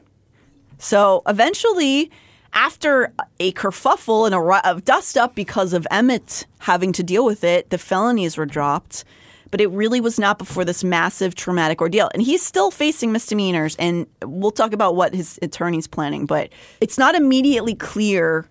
So 0.79 1.23
eventually, 1.27 2.11
after 2.53 3.13
a 3.39 3.53
kerfuffle 3.53 4.27
and 4.27 4.35
a 4.35 4.69
of 4.69 4.85
dust 4.85 5.17
up 5.17 5.35
because 5.35 5.73
of 5.73 5.87
Emmett 5.91 6.47
having 6.61 6.93
to 6.93 7.03
deal 7.03 7.25
with 7.25 7.45
it, 7.45 7.71
the 7.71 7.79
felonies 7.79 8.37
were 8.37 8.47
dropped. 8.47 9.05
But 9.51 9.63
it 9.63 9.71
really 9.71 10.01
was 10.01 10.19
not 10.19 10.39
before 10.39 10.65
this 10.67 10.85
massive 10.85 11.35
traumatic 11.35 11.81
ordeal. 11.81 12.11
And 12.13 12.23
he's 12.23 12.45
still 12.45 12.71
facing 12.71 13.13
misdemeanors. 13.13 13.77
And 13.77 14.07
we'll 14.23 14.51
talk 14.51 14.75
about 14.75 14.95
what 14.95 15.15
his 15.15 15.39
attorney's 15.41 15.87
planning. 15.87 16.27
But 16.27 16.51
it's 16.83 16.99
not 16.99 17.15
immediately 17.15 17.75
clear 17.75 18.47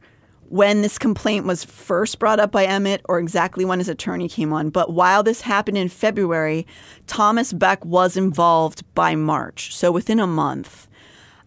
when 0.49 0.81
this 0.81 0.97
complaint 0.97 1.45
was 1.45 1.63
first 1.63 2.19
brought 2.19 2.39
up 2.39 2.51
by 2.51 2.65
Emmett 2.65 3.01
or 3.05 3.19
exactly 3.19 3.65
when 3.65 3.79
his 3.79 3.89
attorney 3.89 4.27
came 4.27 4.53
on. 4.53 4.69
But 4.69 4.91
while 4.91 5.21
this 5.21 5.41
happened 5.41 5.77
in 5.77 5.89
February, 5.89 6.65
Thomas 7.05 7.53
Beck 7.53 7.83
was 7.85 8.17
involved 8.17 8.83
by 8.95 9.15
March. 9.15 9.75
So 9.75 9.91
within 9.91 10.19
a 10.19 10.27
month. 10.27 10.87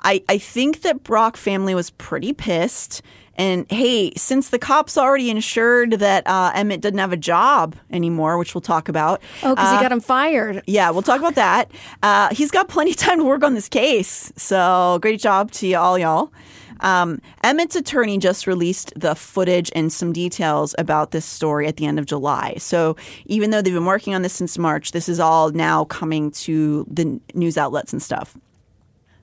I, 0.02 0.22
I 0.28 0.38
think 0.38 0.82
that 0.82 1.02
Brock 1.02 1.36
family 1.36 1.74
was 1.74 1.90
pretty 1.90 2.32
pissed. 2.32 3.02
And 3.36 3.64
hey, 3.70 4.12
since 4.16 4.50
the 4.50 4.58
cops 4.58 4.98
already 4.98 5.30
ensured 5.30 5.92
that 5.92 6.26
uh, 6.26 6.52
Emmett 6.54 6.82
didn't 6.82 6.98
have 6.98 7.12
a 7.12 7.16
job 7.16 7.74
anymore, 7.90 8.36
which 8.36 8.54
we'll 8.54 8.60
talk 8.60 8.88
about. 8.88 9.22
Oh, 9.42 9.54
because 9.54 9.72
uh, 9.72 9.76
he 9.76 9.82
got 9.82 9.92
him 9.92 10.00
fired. 10.00 10.62
yeah, 10.66 10.90
we'll 10.90 11.02
talk 11.02 11.20
about 11.20 11.36
that. 11.36 11.70
Uh, 12.02 12.34
he's 12.34 12.50
got 12.50 12.68
plenty 12.68 12.90
of 12.90 12.96
time 12.98 13.18
to 13.18 13.24
work 13.24 13.42
on 13.42 13.54
this 13.54 13.68
case. 13.68 14.30
So 14.36 14.98
great 15.00 15.20
job 15.20 15.50
to 15.52 15.72
all 15.74 15.98
y'all. 15.98 16.32
Um, 16.80 17.20
Emmett's 17.44 17.76
attorney 17.76 18.18
just 18.18 18.46
released 18.46 18.92
the 18.96 19.14
footage 19.14 19.70
and 19.74 19.92
some 19.92 20.12
details 20.12 20.74
about 20.78 21.10
this 21.10 21.24
story 21.24 21.66
at 21.66 21.76
the 21.76 21.86
end 21.86 21.98
of 21.98 22.06
July. 22.06 22.54
So 22.58 22.96
even 23.26 23.50
though 23.50 23.62
they've 23.62 23.74
been 23.74 23.84
working 23.84 24.14
on 24.14 24.22
this 24.22 24.32
since 24.32 24.58
March, 24.58 24.92
this 24.92 25.08
is 25.08 25.20
all 25.20 25.50
now 25.50 25.84
coming 25.84 26.30
to 26.32 26.86
the 26.90 27.20
news 27.34 27.56
outlets 27.56 27.92
and 27.92 28.02
stuff. 28.02 28.36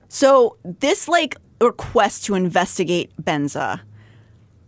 So 0.08 0.56
this 0.64 1.08
like 1.08 1.36
request 1.60 2.24
to 2.26 2.34
investigate 2.34 3.10
Benza, 3.20 3.80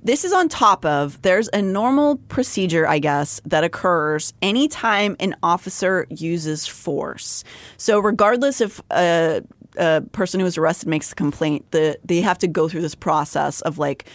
this 0.03 0.25
is 0.25 0.33
on 0.33 0.49
top 0.49 0.85
of 0.85 1.21
there's 1.23 1.49
a 1.53 1.61
normal 1.61 2.17
procedure, 2.29 2.87
I 2.87 2.99
guess, 2.99 3.41
that 3.45 3.65
occurs 3.65 4.33
anytime 4.41 5.17
an 5.21 5.37
officer 5.43 6.07
uses 6.09 6.67
force. 6.67 7.45
So 7.77 7.99
regardless 7.99 8.61
if 8.61 8.81
a, 8.91 9.43
a 9.77 10.03
person 10.13 10.41
who 10.41 10.47
is 10.47 10.57
arrested 10.57 10.89
makes 10.89 11.13
a 11.13 11.15
complaint, 11.15 11.71
the, 11.71 11.99
they 12.05 12.21
have 12.23 12.39
to 12.39 12.49
go 12.49 12.69
through 12.69 12.83
this 12.83 12.95
process 12.95 13.61
of 13.63 13.79
like 13.79 14.07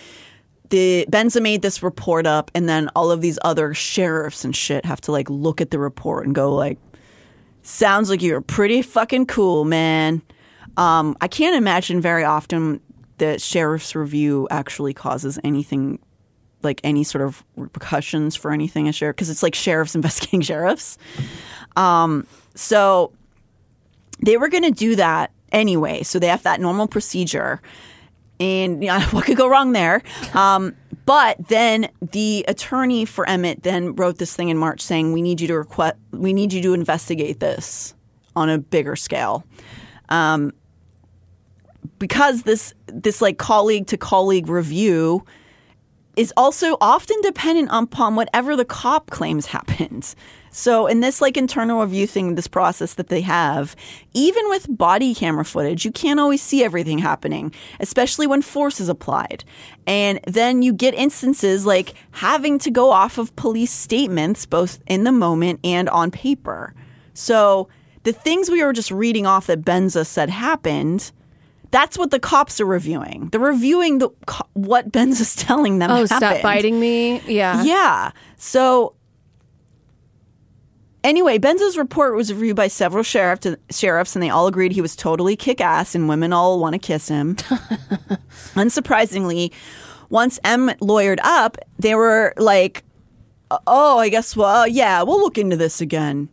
the 0.69 1.05
Benza 1.09 1.41
made 1.41 1.61
this 1.61 1.83
report 1.83 2.25
up, 2.25 2.49
and 2.55 2.67
then 2.67 2.89
all 2.95 3.11
of 3.11 3.21
these 3.21 3.37
other 3.43 3.75
sheriffs 3.75 4.43
and 4.43 4.55
shit 4.55 4.83
have 4.85 4.99
to 5.01 5.11
like 5.11 5.29
look 5.29 5.61
at 5.61 5.69
the 5.69 5.77
report 5.77 6.25
and 6.25 6.33
go 6.33 6.55
like, 6.55 6.79
"Sounds 7.61 8.09
like 8.09 8.23
you're 8.23 8.41
pretty 8.41 8.81
fucking 8.81 9.27
cool, 9.27 9.63
man." 9.63 10.23
Um, 10.77 11.17
I 11.21 11.27
can't 11.27 11.55
imagine 11.55 12.01
very 12.01 12.23
often 12.23 12.81
that 13.17 13.41
sheriff's 13.41 13.95
review 13.95 14.47
actually 14.51 14.93
causes 14.93 15.39
anything 15.43 15.99
like 16.61 16.81
any 16.83 17.03
sort 17.03 17.23
of 17.23 17.43
repercussions 17.55 18.35
for 18.35 18.51
anything 18.51 18.89
a 18.89 18.91
sheriff 18.91 19.15
because 19.15 19.29
it's 19.29 19.43
like 19.43 19.55
sheriffs 19.55 19.95
investigating 19.95 20.41
sheriffs. 20.41 20.97
Um, 21.75 22.27
so 22.55 23.13
they 24.19 24.37
were 24.37 24.49
going 24.49 24.63
to 24.63 24.71
do 24.71 24.95
that 24.95 25.31
anyway. 25.51 26.03
So 26.03 26.19
they 26.19 26.27
have 26.27 26.43
that 26.43 26.59
normal 26.59 26.87
procedure. 26.87 27.61
And 28.39 28.83
you 28.83 28.89
know, 28.89 28.99
what 29.11 29.25
could 29.25 29.37
go 29.37 29.47
wrong 29.47 29.71
there? 29.71 30.01
Um, 30.33 30.75
but 31.05 31.47
then 31.47 31.89
the 32.01 32.43
attorney 32.47 33.05
for 33.05 33.29
Emmett 33.29 33.63
then 33.63 33.95
wrote 33.95 34.17
this 34.17 34.35
thing 34.35 34.49
in 34.49 34.57
March 34.57 34.81
saying, 34.81 35.13
"We 35.13 35.21
need 35.21 35.39
you 35.39 35.47
to 35.49 35.55
request, 35.55 35.97
we 36.11 36.33
need 36.33 36.51
you 36.51 36.63
to 36.63 36.73
investigate 36.73 37.39
this 37.39 37.93
on 38.35 38.49
a 38.49 38.57
bigger 38.57 38.95
scale." 38.95 39.45
Um, 40.09 40.51
because 41.99 42.43
this 42.43 42.73
this 42.87 43.21
like 43.21 43.37
colleague 43.37 43.87
to 43.87 43.97
colleague 43.97 44.47
review 44.47 45.23
is 46.15 46.33
also 46.37 46.77
often 46.79 47.19
dependent 47.21 47.69
upon 47.71 48.15
whatever 48.15 48.55
the 48.55 48.65
cop 48.65 49.09
claims 49.09 49.47
happened. 49.47 50.15
So 50.49 50.87
in 50.87 51.01
this 51.01 51.19
like 51.19 51.35
internal 51.35 51.81
review 51.81 52.07
thing, 52.07 52.35
this 52.35 52.47
process 52.47 52.93
that 52.93 53.09
they 53.09 53.19
have, 53.19 53.75
even 54.13 54.47
with 54.49 54.65
body 54.69 55.13
camera 55.13 55.43
footage, 55.43 55.83
you 55.83 55.91
can't 55.91 56.17
always 56.17 56.41
see 56.41 56.63
everything 56.63 56.99
happening, 56.99 57.53
especially 57.81 58.25
when 58.25 58.41
force 58.41 58.79
is 58.79 58.87
applied. 58.87 59.43
And 59.85 60.21
then 60.25 60.61
you 60.61 60.71
get 60.71 60.93
instances 60.93 61.65
like 61.65 61.93
having 62.11 62.57
to 62.59 62.71
go 62.71 62.91
off 62.91 63.17
of 63.17 63.35
police 63.35 63.71
statements, 63.71 64.45
both 64.45 64.79
in 64.87 65.03
the 65.03 65.11
moment 65.11 65.59
and 65.65 65.89
on 65.89 66.09
paper. 66.09 66.73
So 67.13 67.67
the 68.03 68.13
things 68.13 68.49
we 68.49 68.63
were 68.63 68.71
just 68.71 68.91
reading 68.91 69.25
off 69.25 69.47
that 69.47 69.63
Benza 69.63 70.05
said 70.05 70.29
happened, 70.29 71.11
that's 71.75 71.97
what 71.97 72.09
the 72.09 72.19
cops 72.21 72.61
are 72.61 72.65
reviewing. 72.65 73.27
They're 73.33 73.41
reviewing 73.41 73.97
the 73.97 74.09
co- 74.27 74.47
what 74.53 74.93
Benza's 74.93 75.35
telling 75.35 75.79
them. 75.79 75.91
Oh, 75.91 76.05
stop 76.05 76.41
biting 76.41 76.79
me. 76.79 77.19
Yeah. 77.27 77.63
Yeah. 77.63 78.11
So 78.37 78.95
anyway, 81.03 81.37
Benza's 81.37 81.77
report 81.77 82.15
was 82.15 82.33
reviewed 82.33 82.55
by 82.55 82.69
several 82.69 83.03
sheriff 83.03 83.41
sheriffs, 83.71 84.15
and 84.15 84.23
they 84.23 84.29
all 84.29 84.47
agreed 84.47 84.71
he 84.71 84.79
was 84.79 84.95
totally 84.95 85.35
kick 85.35 85.59
ass, 85.59 85.93
and 85.95 86.07
women 86.07 86.31
all 86.31 86.61
want 86.61 86.75
to 86.75 86.79
kiss 86.79 87.09
him. 87.09 87.35
Unsurprisingly, 88.55 89.51
once 90.09 90.39
M 90.45 90.69
lawyered 90.79 91.19
up, 91.23 91.57
they 91.77 91.93
were 91.93 92.33
like, 92.37 92.85
"Oh, 93.67 93.99
I 93.99 94.07
guess 94.07 94.33
well, 94.33 94.65
yeah, 94.65 95.03
we'll 95.03 95.19
look 95.19 95.37
into 95.37 95.57
this 95.57 95.81
again." 95.81 96.29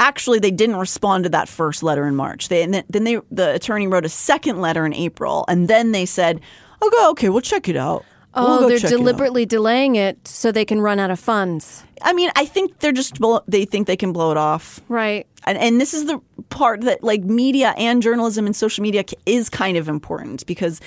Actually, 0.00 0.38
they 0.38 0.50
didn't 0.50 0.76
respond 0.76 1.24
to 1.24 1.30
that 1.30 1.48
first 1.48 1.82
letter 1.82 2.06
in 2.06 2.16
March. 2.16 2.48
They, 2.48 2.62
and 2.62 2.74
then 2.74 2.84
then 2.88 3.04
they, 3.04 3.20
the 3.30 3.54
attorney 3.54 3.86
wrote 3.86 4.06
a 4.06 4.08
second 4.08 4.60
letter 4.60 4.84
in 4.86 4.94
April, 4.94 5.44
and 5.46 5.68
then 5.68 5.92
they 5.92 6.06
said, 6.06 6.40
"Okay, 6.82 7.06
okay, 7.08 7.28
we'll 7.28 7.42
check 7.42 7.68
it 7.68 7.76
out." 7.76 8.04
Oh, 8.32 8.60
We'll 8.60 8.68
they're 8.68 8.78
deliberately 8.78 9.44
delaying 9.44 9.96
it 9.96 10.26
so 10.26 10.52
they 10.52 10.64
can 10.64 10.80
run 10.80 11.00
out 11.00 11.10
of 11.10 11.18
funds. 11.18 11.82
I 12.02 12.12
mean, 12.12 12.30
I 12.36 12.44
think 12.44 12.78
they're 12.78 12.92
just 12.92 13.18
they 13.46 13.64
think 13.64 13.86
they 13.86 13.96
can 13.96 14.12
blow 14.12 14.30
it 14.30 14.36
off. 14.36 14.80
Right. 14.88 15.26
And, 15.44 15.58
and 15.58 15.80
this 15.80 15.94
is 15.94 16.06
the 16.06 16.20
part 16.48 16.82
that 16.82 17.02
like 17.02 17.22
media 17.22 17.74
and 17.76 18.02
journalism 18.02 18.46
and 18.46 18.54
social 18.54 18.82
media 18.82 19.04
is 19.26 19.48
kind 19.48 19.76
of 19.76 19.88
important 19.88 20.46
because 20.46 20.80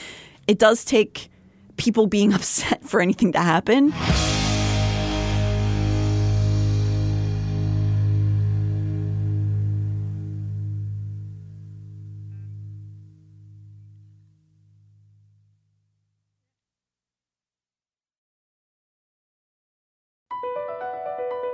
it 0.47 0.57
does 0.57 0.86
take 0.86 1.30
people 1.78 2.07
being 2.07 2.34
upset 2.38 2.84
for 2.84 3.01
anything 3.01 3.32
to 3.34 3.39
happen. 3.39 3.93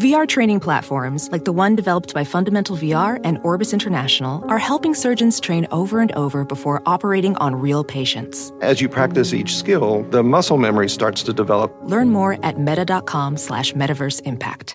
VR 0.00 0.26
training 0.26 0.60
platforms, 0.60 1.28
like 1.30 1.44
the 1.44 1.52
one 1.52 1.76
developed 1.76 2.14
by 2.14 2.24
Fundamental 2.24 2.74
VR 2.74 3.20
and 3.22 3.38
Orbis 3.42 3.74
International, 3.74 4.42
are 4.50 4.56
helping 4.58 4.94
surgeons 4.94 5.38
train 5.38 5.68
over 5.72 6.00
and 6.00 6.10
over 6.12 6.42
before 6.42 6.82
operating 6.86 7.36
on 7.36 7.54
real 7.54 7.84
patients. 7.84 8.50
As 8.62 8.80
you 8.80 8.88
practice 8.88 9.34
each 9.34 9.54
skill, 9.54 10.04
the 10.04 10.22
muscle 10.22 10.56
memory 10.56 10.88
starts 10.88 11.22
to 11.24 11.34
develop. 11.34 11.70
Learn 11.82 12.08
more 12.08 12.42
at 12.42 12.58
meta.com 12.58 13.36
slash 13.36 13.74
metaverse 13.74 14.22
impact. 14.22 14.74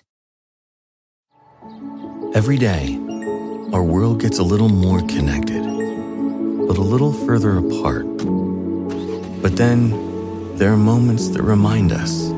Every 2.32 2.56
day, 2.56 2.94
our 3.72 3.82
world 3.82 4.20
gets 4.20 4.38
a 4.38 4.44
little 4.44 4.68
more 4.68 5.00
connected, 5.00 5.64
but 6.68 6.78
a 6.78 6.86
little 6.92 7.12
further 7.12 7.58
apart. 7.58 8.06
But 9.42 9.56
then, 9.56 9.90
there 10.56 10.72
are 10.72 10.76
moments 10.76 11.30
that 11.30 11.42
remind 11.42 11.90
us 11.90 12.28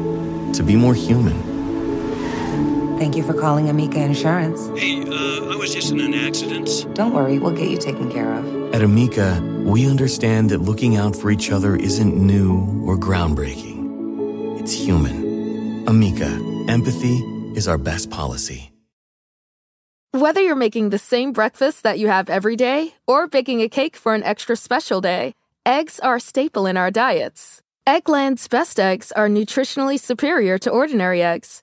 to 0.57 0.62
be 0.62 0.74
more 0.74 0.95
human. 0.95 1.47
Thank 2.99 3.16
you 3.16 3.22
for 3.22 3.32
calling 3.32 3.68
Amica 3.68 4.01
Insurance. 4.01 4.66
Hey, 4.76 5.01
uh, 5.01 5.53
I 5.53 5.57
was 5.57 5.72
just 5.72 5.92
in 5.92 6.01
an 6.01 6.14
accident. 6.14 6.68
Don't 6.94 7.14
worry, 7.14 7.38
we'll 7.38 7.55
get 7.55 7.70
you 7.70 7.78
taken 7.78 8.11
care 8.11 8.34
of. 8.34 8.74
At 8.74 8.82
Amica, 8.82 9.40
we 9.64 9.88
understand 9.88 10.51
that 10.51 10.62
looking 10.62 10.96
out 10.96 11.14
for 11.14 11.30
each 11.30 11.53
other 11.53 11.76
isn't 11.76 12.16
new 12.16 12.59
or 12.84 12.96
groundbreaking. 12.96 14.61
It's 14.61 14.72
human. 14.72 15.86
Amica, 15.86 16.26
empathy 16.68 17.18
is 17.55 17.68
our 17.68 17.78
best 17.78 18.11
policy. 18.11 18.72
Whether 20.11 20.40
you're 20.40 20.57
making 20.57 20.90
the 20.90 20.99
same 20.99 21.32
breakfast 21.32 21.84
that 21.84 22.01
you 22.01 22.09
have 22.09 22.28
every 22.28 22.57
day 22.57 22.94
or 23.07 23.28
baking 23.28 23.61
a 23.62 23.68
cake 23.68 23.94
for 23.94 24.16
an 24.16 24.24
extra 24.24 24.57
special 24.57 25.01
day, 25.01 25.34
eggs 25.64 26.01
are 26.01 26.16
a 26.16 26.20
staple 26.20 26.66
in 26.66 26.76
our 26.76 26.90
diets. 26.90 27.62
Eggland's 27.86 28.49
best 28.49 28.80
eggs 28.80 29.12
are 29.12 29.28
nutritionally 29.28 30.01
superior 30.01 30.59
to 30.59 30.70
ordinary 30.70 31.22
eggs, 31.22 31.62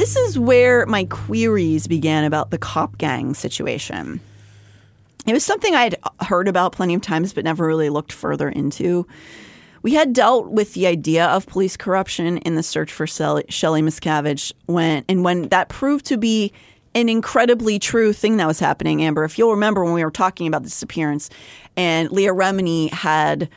This 0.00 0.16
is 0.16 0.38
where 0.38 0.86
my 0.86 1.04
queries 1.04 1.86
began 1.86 2.24
about 2.24 2.50
the 2.50 2.56
cop 2.56 2.96
gang 2.96 3.34
situation. 3.34 4.18
It 5.26 5.34
was 5.34 5.44
something 5.44 5.74
I 5.74 5.82
had 5.82 5.96
heard 6.22 6.48
about 6.48 6.72
plenty 6.72 6.94
of 6.94 7.02
times, 7.02 7.34
but 7.34 7.44
never 7.44 7.66
really 7.66 7.90
looked 7.90 8.10
further 8.10 8.48
into. 8.48 9.06
We 9.82 9.92
had 9.92 10.14
dealt 10.14 10.46
with 10.46 10.72
the 10.72 10.86
idea 10.86 11.26
of 11.26 11.46
police 11.46 11.76
corruption 11.76 12.38
in 12.38 12.54
the 12.54 12.62
search 12.62 12.90
for 12.90 13.06
Shelley 13.06 13.44
Miscavige 13.82 14.54
when, 14.64 15.04
and 15.06 15.22
when 15.22 15.50
that 15.50 15.68
proved 15.68 16.06
to 16.06 16.16
be 16.16 16.50
an 16.94 17.10
incredibly 17.10 17.78
true 17.78 18.14
thing 18.14 18.38
that 18.38 18.46
was 18.46 18.58
happening, 18.58 19.02
Amber. 19.02 19.24
If 19.24 19.36
you'll 19.36 19.50
remember 19.50 19.84
when 19.84 19.92
we 19.92 20.02
were 20.02 20.10
talking 20.10 20.46
about 20.46 20.62
the 20.62 20.70
disappearance, 20.70 21.28
and 21.76 22.10
Leah 22.10 22.32
Remini 22.32 22.90
had 22.90 23.50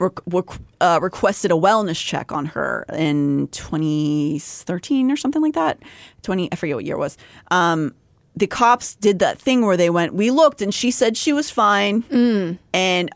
rec- 0.00 0.58
uh, 0.80 0.98
requested 1.02 1.50
a 1.50 1.54
wellness 1.54 2.04
check 2.04 2.32
on 2.32 2.46
her 2.46 2.84
in 2.92 3.48
2013 3.48 5.10
or 5.10 5.16
something 5.16 5.42
like 5.42 5.54
that. 5.54 5.78
20, 6.22 6.50
I 6.52 6.56
forget 6.56 6.76
what 6.76 6.84
year 6.84 6.96
it 6.96 6.98
was. 6.98 7.16
Um, 7.50 7.94
the 8.36 8.46
cops 8.46 8.94
did 8.96 9.18
that 9.18 9.38
thing 9.38 9.64
where 9.66 9.76
they 9.76 9.90
went, 9.90 10.14
we 10.14 10.30
looked 10.30 10.62
and 10.62 10.72
she 10.72 10.90
said 10.90 11.16
she 11.16 11.32
was 11.32 11.50
fine. 11.50 12.58
And 12.72 13.10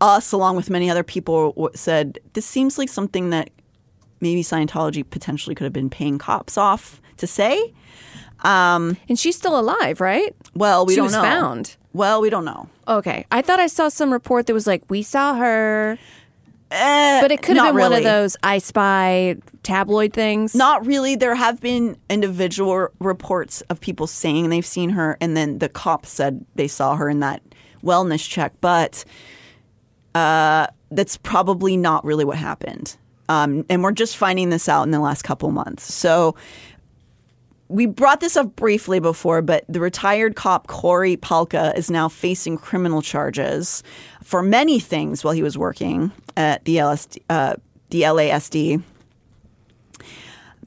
us, 0.00 0.32
along 0.32 0.56
with 0.56 0.70
many 0.70 0.90
other 0.90 1.04
people, 1.04 1.52
w- 1.52 1.70
said, 1.74 2.18
this 2.32 2.46
seems 2.46 2.78
like 2.78 2.88
something 2.88 3.30
that 3.30 3.50
maybe 4.20 4.42
Scientology 4.42 5.08
potentially 5.08 5.54
could 5.54 5.64
have 5.64 5.72
been 5.72 5.90
paying 5.90 6.18
cops 6.18 6.58
off 6.58 7.00
to 7.18 7.26
say. 7.26 7.72
Um, 8.40 8.96
and 9.08 9.18
she's 9.18 9.36
still 9.36 9.58
alive, 9.58 10.00
right? 10.00 10.34
Well, 10.54 10.86
we 10.86 10.94
she 10.94 10.96
don't 10.96 11.04
was 11.06 11.12
know. 11.12 11.22
found. 11.22 11.76
Well, 11.92 12.20
we 12.20 12.30
don't 12.30 12.44
know. 12.44 12.68
Okay. 12.86 13.26
I 13.30 13.42
thought 13.42 13.60
I 13.60 13.66
saw 13.66 13.88
some 13.88 14.12
report 14.12 14.46
that 14.46 14.54
was 14.54 14.66
like, 14.66 14.82
we 14.88 15.02
saw 15.02 15.34
her. 15.34 15.98
Eh, 16.70 17.20
but 17.20 17.32
it 17.32 17.42
could 17.42 17.56
have 17.56 17.74
been 17.74 17.80
one 17.80 17.92
of 17.92 18.04
those 18.04 18.36
I 18.44 18.58
Spy 18.58 19.36
tabloid 19.64 20.12
things. 20.12 20.54
Not 20.54 20.86
really. 20.86 21.16
There 21.16 21.34
have 21.34 21.60
been 21.60 21.96
individual 22.08 22.88
reports 23.00 23.60
of 23.62 23.80
people 23.80 24.06
saying 24.06 24.50
they've 24.50 24.64
seen 24.64 24.90
her, 24.90 25.16
and 25.20 25.36
then 25.36 25.58
the 25.58 25.68
cops 25.68 26.10
said 26.10 26.44
they 26.54 26.68
saw 26.68 26.94
her 26.94 27.08
in 27.08 27.18
that 27.20 27.42
wellness 27.82 28.28
check. 28.28 28.52
But 28.60 29.04
uh, 30.14 30.68
that's 30.92 31.16
probably 31.16 31.76
not 31.76 32.04
really 32.04 32.24
what 32.24 32.36
happened. 32.38 32.96
Um, 33.28 33.64
and 33.68 33.82
we're 33.82 33.92
just 33.92 34.16
finding 34.16 34.50
this 34.50 34.68
out 34.68 34.82
in 34.84 34.90
the 34.90 35.00
last 35.00 35.22
couple 35.22 35.50
months. 35.52 35.92
So 35.92 36.34
we 37.70 37.86
brought 37.86 38.20
this 38.20 38.36
up 38.36 38.56
briefly 38.56 38.98
before, 38.98 39.42
but 39.42 39.64
the 39.68 39.78
retired 39.78 40.34
cop 40.34 40.66
Corey 40.66 41.16
Palka 41.16 41.72
is 41.76 41.88
now 41.88 42.08
facing 42.08 42.58
criminal 42.58 43.00
charges 43.00 43.84
for 44.24 44.42
many 44.42 44.80
things 44.80 45.22
while 45.22 45.32
he 45.32 45.42
was 45.42 45.56
working 45.56 46.10
at 46.36 46.64
the 46.64 46.78
LSD, 46.78 47.22
uh, 47.30 47.54
the 47.90 48.02
LASD, 48.02 48.82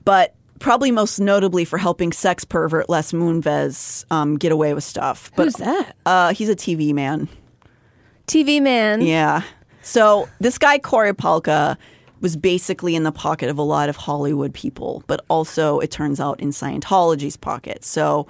but 0.06 0.34
probably 0.60 0.92
most 0.92 1.20
notably 1.20 1.66
for 1.66 1.78
helping 1.78 2.14
sex 2.14 2.46
pervert 2.46 2.90
Les 2.90 3.12
Moonves 3.12 4.06
um, 4.10 4.38
get 4.38 4.54
away 4.54 4.74
with 4.74 4.86
stuff. 4.86 5.30
But, 5.36 5.44
Who's 5.44 5.56
that? 5.56 5.98
Uh, 6.06 6.34
he's 6.34 6.48
a 6.48 6.56
TV 6.56 6.94
man. 6.94 7.28
TV 8.28 8.62
man. 8.62 9.02
Yeah. 9.02 9.42
So 9.82 10.30
this 10.40 10.58
guy 10.58 10.80
Corey 10.80 11.14
Palka 11.14 11.78
was 12.24 12.36
basically 12.36 12.96
in 12.96 13.04
the 13.04 13.12
pocket 13.12 13.50
of 13.50 13.60
a 13.60 13.62
lot 13.62 13.90
of 13.90 13.98
Hollywood 13.98 14.54
people, 14.54 15.04
but 15.06 15.24
also 15.28 15.80
it 15.80 15.92
turns 15.92 16.20
out 16.20 16.40
in 16.40 16.50
Scientology's 16.50 17.38
pocket. 17.38 17.84
So 17.84 18.26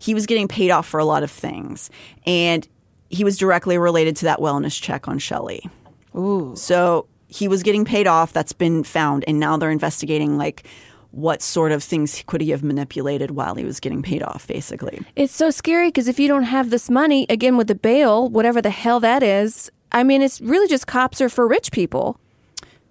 he 0.00 0.14
was 0.14 0.26
getting 0.26 0.48
paid 0.48 0.70
off 0.70 0.88
for 0.88 0.98
a 0.98 1.04
lot 1.04 1.22
of 1.22 1.30
things, 1.30 1.90
and 2.26 2.66
he 3.10 3.22
was 3.22 3.36
directly 3.36 3.78
related 3.78 4.16
to 4.16 4.24
that 4.24 4.40
wellness 4.40 4.80
check 4.80 5.06
on 5.06 5.18
Shelley. 5.18 5.68
Ooh. 6.16 6.54
So 6.56 7.06
he 7.28 7.46
was 7.46 7.62
getting 7.62 7.84
paid 7.84 8.06
off. 8.06 8.32
That's 8.32 8.54
been 8.54 8.82
found, 8.82 9.24
and 9.28 9.38
now 9.38 9.56
they're 9.58 9.70
investigating 9.70 10.38
like 10.38 10.66
what 11.10 11.42
sort 11.42 11.70
of 11.70 11.84
things 11.84 12.24
could 12.26 12.40
he 12.40 12.50
have 12.50 12.64
manipulated 12.64 13.32
while 13.32 13.54
he 13.54 13.64
was 13.64 13.78
getting 13.78 14.02
paid 14.02 14.22
off, 14.22 14.48
basically. 14.48 15.00
It's 15.14 15.34
so 15.34 15.50
scary 15.50 15.88
because 15.88 16.08
if 16.08 16.18
you 16.18 16.26
don't 16.28 16.44
have 16.44 16.70
this 16.70 16.90
money, 16.90 17.26
again 17.28 17.56
with 17.56 17.68
the 17.68 17.74
bail, 17.74 18.28
whatever 18.28 18.60
the 18.60 18.70
hell 18.70 19.00
that 19.00 19.22
is, 19.22 19.70
I 19.92 20.02
mean, 20.02 20.22
it's 20.22 20.40
really 20.40 20.66
just 20.66 20.86
cops 20.86 21.20
are 21.20 21.28
for 21.28 21.46
rich 21.46 21.70
people. 21.70 22.18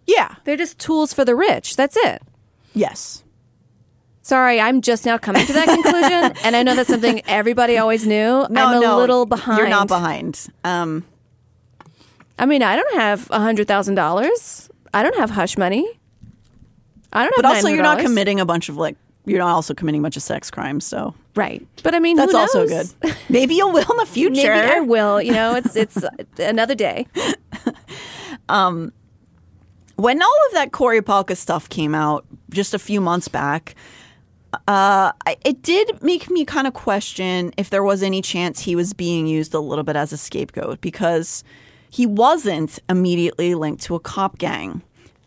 Yeah. 0.06 0.36
They're 0.44 0.58
just 0.58 0.80
tools 0.80 1.14
for 1.14 1.26
the 1.26 1.36
rich. 1.36 1.76
That's 1.76 1.98
it. 1.98 2.22
Yes. 2.74 3.24
Sorry, 4.22 4.60
I'm 4.60 4.82
just 4.82 5.06
now 5.06 5.18
coming 5.18 5.46
to 5.46 5.54
that 5.54 5.68
conclusion. 5.84 6.46
and 6.46 6.56
I 6.56 6.64
know 6.64 6.76
that's 6.76 6.90
something 6.90 7.22
everybody 7.28 7.78
always 7.78 8.08
knew. 8.08 8.48
No, 8.50 8.66
I'm 8.66 8.78
a 8.78 8.80
no, 8.80 8.98
little 8.98 9.26
behind. 9.26 9.58
You're 9.58 9.70
not 9.70 9.88
behind. 9.88 10.48
Um, 10.64 11.04
I 12.40 12.46
mean, 12.46 12.64
I 12.64 12.76
don't 12.76 12.96
have 12.96 13.28
$100,000. 13.28 14.70
I 14.94 15.04
don't 15.04 15.16
have 15.18 15.30
hush 15.30 15.58
money. 15.58 15.86
I 17.12 17.24
don't 17.24 17.36
have 17.36 17.44
but 17.44 17.46
also, 17.46 17.68
you're 17.68 17.84
not 17.84 18.00
committing 18.00 18.40
a 18.40 18.46
bunch 18.46 18.70
of 18.70 18.78
like 18.78 18.96
you're 19.26 19.40
not 19.40 19.54
also 19.54 19.74
committing 19.74 20.02
a 20.02 20.04
bunch 20.04 20.18
of 20.18 20.24
sex 20.24 20.50
crimes. 20.50 20.86
So 20.86 21.14
Right. 21.36 21.66
But 21.84 21.96
I 21.96 22.00
mean, 22.00 22.16
that's 22.16 22.34
also 22.34 22.68
good. 22.68 22.88
Maybe 23.30 23.56
you 23.56 23.68
will 23.68 23.92
in 23.92 23.98
the 23.98 24.06
future. 24.06 24.34
Maybe 24.54 24.72
I 24.72 24.80
will. 24.82 25.22
You 25.22 25.32
know, 25.32 25.56
it's 25.56 25.76
it's 25.76 25.98
another 26.38 26.76
day. 26.76 27.08
when 29.96 30.22
all 30.22 30.38
of 30.48 30.54
that 30.54 30.72
Corey 30.72 31.02
Palka 31.02 31.36
stuff 31.36 31.70
came 31.70 31.94
out 31.94 32.26
just 32.50 32.74
a 32.74 32.80
few 32.80 33.00
months 33.00 33.28
back, 33.28 33.76
uh, 34.68 35.12
it 35.44 35.62
did 35.62 36.02
make 36.02 36.30
me 36.30 36.46
kind 36.46 36.68
of 36.68 36.74
question 36.74 37.54
if 37.58 37.70
there 37.70 37.84
was 37.84 38.04
any 38.04 38.22
chance 38.22 38.62
he 38.62 38.76
was 38.76 38.94
being 38.94 39.28
used 39.28 39.54
a 39.54 39.60
little 39.60 39.84
bit 39.84 39.96
as 39.96 40.14
a 40.14 40.18
scapegoat 40.18 40.82
because 40.82 41.44
he 41.90 42.06
wasn't 42.06 42.80
immediately 42.90 43.56
linked 43.56 43.84
to 43.84 43.96
a 43.96 44.00
cop 44.00 44.38
gang. 44.38 44.82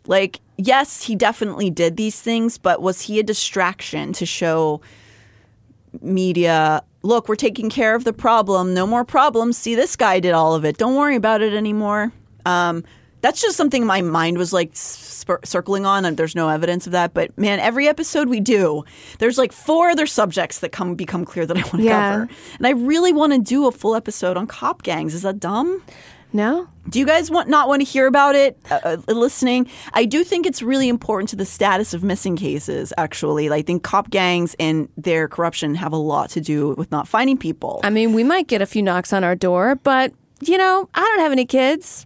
Like, 0.07 0.41
yes, 0.57 1.03
he 1.03 1.17
definitely 1.17 1.71
did 1.71 1.97
these 1.97 2.21
things, 2.21 2.59
but 2.59 2.81
was 2.81 3.03
he 3.03 3.19
a 3.19 3.23
distraction 3.23 4.13
to 4.15 4.27
show 4.27 4.81
media, 6.01 6.83
look, 7.03 7.29
we're 7.29 7.37
taking 7.37 7.71
care 7.71 7.95
of 7.95 8.05
the 8.05 8.13
problem, 8.13 8.75
no 8.75 8.87
more 8.87 9.05
problems. 9.05 9.57
See, 9.57 9.75
this 9.75 9.97
guy 9.97 10.21
did 10.21 10.33
all 10.33 10.55
of 10.55 10.65
it. 10.65 10.77
Don't 10.77 10.95
worry 10.95 11.17
about 11.17 11.43
it 11.43 11.55
anymore. 11.55 12.13
Um, 12.45 12.85
that's 13.27 13.41
just 13.43 13.57
something 13.57 13.85
my 13.85 14.03
mind 14.03 14.39
was 14.39 14.53
like 14.53 14.71
spir- 14.75 15.41
circling 15.45 15.85
on, 15.85 16.05
and 16.05 16.17
there's 16.17 16.37
no 16.37 16.49
evidence 16.49 16.87
of 16.87 16.93
that. 16.93 17.13
But 17.13 17.37
man, 17.37 17.59
every 17.59 17.89
episode 17.89 18.29
we 18.29 18.39
do, 18.39 18.85
there's 19.19 19.37
like 19.37 19.53
four 19.53 19.91
other 19.91 20.07
subjects 20.07 20.61
that 20.61 20.71
come 20.71 20.95
become 20.95 21.25
clear 21.25 21.45
that 21.47 21.57
I 21.57 21.61
want 21.63 21.79
to 21.79 21.83
Yeah. 21.83 22.13
cover, 22.13 22.29
and 22.59 22.67
I 22.67 22.71
really 22.71 23.13
want 23.13 23.33
to 23.33 23.41
do 23.41 23.67
a 23.67 23.73
full 23.73 23.97
episode 23.97 24.37
on 24.37 24.47
cop 24.47 24.83
gangs. 24.85 25.13
Is 25.13 25.23
that 25.23 25.41
dumb? 25.41 25.83
No. 26.33 26.69
Do 26.89 26.99
you 27.01 27.07
guys 27.07 27.31
want 27.31 27.49
not 27.49 27.67
want 27.69 27.81
to 27.81 27.85
hear 27.85 28.07
about 28.07 28.35
it? 28.37 28.59
Uh, 28.71 28.79
uh, 29.09 29.13
listening, 29.13 29.69
I 29.95 30.05
do 30.05 30.23
think 30.23 30.47
it's 30.47 30.63
really 30.63 30.89
important 30.89 31.29
to 31.31 31.37
the 31.37 31.47
status 31.47 31.95
of 31.95 32.05
missing 32.05 32.37
cases. 32.37 32.93
Actually, 32.97 33.51
I 33.51 33.63
think 33.63 33.83
cop 33.83 34.11
gangs 34.11 34.55
and 34.61 34.89
their 34.97 35.27
corruption 35.29 35.75
have 35.77 35.93
a 35.93 35.97
lot 35.97 36.31
to 36.31 36.41
do 36.41 36.75
with 36.79 36.91
not 36.93 37.09
finding 37.09 37.39
people. 37.39 37.81
I 37.83 37.91
mean, 37.91 38.13
we 38.13 38.23
might 38.23 38.47
get 38.49 38.61
a 38.63 38.67
few 38.67 38.83
knocks 38.83 39.13
on 39.13 39.25
our 39.25 39.35
door, 39.35 39.77
but 39.83 40.13
you 40.43 40.59
know, 40.59 40.89
I 40.95 41.01
don't 41.01 41.21
have 41.21 41.33
any 41.33 41.47
kids. 41.47 42.05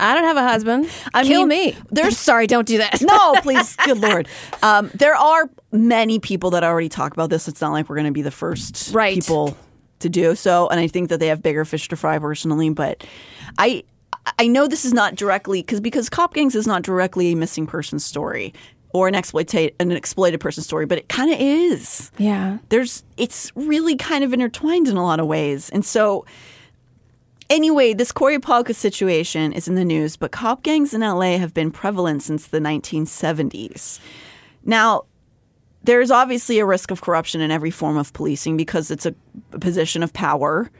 I 0.00 0.14
don't 0.14 0.24
have 0.24 0.36
a 0.36 0.42
husband. 0.48 0.88
I 1.14 1.24
Kill 1.24 1.46
mean, 1.46 1.72
me. 1.72 1.76
There's 1.90 2.16
sorry, 2.18 2.46
don't 2.46 2.66
do 2.66 2.78
that. 2.78 3.00
no, 3.02 3.34
please, 3.42 3.76
good 3.84 3.98
lord. 3.98 4.28
Um, 4.62 4.90
there 4.94 5.14
are 5.14 5.50
many 5.72 6.18
people 6.18 6.50
that 6.50 6.64
already 6.64 6.88
talk 6.88 7.12
about 7.12 7.30
this. 7.30 7.46
It's 7.48 7.60
not 7.60 7.72
like 7.72 7.88
we're 7.88 7.96
going 7.96 8.06
to 8.06 8.12
be 8.12 8.22
the 8.22 8.30
first 8.30 8.92
Right. 8.94 9.14
people 9.14 9.56
to 10.00 10.08
do 10.08 10.34
so, 10.34 10.68
and 10.68 10.80
I 10.80 10.86
think 10.88 11.10
that 11.10 11.20
they 11.20 11.26
have 11.28 11.42
bigger 11.42 11.64
fish 11.64 11.88
to 11.88 11.96
fry 11.96 12.18
personally. 12.18 12.70
But 12.70 13.04
I, 13.58 13.84
I 14.38 14.46
know 14.46 14.66
this 14.66 14.84
is 14.84 14.92
not 14.94 15.14
directly 15.14 15.60
because 15.62 15.80
because 15.80 16.08
cop 16.08 16.34
gangs 16.34 16.54
is 16.54 16.66
not 16.66 16.82
directly 16.82 17.32
a 17.32 17.36
missing 17.36 17.66
person 17.66 17.98
story 17.98 18.54
or 18.92 19.06
an 19.08 19.14
exploitate 19.14 19.76
an 19.78 19.92
exploited 19.92 20.40
person 20.40 20.62
story, 20.64 20.86
but 20.86 20.98
it 20.98 21.08
kind 21.08 21.30
of 21.32 21.38
is. 21.38 22.10
Yeah. 22.18 22.58
There's 22.70 23.04
it's 23.18 23.52
really 23.54 23.94
kind 23.96 24.24
of 24.24 24.32
intertwined 24.32 24.88
in 24.88 24.96
a 24.96 25.04
lot 25.04 25.20
of 25.20 25.26
ways, 25.26 25.68
and 25.70 25.84
so. 25.84 26.24
Anyway, 27.50 27.92
this 27.92 28.12
Corey 28.12 28.38
Palka 28.38 28.72
situation 28.72 29.52
is 29.52 29.66
in 29.66 29.74
the 29.74 29.84
news, 29.84 30.16
but 30.16 30.30
cop 30.30 30.62
gangs 30.62 30.94
in 30.94 31.00
LA 31.00 31.36
have 31.36 31.52
been 31.52 31.72
prevalent 31.72 32.22
since 32.22 32.46
the 32.46 32.60
1970s. 32.60 33.98
Now, 34.64 35.02
there's 35.82 36.12
obviously 36.12 36.60
a 36.60 36.64
risk 36.64 36.92
of 36.92 37.00
corruption 37.00 37.40
in 37.40 37.50
every 37.50 37.72
form 37.72 37.96
of 37.96 38.12
policing 38.12 38.56
because 38.56 38.92
it's 38.92 39.04
a, 39.04 39.16
a 39.52 39.58
position 39.58 40.04
of 40.04 40.12
power. 40.12 40.70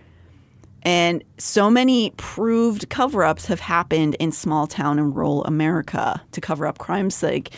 And 0.83 1.25
so 1.39 1.71
many 1.71 2.13
proved 2.17 2.89
cover 2.89 3.25
ups 3.25 3.47
have 3.47 3.61
happened 3.61 4.15
in 4.21 4.31
small 4.31 4.69
town 4.69 5.01
and 5.01 5.15
rural 5.15 5.45
America 5.47 6.23
to 6.31 6.41
cover 6.41 6.69
up 6.69 6.79
crimes. 6.79 7.21
Like, 7.21 7.51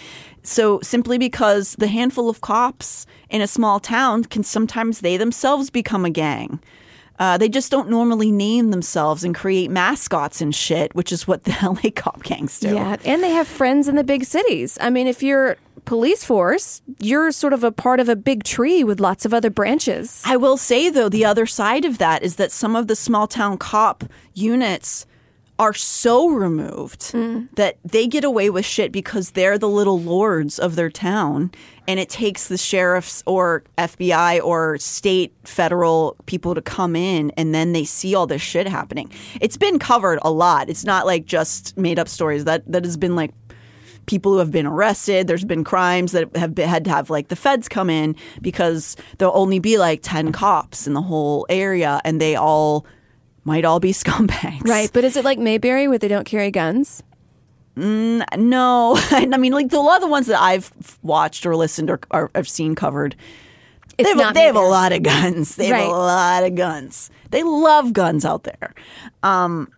so 0.42 0.80
simply 0.80 1.18
because 1.18 1.76
the 1.78 1.86
handful 1.86 2.30
of 2.30 2.40
cops 2.40 3.06
in 3.28 3.42
a 3.42 3.46
small 3.46 3.78
town 3.78 4.24
can 4.24 4.42
sometimes 4.42 5.00
they 5.00 5.18
themselves 5.18 5.68
become 5.68 6.06
a 6.06 6.10
gang. 6.10 6.60
Uh, 7.22 7.38
they 7.38 7.48
just 7.48 7.70
don't 7.70 7.88
normally 7.88 8.32
name 8.32 8.72
themselves 8.72 9.22
and 9.22 9.32
create 9.32 9.70
mascots 9.70 10.40
and 10.40 10.52
shit, 10.52 10.92
which 10.96 11.12
is 11.12 11.28
what 11.28 11.44
the 11.44 11.56
LA 11.62 11.88
cop 11.94 12.24
gangs 12.24 12.58
do. 12.58 12.74
Yeah, 12.74 12.96
and 13.04 13.22
they 13.22 13.30
have 13.30 13.46
friends 13.46 13.86
in 13.86 13.94
the 13.94 14.02
big 14.02 14.24
cities. 14.24 14.76
I 14.80 14.90
mean, 14.90 15.06
if 15.06 15.22
you're 15.22 15.56
police 15.84 16.24
force, 16.24 16.82
you're 16.98 17.30
sort 17.30 17.52
of 17.52 17.62
a 17.62 17.70
part 17.70 18.00
of 18.00 18.08
a 18.08 18.16
big 18.16 18.42
tree 18.42 18.82
with 18.82 18.98
lots 18.98 19.24
of 19.24 19.32
other 19.32 19.50
branches. 19.50 20.20
I 20.26 20.36
will 20.36 20.56
say 20.56 20.90
though, 20.90 21.08
the 21.08 21.24
other 21.24 21.46
side 21.46 21.84
of 21.84 21.98
that 21.98 22.24
is 22.24 22.34
that 22.36 22.50
some 22.50 22.74
of 22.74 22.88
the 22.88 22.96
small 22.96 23.28
town 23.28 23.56
cop 23.56 24.02
units 24.34 25.06
are 25.62 25.72
so 25.72 26.28
removed 26.28 27.00
mm. 27.12 27.48
that 27.54 27.78
they 27.84 28.08
get 28.08 28.24
away 28.24 28.50
with 28.50 28.64
shit 28.64 28.90
because 28.90 29.30
they're 29.30 29.58
the 29.58 29.68
little 29.68 30.00
lords 30.00 30.58
of 30.58 30.74
their 30.74 30.90
town 30.90 31.52
and 31.86 32.00
it 32.00 32.08
takes 32.08 32.48
the 32.48 32.58
sheriffs 32.58 33.22
or 33.26 33.62
FBI 33.78 34.42
or 34.42 34.76
state 34.78 35.32
federal 35.44 36.16
people 36.26 36.56
to 36.56 36.60
come 36.60 36.96
in 36.96 37.30
and 37.36 37.54
then 37.54 37.72
they 37.72 37.84
see 37.84 38.12
all 38.12 38.26
this 38.26 38.42
shit 38.42 38.66
happening. 38.66 39.08
It's 39.40 39.56
been 39.56 39.78
covered 39.78 40.18
a 40.22 40.32
lot. 40.32 40.68
It's 40.68 40.84
not 40.84 41.06
like 41.06 41.26
just 41.26 41.78
made 41.78 41.96
up 41.96 42.08
stories. 42.08 42.44
That 42.44 42.64
that 42.66 42.84
has 42.84 42.96
been 42.96 43.14
like 43.14 43.30
people 44.06 44.32
who 44.32 44.38
have 44.38 44.50
been 44.50 44.66
arrested. 44.66 45.28
There's 45.28 45.44
been 45.44 45.62
crimes 45.62 46.10
that 46.10 46.36
have 46.36 46.56
been, 46.56 46.68
had 46.68 46.84
to 46.86 46.90
have 46.90 47.08
like 47.08 47.28
the 47.28 47.36
feds 47.36 47.68
come 47.68 47.88
in 47.88 48.16
because 48.40 48.96
there'll 49.18 49.36
only 49.36 49.60
be 49.60 49.78
like 49.78 50.00
10 50.02 50.32
cops 50.32 50.88
in 50.88 50.94
the 50.94 51.02
whole 51.02 51.46
area 51.48 52.00
and 52.04 52.20
they 52.20 52.34
all 52.34 52.84
might 53.44 53.64
all 53.64 53.80
be 53.80 53.92
scumbags. 53.92 54.66
Right, 54.68 54.90
but 54.92 55.04
is 55.04 55.16
it 55.16 55.24
like 55.24 55.38
Mayberry 55.38 55.88
where 55.88 55.98
they 55.98 56.08
don't 56.08 56.24
carry 56.26 56.50
guns? 56.50 57.02
No. 57.74 58.94
I 59.10 59.26
mean, 59.38 59.52
like 59.52 59.70
the, 59.70 59.78
a 59.78 59.80
lot 59.80 59.96
of 59.96 60.02
the 60.02 60.08
ones 60.08 60.26
that 60.26 60.40
I've 60.40 60.70
watched 61.02 61.46
or 61.46 61.56
listened 61.56 61.90
or, 61.90 62.00
or 62.10 62.30
I've 62.34 62.48
seen 62.48 62.74
covered, 62.74 63.16
It's 63.96 64.06
they, 64.06 64.10
have, 64.10 64.18
not 64.18 64.34
they 64.34 64.44
have 64.44 64.56
a 64.56 64.60
lot 64.60 64.92
of 64.92 65.02
guns. 65.02 65.56
They 65.56 65.66
have 65.66 65.78
Right. 65.78 65.86
a 65.88 65.90
lot 65.90 66.44
of 66.44 66.54
guns. 66.54 67.10
They 67.30 67.42
love 67.42 67.92
guns 67.94 68.24
out 68.26 68.44
there. 68.44 68.74
Um, 69.22 69.72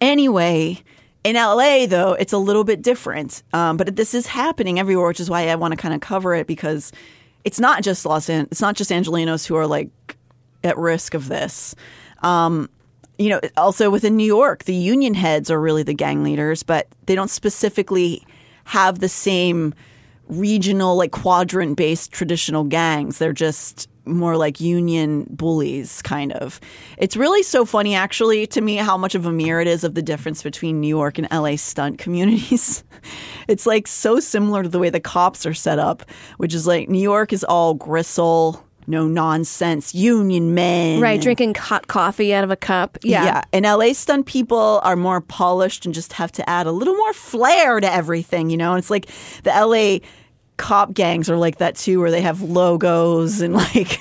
anyway, 0.00 0.82
in 1.24 1.36
LA, 1.36 1.86
though, 1.86 2.14
it's 2.14 2.32
a 2.32 2.38
little 2.38 2.64
bit 2.64 2.82
different. 2.82 3.42
Um, 3.52 3.76
but 3.76 3.94
this 3.96 4.14
is 4.14 4.26
happening 4.26 4.78
everywhere, 4.78 5.06
which 5.06 5.20
is 5.20 5.30
why 5.30 5.48
I 5.48 5.54
want 5.54 5.72
to 5.72 5.76
kind 5.76 5.94
of 5.94 6.00
cover 6.00 6.34
it 6.34 6.46
because 6.46 6.92
it's 7.44 7.60
not 7.60 7.82
just 7.82 8.04
Los 8.04 8.28
An- 8.28 8.48
it's 8.50 8.60
not 8.60 8.74
just 8.74 8.90
Angelenos 8.90 9.46
who 9.46 9.54
are 9.56 9.66
like 9.66 9.88
at 10.64 10.76
risk 10.78 11.14
of 11.14 11.28
this. 11.28 11.74
Um, 12.26 12.68
you 13.18 13.30
know, 13.30 13.40
also 13.56 13.88
within 13.88 14.16
New 14.16 14.26
York, 14.26 14.64
the 14.64 14.74
union 14.74 15.14
heads 15.14 15.50
are 15.50 15.60
really 15.60 15.82
the 15.82 15.94
gang 15.94 16.22
leaders, 16.22 16.62
but 16.62 16.88
they 17.06 17.14
don't 17.14 17.30
specifically 17.30 18.26
have 18.64 18.98
the 18.98 19.08
same 19.08 19.74
regional, 20.26 20.96
like 20.96 21.12
quadrant 21.12 21.76
based 21.76 22.12
traditional 22.12 22.64
gangs. 22.64 23.18
They're 23.18 23.32
just 23.32 23.88
more 24.04 24.36
like 24.36 24.60
union 24.60 25.26
bullies, 25.30 26.02
kind 26.02 26.32
of. 26.32 26.60
It's 26.98 27.16
really 27.16 27.42
so 27.42 27.64
funny, 27.64 27.94
actually, 27.94 28.46
to 28.48 28.60
me, 28.60 28.76
how 28.76 28.96
much 28.96 29.14
of 29.14 29.24
a 29.24 29.32
mirror 29.32 29.60
it 29.60 29.68
is 29.68 29.84
of 29.84 29.94
the 29.94 30.02
difference 30.02 30.42
between 30.42 30.80
New 30.80 30.88
York 30.88 31.18
and 31.18 31.28
LA 31.30 31.56
stunt 31.56 31.98
communities. 32.06 32.84
it's 33.48 33.66
like 33.66 33.86
so 33.86 34.20
similar 34.20 34.62
to 34.62 34.68
the 34.68 34.78
way 34.78 34.90
the 34.90 35.00
cops 35.00 35.46
are 35.46 35.54
set 35.54 35.78
up, 35.78 36.08
which 36.38 36.54
is 36.54 36.66
like 36.66 36.88
New 36.88 37.02
York 37.02 37.32
is 37.32 37.44
all 37.44 37.74
gristle. 37.74 38.62
No 38.86 39.06
nonsense, 39.06 39.94
union 39.94 40.54
men. 40.54 41.00
Right, 41.00 41.20
drinking 41.20 41.54
hot 41.54 41.88
coffee 41.88 42.32
out 42.34 42.44
of 42.44 42.50
a 42.50 42.56
cup. 42.56 42.98
Yeah. 43.02 43.24
Yeah. 43.24 43.42
And 43.52 43.64
LA 43.64 43.92
stunt 43.92 44.26
people 44.26 44.80
are 44.84 44.96
more 44.96 45.20
polished 45.20 45.86
and 45.86 45.94
just 45.94 46.12
have 46.14 46.32
to 46.32 46.48
add 46.48 46.66
a 46.66 46.72
little 46.72 46.94
more 46.94 47.12
flair 47.12 47.80
to 47.80 47.92
everything, 47.92 48.50
you 48.50 48.56
know? 48.56 48.72
And 48.72 48.78
it's 48.78 48.90
like 48.90 49.06
the 49.42 49.50
LA 49.50 50.06
cop 50.56 50.94
gangs 50.94 51.28
are 51.28 51.36
like 51.36 51.58
that 51.58 51.76
too, 51.76 52.00
where 52.00 52.10
they 52.10 52.22
have 52.22 52.42
logos 52.42 53.40
and 53.40 53.54
like 53.74 54.00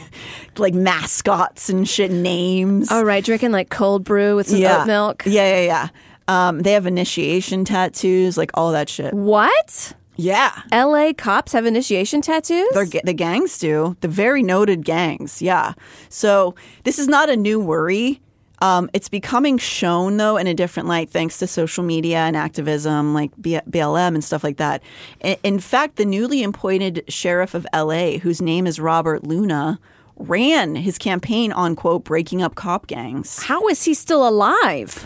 like 0.57 0.73
mascots 0.73 1.69
and 1.69 1.87
shit 1.87 2.11
names. 2.11 2.89
Oh, 2.91 3.03
right. 3.03 3.23
drinking 3.23 3.51
like 3.51 3.69
cold 3.69 4.03
brew 4.03 4.35
with 4.35 4.47
some 4.47 4.59
yeah. 4.59 4.81
oat 4.81 4.87
milk. 4.87 5.23
Yeah, 5.25 5.57
yeah, 5.57 5.65
yeah. 5.65 5.87
Um, 6.27 6.61
they 6.61 6.71
have 6.71 6.87
initiation 6.87 7.65
tattoos, 7.65 8.37
like 8.37 8.51
all 8.55 8.71
that 8.71 8.89
shit. 8.89 9.13
What? 9.13 9.93
Yeah. 10.15 10.61
LA 10.71 11.13
cops 11.13 11.51
have 11.53 11.65
initiation 11.65 12.21
tattoos? 12.21 12.69
They're, 12.73 12.85
the 13.03 13.13
gangs 13.13 13.57
do. 13.57 13.95
The 14.01 14.07
very 14.07 14.43
noted 14.43 14.85
gangs. 14.85 15.41
Yeah. 15.41 15.73
So 16.09 16.55
this 16.83 16.99
is 16.99 17.07
not 17.07 17.29
a 17.29 17.35
new 17.35 17.59
worry. 17.59 18.21
Um, 18.61 18.89
it's 18.93 19.09
becoming 19.09 19.57
shown, 19.57 20.17
though, 20.17 20.37
in 20.37 20.47
a 20.47 20.53
different 20.53 20.87
light 20.87 21.09
thanks 21.09 21.37
to 21.39 21.47
social 21.47 21.83
media 21.83 22.19
and 22.19 22.37
activism 22.37 23.13
like 23.13 23.31
B- 23.39 23.59
BLM 23.69 24.15
and 24.15 24.23
stuff 24.23 24.43
like 24.43 24.57
that. 24.57 24.81
In, 25.19 25.35
in 25.43 25.59
fact, 25.59 25.97
the 25.97 26.05
newly 26.05 26.43
appointed 26.43 27.03
sheriff 27.09 27.53
of 27.53 27.67
LA, 27.73 28.17
whose 28.17 28.41
name 28.41 28.65
is 28.65 28.79
Robert 28.79 29.25
Luna, 29.25 29.79
ran 30.15 30.75
his 30.75 30.97
campaign 30.97 31.51
on, 31.51 31.75
quote, 31.75 32.05
breaking 32.05 32.41
up 32.41 32.55
cop 32.55 32.87
gangs. 32.87 33.43
How 33.43 33.67
is 33.67 33.83
he 33.83 33.93
still 33.93 34.27
alive? 34.27 35.05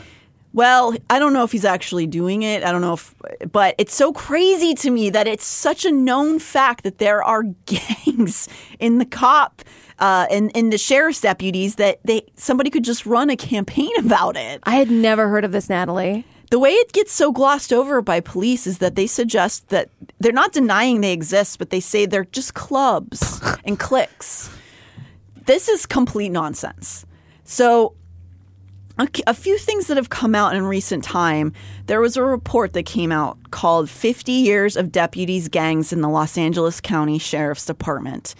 Well, 0.51 0.95
I 1.09 1.19
don't 1.19 1.33
know 1.33 1.43
if 1.43 1.51
he's 1.51 1.65
actually 1.65 2.07
doing 2.07 2.41
it. 2.41 2.63
I 2.63 2.71
don't 2.71 2.81
know 2.81 2.93
if, 2.93 3.13
but 3.51 3.75
it's 3.77 3.93
so 3.93 4.11
crazy 4.11 4.73
to 4.75 4.89
me 4.89 5.09
that 5.11 5.27
it's 5.27 5.45
such 5.45 5.85
a 5.85 5.91
known 5.91 6.39
fact 6.39 6.83
that 6.83 6.97
there 6.97 7.23
are 7.23 7.43
gangs 7.65 8.49
in 8.79 8.97
the 8.97 9.05
cop 9.05 9.61
uh, 9.99 10.25
and 10.31 10.51
in 10.55 10.69
the 10.71 10.77
sheriff's 10.77 11.21
deputies 11.21 11.75
that 11.75 11.99
they 12.03 12.23
somebody 12.35 12.69
could 12.69 12.83
just 12.83 13.05
run 13.05 13.29
a 13.29 13.35
campaign 13.37 13.91
about 13.99 14.35
it. 14.37 14.61
I 14.63 14.75
had 14.75 14.89
never 14.89 15.27
heard 15.29 15.45
of 15.45 15.51
this, 15.51 15.69
Natalie. 15.69 16.25
the 16.49 16.57
way 16.57 16.71
it 16.71 16.93
gets 16.93 17.11
so 17.11 17.31
glossed 17.31 17.71
over 17.71 18.01
by 18.01 18.19
police 18.19 18.65
is 18.65 18.79
that 18.79 18.95
they 18.95 19.05
suggest 19.05 19.69
that 19.69 19.89
they're 20.19 20.31
not 20.31 20.51
denying 20.51 21.01
they 21.01 21.13
exist, 21.13 21.59
but 21.59 21.69
they 21.69 21.79
say 21.79 22.07
they're 22.07 22.25
just 22.25 22.55
clubs 22.55 23.39
and 23.65 23.77
cliques. 23.77 24.49
This 25.45 25.67
is 25.69 25.85
complete 25.85 26.29
nonsense. 26.29 27.05
So, 27.43 27.93
a, 28.99 29.33
few 29.33 29.57
things 29.57 29.87
that 29.87 29.97
have 29.97 30.09
come 30.09 30.35
out 30.35 30.55
in 30.55 30.63
recent 30.65 31.03
time. 31.03 31.53
There 31.87 32.01
was 32.01 32.17
a 32.17 32.23
report 32.23 32.73
that 32.73 32.83
came 32.83 33.11
out 33.11 33.37
called 33.51 33.89
50 33.89 34.31
Years 34.31 34.75
of 34.75 34.91
Deputies 34.91 35.47
Gangs 35.47 35.93
in 35.93 36.01
the 36.01 36.09
Los 36.09 36.37
Angeles 36.37 36.81
County 36.81 37.17
Sheriff's 37.17 37.65
Department. 37.65 38.35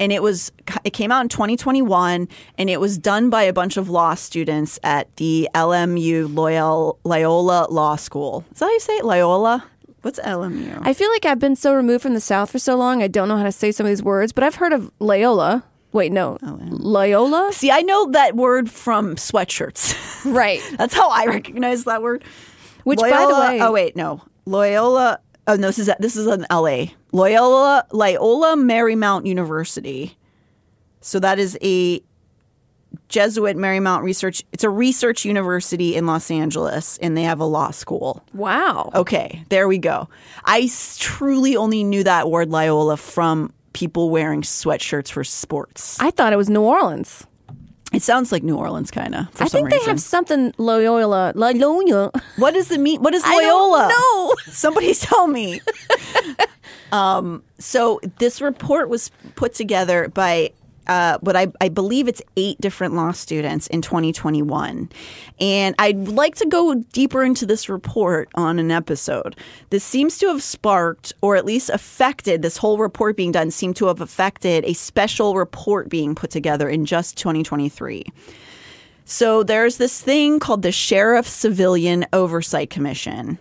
And 0.00 0.12
it 0.12 0.22
was 0.22 0.50
it 0.82 0.90
came 0.90 1.12
out 1.12 1.22
in 1.22 1.28
2021 1.28 2.28
and 2.58 2.70
it 2.70 2.80
was 2.80 2.98
done 2.98 3.30
by 3.30 3.42
a 3.44 3.52
bunch 3.52 3.76
of 3.76 3.88
law 3.88 4.14
students 4.14 4.78
at 4.82 5.14
the 5.16 5.48
LMU 5.54 6.34
Loyola, 6.34 6.94
Loyola 7.04 7.66
Law 7.70 7.96
School. 7.96 8.44
Is 8.52 8.58
that 8.58 8.66
how 8.66 8.72
you 8.72 8.80
say 8.80 8.96
it? 8.96 9.04
Loyola? 9.04 9.64
What's 10.02 10.18
LMU? 10.20 10.80
I 10.82 10.92
feel 10.92 11.10
like 11.10 11.24
I've 11.24 11.38
been 11.38 11.56
so 11.56 11.74
removed 11.74 12.02
from 12.02 12.14
the 12.14 12.20
South 12.20 12.50
for 12.50 12.58
so 12.58 12.76
long, 12.76 13.02
I 13.02 13.08
don't 13.08 13.26
know 13.28 13.38
how 13.38 13.44
to 13.44 13.52
say 13.52 13.72
some 13.72 13.86
of 13.86 13.90
these 13.90 14.02
words, 14.02 14.32
but 14.32 14.44
I've 14.44 14.56
heard 14.56 14.72
of 14.72 14.90
Loyola. 14.98 15.64
Wait, 15.94 16.10
no. 16.12 16.36
Oh, 16.42 16.58
Loyola? 16.60 17.52
See, 17.52 17.70
I 17.70 17.80
know 17.82 18.10
that 18.10 18.34
word 18.36 18.68
from 18.70 19.14
sweatshirts. 19.16 19.94
Right. 20.24 20.60
That's 20.78 20.94
how 20.94 21.10
I 21.10 21.26
recognize 21.26 21.84
that 21.84 22.00
word. 22.02 22.24
Which, 22.84 22.98
by 22.98 23.10
the 23.10 23.38
way- 23.40 23.60
oh 23.60 23.72
wait, 23.72 23.94
no, 23.94 24.22
Loyola. 24.46 25.20
Oh 25.46 25.54
no, 25.56 25.66
this 25.68 25.78
is 25.78 25.90
this 26.00 26.16
is 26.16 26.26
in 26.26 26.46
L.A. 26.48 26.94
Loyola 27.12 27.84
Loyola 27.92 28.56
Marymount 28.56 29.26
University. 29.26 30.16
So 31.02 31.20
that 31.20 31.38
is 31.38 31.58
a 31.62 32.02
Jesuit 33.08 33.56
Marymount 33.56 34.02
research. 34.02 34.42
It's 34.52 34.64
a 34.64 34.70
research 34.70 35.24
university 35.26 35.94
in 35.94 36.06
Los 36.06 36.30
Angeles, 36.30 36.96
and 36.98 37.16
they 37.16 37.22
have 37.24 37.38
a 37.40 37.44
law 37.44 37.70
school. 37.70 38.24
Wow. 38.32 38.90
Okay, 38.94 39.44
there 39.50 39.68
we 39.68 39.76
go. 39.78 40.08
I 40.44 40.70
truly 40.98 41.54
only 41.56 41.84
knew 41.84 42.02
that 42.04 42.30
word 42.30 42.48
Loyola 42.50 42.96
from 42.96 43.52
people 43.74 44.08
wearing 44.08 44.40
sweatshirts 44.40 45.10
for 45.10 45.22
sports. 45.22 45.98
I 46.00 46.10
thought 46.10 46.32
it 46.32 46.36
was 46.36 46.48
New 46.48 46.62
Orleans. 46.62 47.26
It 47.92 48.02
sounds 48.02 48.32
like 48.32 48.42
New 48.42 48.56
Orleans, 48.56 48.90
kind 48.90 49.14
of. 49.14 49.26
I 49.40 49.46
some 49.46 49.48
think 49.48 49.70
they 49.70 49.76
reason. 49.76 49.90
have 49.90 50.00
something 50.00 50.52
Loyola. 50.58 51.32
Loyola. 51.36 52.10
What 52.38 52.54
does 52.54 52.70
it 52.72 52.80
mean? 52.80 53.00
What 53.02 53.14
is 53.14 53.22
Loyola? 53.24 53.88
know. 53.88 54.34
Somebody 54.46 54.94
tell 54.94 55.28
me. 55.28 55.60
um, 56.92 57.44
so 57.58 58.00
this 58.18 58.40
report 58.40 58.88
was 58.88 59.12
put 59.36 59.54
together 59.54 60.08
by 60.08 60.50
uh, 60.86 61.18
what 61.20 61.36
I, 61.36 61.48
I 61.60 61.68
believe 61.68 62.08
it's 62.08 62.22
eight 62.36 62.60
different 62.60 62.94
law 62.94 63.12
students 63.12 63.66
in 63.68 63.82
2021. 63.82 64.90
And 65.40 65.74
I'd 65.78 66.08
like 66.08 66.36
to 66.36 66.46
go 66.46 66.74
deeper 66.92 67.22
into 67.22 67.46
this 67.46 67.68
report 67.68 68.28
on 68.34 68.58
an 68.58 68.70
episode. 68.70 69.36
This 69.70 69.84
seems 69.84 70.18
to 70.18 70.28
have 70.28 70.42
sparked, 70.42 71.12
or 71.20 71.36
at 71.36 71.44
least 71.44 71.70
affected, 71.70 72.42
this 72.42 72.56
whole 72.56 72.78
report 72.78 73.16
being 73.16 73.32
done 73.32 73.50
seemed 73.50 73.76
to 73.76 73.86
have 73.86 74.00
affected 74.00 74.64
a 74.64 74.74
special 74.74 75.34
report 75.36 75.88
being 75.88 76.14
put 76.14 76.30
together 76.30 76.68
in 76.68 76.84
just 76.84 77.16
2023. 77.16 78.04
So 79.04 79.42
there's 79.42 79.76
this 79.76 80.00
thing 80.00 80.40
called 80.40 80.62
the 80.62 80.72
Sheriff 80.72 81.26
Civilian 81.26 82.06
Oversight 82.12 82.70
Commission. 82.70 83.38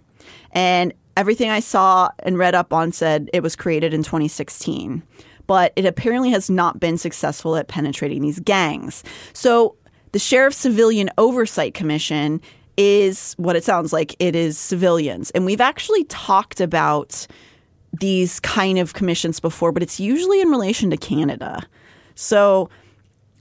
And 0.51 0.93
everything 1.15 1.49
I 1.49 1.59
saw 1.59 2.09
and 2.19 2.37
read 2.37 2.55
up 2.55 2.73
on 2.73 2.91
said 2.91 3.29
it 3.33 3.43
was 3.43 3.55
created 3.55 3.93
in 3.93 4.03
2016. 4.03 5.03
But 5.47 5.73
it 5.75 5.85
apparently 5.85 6.31
has 6.31 6.49
not 6.49 6.79
been 6.79 6.97
successful 6.97 7.55
at 7.55 7.67
penetrating 7.67 8.21
these 8.21 8.39
gangs. 8.39 9.03
So 9.33 9.75
the 10.13 10.19
Sheriff 10.19 10.53
Civilian 10.53 11.09
Oversight 11.17 11.73
Commission 11.73 12.41
is 12.77 13.33
what 13.37 13.55
it 13.55 13.63
sounds 13.63 13.93
like 13.93 14.15
it 14.19 14.35
is 14.35 14.57
civilians. 14.57 15.31
And 15.31 15.45
we've 15.45 15.61
actually 15.61 16.05
talked 16.05 16.61
about 16.61 17.27
these 17.99 18.39
kind 18.39 18.79
of 18.79 18.93
commissions 18.93 19.39
before, 19.39 19.71
but 19.71 19.83
it's 19.83 19.99
usually 19.99 20.41
in 20.41 20.49
relation 20.49 20.89
to 20.89 20.97
Canada. 20.97 21.61
So 22.15 22.69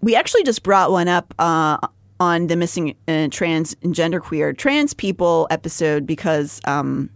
we 0.01 0.15
actually 0.15 0.43
just 0.43 0.63
brought 0.63 0.91
one 0.91 1.09
up 1.09 1.35
uh, 1.39 1.79
on 2.21 2.49
the 2.49 2.57
missing 2.57 2.95
uh, 3.09 3.29
trans 3.31 3.75
and 3.83 3.95
genderqueer 3.95 4.57
trans 4.57 4.93
people 4.93 5.47
episode 5.51 6.07
because 6.07 6.61
um, 6.67 7.09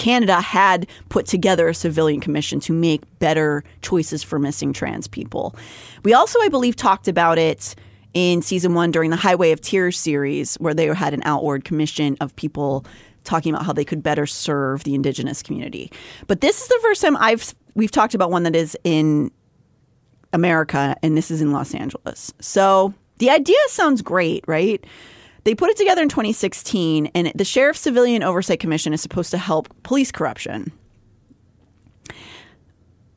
Canada 0.00 0.40
had 0.40 0.86
put 1.10 1.26
together 1.26 1.68
a 1.68 1.74
civilian 1.74 2.20
commission 2.20 2.58
to 2.60 2.72
make 2.72 3.02
better 3.18 3.62
choices 3.82 4.22
for 4.22 4.38
missing 4.38 4.72
trans 4.72 5.06
people. 5.06 5.54
We 6.04 6.14
also, 6.14 6.40
I 6.40 6.48
believe, 6.48 6.74
talked 6.74 7.06
about 7.06 7.36
it 7.38 7.74
in 8.14 8.40
season 8.40 8.72
one 8.72 8.92
during 8.92 9.10
the 9.10 9.18
Highway 9.18 9.52
of 9.52 9.60
Tears 9.60 9.98
series, 9.98 10.54
where 10.54 10.72
they 10.72 10.86
had 10.86 11.12
an 11.12 11.20
outward 11.26 11.66
commission 11.66 12.16
of 12.22 12.34
people 12.36 12.86
talking 13.24 13.52
about 13.52 13.66
how 13.66 13.74
they 13.74 13.84
could 13.84 14.02
better 14.02 14.26
serve 14.26 14.84
the 14.84 14.94
indigenous 14.94 15.42
community. 15.42 15.92
But 16.26 16.40
this 16.40 16.62
is 16.62 16.68
the 16.68 16.78
first 16.80 17.02
time 17.02 17.18
I've 17.18 17.54
we've 17.74 17.90
talked 17.90 18.14
about 18.14 18.30
one 18.30 18.44
that 18.44 18.56
is 18.56 18.78
in 18.84 19.30
America, 20.32 20.96
and 21.02 21.14
this 21.14 21.30
is 21.30 21.42
in 21.42 21.52
Los 21.52 21.74
Angeles. 21.74 22.32
So 22.40 22.94
the 23.18 23.28
idea 23.28 23.58
sounds 23.68 24.00
great, 24.00 24.44
right? 24.46 24.82
They 25.44 25.54
put 25.54 25.70
it 25.70 25.76
together 25.76 26.02
in 26.02 26.08
2016, 26.08 27.06
and 27.14 27.32
the 27.34 27.44
Sheriff 27.44 27.76
Civilian 27.76 28.22
Oversight 28.22 28.60
Commission 28.60 28.92
is 28.92 29.00
supposed 29.00 29.30
to 29.30 29.38
help 29.38 29.68
police 29.82 30.12
corruption. 30.12 30.72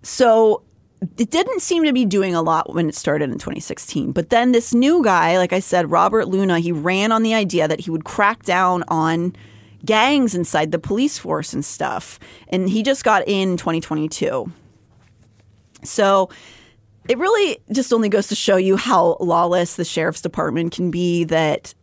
So 0.03 0.63
it 1.17 1.29
didn't 1.29 1.61
seem 1.61 1.83
to 1.83 1.93
be 1.93 2.05
doing 2.05 2.33
a 2.33 2.41
lot 2.41 2.73
when 2.73 2.87
it 2.87 2.95
started 2.95 3.29
in 3.29 3.37
2016. 3.37 4.11
But 4.11 4.29
then 4.29 4.51
this 4.51 4.73
new 4.73 5.03
guy, 5.03 5.37
like 5.37 5.53
I 5.53 5.59
said, 5.59 5.91
Robert 5.91 6.27
Luna, 6.27 6.59
he 6.59 6.71
ran 6.71 7.11
on 7.11 7.23
the 7.23 7.33
idea 7.33 7.67
that 7.67 7.81
he 7.81 7.91
would 7.91 8.05
crack 8.05 8.43
down 8.43 8.83
on 8.87 9.35
gangs 9.85 10.33
inside 10.33 10.71
the 10.71 10.79
police 10.79 11.17
force 11.17 11.53
and 11.53 11.63
stuff. 11.63 12.19
And 12.47 12.69
he 12.69 12.83
just 12.83 13.03
got 13.03 13.27
in 13.27 13.57
2022. 13.57 14.49
So 15.83 16.29
it 17.09 17.17
really 17.17 17.57
just 17.71 17.91
only 17.91 18.07
goes 18.07 18.27
to 18.27 18.35
show 18.35 18.55
you 18.55 18.77
how 18.77 19.17
lawless 19.19 19.75
the 19.75 19.83
sheriff's 19.83 20.21
department 20.21 20.71
can 20.71 20.89
be 20.89 21.25
that 21.25 21.73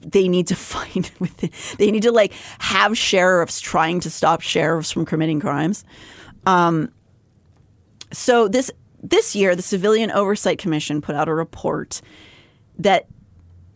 they 0.00 0.28
need 0.28 0.46
to 0.48 0.56
find 0.74 1.10
with 1.18 1.44
it. 1.44 1.52
They 1.78 1.90
need 1.90 2.02
to 2.02 2.12
like 2.12 2.32
have 2.58 2.96
sheriffs 2.96 3.60
trying 3.60 4.00
to 4.00 4.10
stop 4.10 4.40
sheriffs 4.40 4.90
from 4.90 5.04
committing 5.04 5.40
crimes. 5.40 5.84
Um, 6.46 6.92
so 8.12 8.48
this 8.48 8.70
this 9.02 9.36
year, 9.36 9.54
the 9.54 9.62
Civilian 9.62 10.10
Oversight 10.10 10.58
Commission 10.58 11.02
put 11.02 11.14
out 11.14 11.28
a 11.28 11.34
report 11.34 12.00
that 12.78 13.06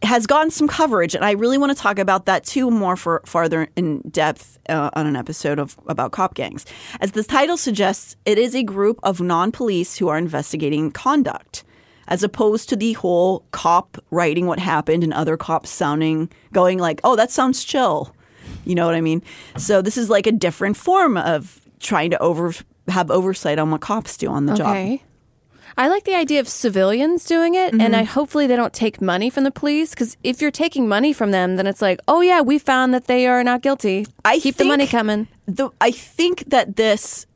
has 0.02 0.26
gotten 0.26 0.50
some 0.50 0.68
coverage, 0.68 1.14
and 1.14 1.24
I 1.24 1.32
really 1.32 1.58
want 1.58 1.76
to 1.76 1.80
talk 1.80 1.98
about 1.98 2.26
that 2.26 2.44
too 2.44 2.70
more 2.70 2.96
for 2.96 3.20
farther 3.26 3.68
in 3.76 4.00
depth 4.10 4.58
uh, 4.68 4.90
on 4.94 5.06
an 5.06 5.16
episode 5.16 5.58
of 5.58 5.76
about 5.86 6.12
cop 6.12 6.34
gangs. 6.34 6.64
As 7.00 7.12
the 7.12 7.24
title 7.24 7.56
suggests, 7.56 8.16
it 8.24 8.38
is 8.38 8.54
a 8.54 8.62
group 8.62 9.00
of 9.02 9.20
non-police 9.20 9.98
who 9.98 10.08
are 10.08 10.16
investigating 10.16 10.90
conduct, 10.92 11.64
as 12.08 12.22
opposed 12.22 12.68
to 12.70 12.76
the 12.76 12.94
whole 12.94 13.44
cop 13.52 13.98
writing 14.10 14.46
what 14.46 14.58
happened 14.58 15.04
and 15.04 15.12
other 15.12 15.36
cops 15.36 15.70
sounding 15.70 16.28
going 16.52 16.78
like, 16.78 17.00
"Oh, 17.04 17.16
that 17.16 17.30
sounds 17.30 17.64
chill," 17.64 18.14
you 18.64 18.74
know 18.74 18.86
what 18.86 18.94
I 18.94 19.00
mean? 19.00 19.22
So 19.56 19.80
this 19.80 19.96
is 19.96 20.10
like 20.10 20.26
a 20.26 20.32
different 20.32 20.76
form 20.76 21.16
of 21.16 21.60
trying 21.80 22.10
to 22.10 22.18
over 22.18 22.52
have 22.88 23.10
oversight 23.10 23.58
on 23.58 23.70
what 23.70 23.80
cops 23.80 24.16
do 24.16 24.28
on 24.28 24.46
the 24.46 24.54
job. 24.54 24.68
Okay. 24.68 25.02
I 25.78 25.86
like 25.86 26.02
the 26.02 26.16
idea 26.16 26.40
of 26.40 26.48
civilians 26.48 27.24
doing 27.24 27.54
it, 27.54 27.72
and 27.72 27.80
mm-hmm. 27.80 27.94
I 27.94 28.02
hopefully 28.02 28.48
they 28.48 28.56
don't 28.56 28.72
take 28.72 29.00
money 29.00 29.30
from 29.30 29.44
the 29.44 29.52
police. 29.52 29.90
Because 29.90 30.16
if 30.24 30.42
you're 30.42 30.50
taking 30.50 30.88
money 30.88 31.12
from 31.12 31.30
them, 31.30 31.54
then 31.54 31.68
it's 31.68 31.80
like, 31.80 32.00
oh 32.08 32.20
yeah, 32.20 32.40
we 32.40 32.58
found 32.58 32.92
that 32.94 33.04
they 33.04 33.28
are 33.28 33.44
not 33.44 33.62
guilty. 33.62 34.04
I 34.24 34.40
keep 34.40 34.56
the 34.56 34.64
money 34.64 34.88
coming. 34.88 35.28
The, 35.46 35.70
I 35.80 35.92
think 35.92 36.44
that 36.48 36.74
this 36.74 37.27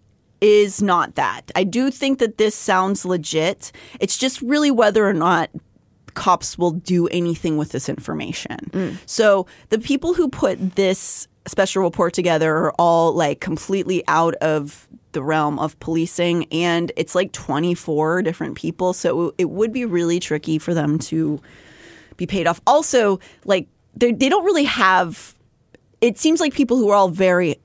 is 0.43 0.83
not 0.83 1.15
that. 1.15 1.51
I 1.55 1.65
do 1.65 1.91
think 1.91 2.19
that 2.19 2.37
this 2.37 2.55
sounds 2.55 3.07
legit. 3.07 3.71
It's 4.01 4.19
just 4.19 4.43
really 4.43 4.73
whether 4.73 5.09
or 5.09 5.15
not 5.15 5.49
cops 6.15 6.59
will 6.59 6.73
do 6.73 7.07
anything 7.09 7.57
with 7.57 7.71
this 7.71 7.89
information. 7.89 8.59
Mm. 8.73 8.99
So 9.07 9.47
the 9.71 9.79
people 9.79 10.15
who 10.15 10.29
put 10.29 10.75
this 10.75 11.29
special 11.47 11.83
report 11.83 12.13
together 12.13 12.55
are 12.55 12.73
all 12.73 13.13
like 13.13 13.41
completely 13.41 14.03
out 14.09 14.35
of 14.37 14.89
the 15.13 15.23
realm 15.23 15.59
of 15.59 15.79
policing 15.81 16.47
and 16.51 16.91
it's 16.97 17.15
like 17.15 17.33
24 17.33 18.23
different 18.23 18.57
people 18.57 18.95
so 18.95 19.35
it 19.37 19.51
would 19.51 19.73
be 19.73 19.85
really 19.85 20.19
tricky 20.19 20.59
for 20.59 20.73
them 20.73 20.99
to 20.99 21.39
be 22.17 22.27
paid 22.27 22.47
off 22.47 22.63
also 22.67 23.19
like 23.45 23.67
they 23.95 24.13
they 24.13 24.31
don't 24.31 24.45
really 24.45 24.65
have 24.65 25.35
it 26.01 26.17
seems 26.17 26.41
like 26.41 26.55
people 26.55 26.79
who 26.79 26.89
are 26.89 26.95
all 26.95 27.09
very 27.09 27.57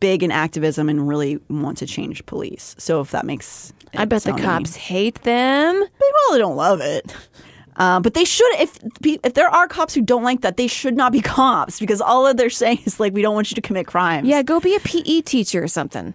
big 0.00 0.22
in 0.22 0.30
activism 0.30 0.88
and 0.88 1.08
really 1.08 1.38
want 1.48 1.78
to 1.78 1.86
change 1.86 2.24
police 2.26 2.74
so 2.78 3.00
if 3.00 3.10
that 3.10 3.24
makes 3.24 3.72
I 3.94 4.04
bet 4.04 4.22
the 4.22 4.32
cops 4.32 4.76
hate 4.76 5.22
them. 5.22 5.80
they 5.80 6.06
probably 6.24 6.38
don't 6.38 6.56
love 6.56 6.80
it. 6.80 7.14
Uh, 7.76 8.00
but 8.00 8.14
they 8.14 8.24
should, 8.24 8.50
if 8.54 8.78
if 9.04 9.34
there 9.34 9.48
are 9.48 9.68
cops 9.68 9.92
who 9.94 10.00
don't 10.00 10.22
like 10.22 10.40
that, 10.40 10.56
they 10.56 10.66
should 10.66 10.96
not 10.96 11.12
be 11.12 11.20
cops 11.22 11.78
because 11.78 12.00
all 12.00 12.24
that 12.24 12.36
they're 12.36 12.50
saying 12.50 12.78
is 12.84 12.98
like, 12.98 13.12
we 13.12 13.22
don't 13.22 13.34
want 13.34 13.50
you 13.50 13.54
to 13.54 13.60
commit 13.60 13.86
crimes. 13.86 14.26
Yeah, 14.26 14.42
go 14.42 14.60
be 14.60 14.74
a 14.74 14.80
PE 14.80 15.20
teacher 15.22 15.62
or 15.62 15.68
something. 15.68 16.14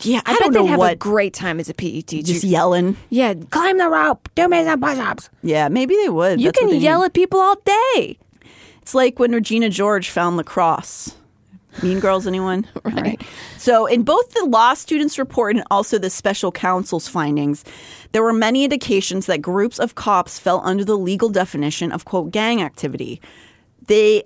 yeah. 0.00 0.20
I, 0.26 0.32
I, 0.32 0.38
bet 0.38 0.52
know 0.52 0.66
have 0.66 0.78
a 0.78 0.78
what. 0.78 0.98
great 0.98 1.32
time 1.32 1.60
as 1.60 1.68
a 1.68 1.74
PE 1.74 2.00
teacher. 2.02 2.32
just 2.32 2.44
yelling. 2.44 2.96
yeah, 3.08 3.34
climb 3.34 3.78
the 3.78 3.88
rope, 3.88 4.28
do 4.34 4.48
me 4.48 4.64
some 4.64 4.80
push-ups. 4.80 5.30
Yeah, 5.42 5.68
maybe 5.68 5.94
they 5.96 6.08
would. 6.08 6.40
You 6.40 6.48
That's 6.48 6.58
can 6.58 6.80
yell 6.80 7.00
need. 7.00 7.06
at 7.06 7.12
people 7.14 7.38
all 7.38 7.56
day. 7.64 8.18
It's 8.82 8.94
like 8.94 9.18
when 9.20 9.30
Regina 9.32 9.68
George 9.68 10.10
found 10.10 10.36
lacrosse. 10.36 11.14
Mean 11.82 12.00
Girls, 12.00 12.26
anyone? 12.26 12.66
right. 12.84 13.20
So, 13.56 13.86
in 13.86 14.02
both 14.02 14.32
the 14.32 14.44
law 14.44 14.74
students' 14.74 15.18
report 15.18 15.56
and 15.56 15.64
also 15.70 15.98
the 15.98 16.10
special 16.10 16.52
counsel's 16.52 17.08
findings, 17.08 17.64
there 18.12 18.22
were 18.22 18.32
many 18.32 18.64
indications 18.64 19.26
that 19.26 19.40
groups 19.40 19.78
of 19.78 19.94
cops 19.94 20.38
fell 20.38 20.60
under 20.64 20.84
the 20.84 20.98
legal 20.98 21.28
definition 21.28 21.92
of, 21.92 22.04
quote, 22.04 22.30
gang 22.30 22.62
activity. 22.62 23.20
They 23.86 24.24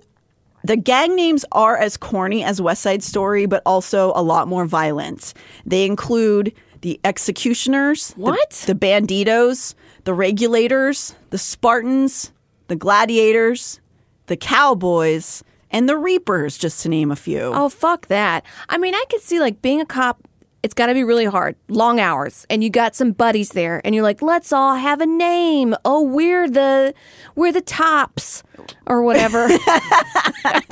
the 0.63 0.75
gang 0.75 1.15
names 1.15 1.45
are 1.51 1.77
as 1.77 1.95
corny 1.95 2.43
as 2.43 2.59
West 2.59 2.81
Side 2.81 3.03
Story, 3.03 3.45
but 3.45 3.61
also 3.67 4.11
a 4.15 4.23
lot 4.23 4.47
more 4.47 4.65
violent. 4.65 5.35
They 5.63 5.85
include 5.85 6.53
the 6.81 6.99
executioners, 7.03 8.13
what? 8.13 8.49
The, 8.49 8.73
the 8.73 8.79
banditos, 8.79 9.75
the 10.05 10.13
regulators, 10.13 11.15
the 11.29 11.37
Spartans, 11.37 12.31
the 12.67 12.75
gladiators, 12.75 13.79
the 14.25 14.37
cowboys, 14.37 15.43
and 15.71 15.89
the 15.89 15.97
reapers, 15.97 16.57
just 16.57 16.81
to 16.83 16.89
name 16.89 17.11
a 17.11 17.15
few. 17.15 17.51
Oh, 17.53 17.69
fuck 17.69 18.07
that. 18.07 18.45
I 18.69 18.77
mean, 18.77 18.95
I 18.95 19.03
could 19.09 19.21
see 19.21 19.39
like 19.39 19.61
being 19.61 19.81
a 19.81 19.85
cop. 19.85 20.19
It's 20.63 20.73
got 20.73 20.87
to 20.87 20.95
be 20.95 21.03
really 21.03 21.25
hard, 21.25 21.55
long 21.67 21.99
hours, 21.99 22.47
and 22.49 22.63
you 22.63 22.71
got 22.71 22.95
some 22.95 23.11
buddies 23.11 23.49
there, 23.49 23.81
and 23.85 23.93
you're 23.93 24.03
like, 24.03 24.23
"Let's 24.23 24.51
all 24.51 24.75
have 24.75 24.99
a 24.99 25.05
name." 25.05 25.75
Oh, 25.85 26.01
we're 26.01 26.49
the 26.49 26.95
we're 27.35 27.51
the 27.51 27.61
tops, 27.61 28.41
or 28.87 29.01
whatever. 29.01 29.47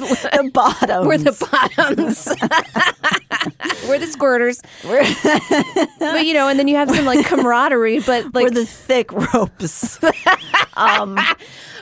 the 0.04 0.52
bottoms. 0.54 1.08
We're 1.08 1.18
the 1.18 1.48
bottoms. 1.52 2.28
we're 3.88 4.00
the 4.00 4.06
squirters. 4.06 4.62
but 6.00 6.26
you 6.26 6.34
know, 6.34 6.48
and 6.48 6.60
then 6.60 6.68
you 6.68 6.76
have 6.76 6.90
some 6.90 7.06
like 7.06 7.26
camaraderie. 7.26 8.00
But 8.00 8.34
like 8.34 8.46
we're 8.46 8.50
the 8.52 8.66
thick 8.66 9.12
ropes. 9.12 10.00
um, 10.76 11.18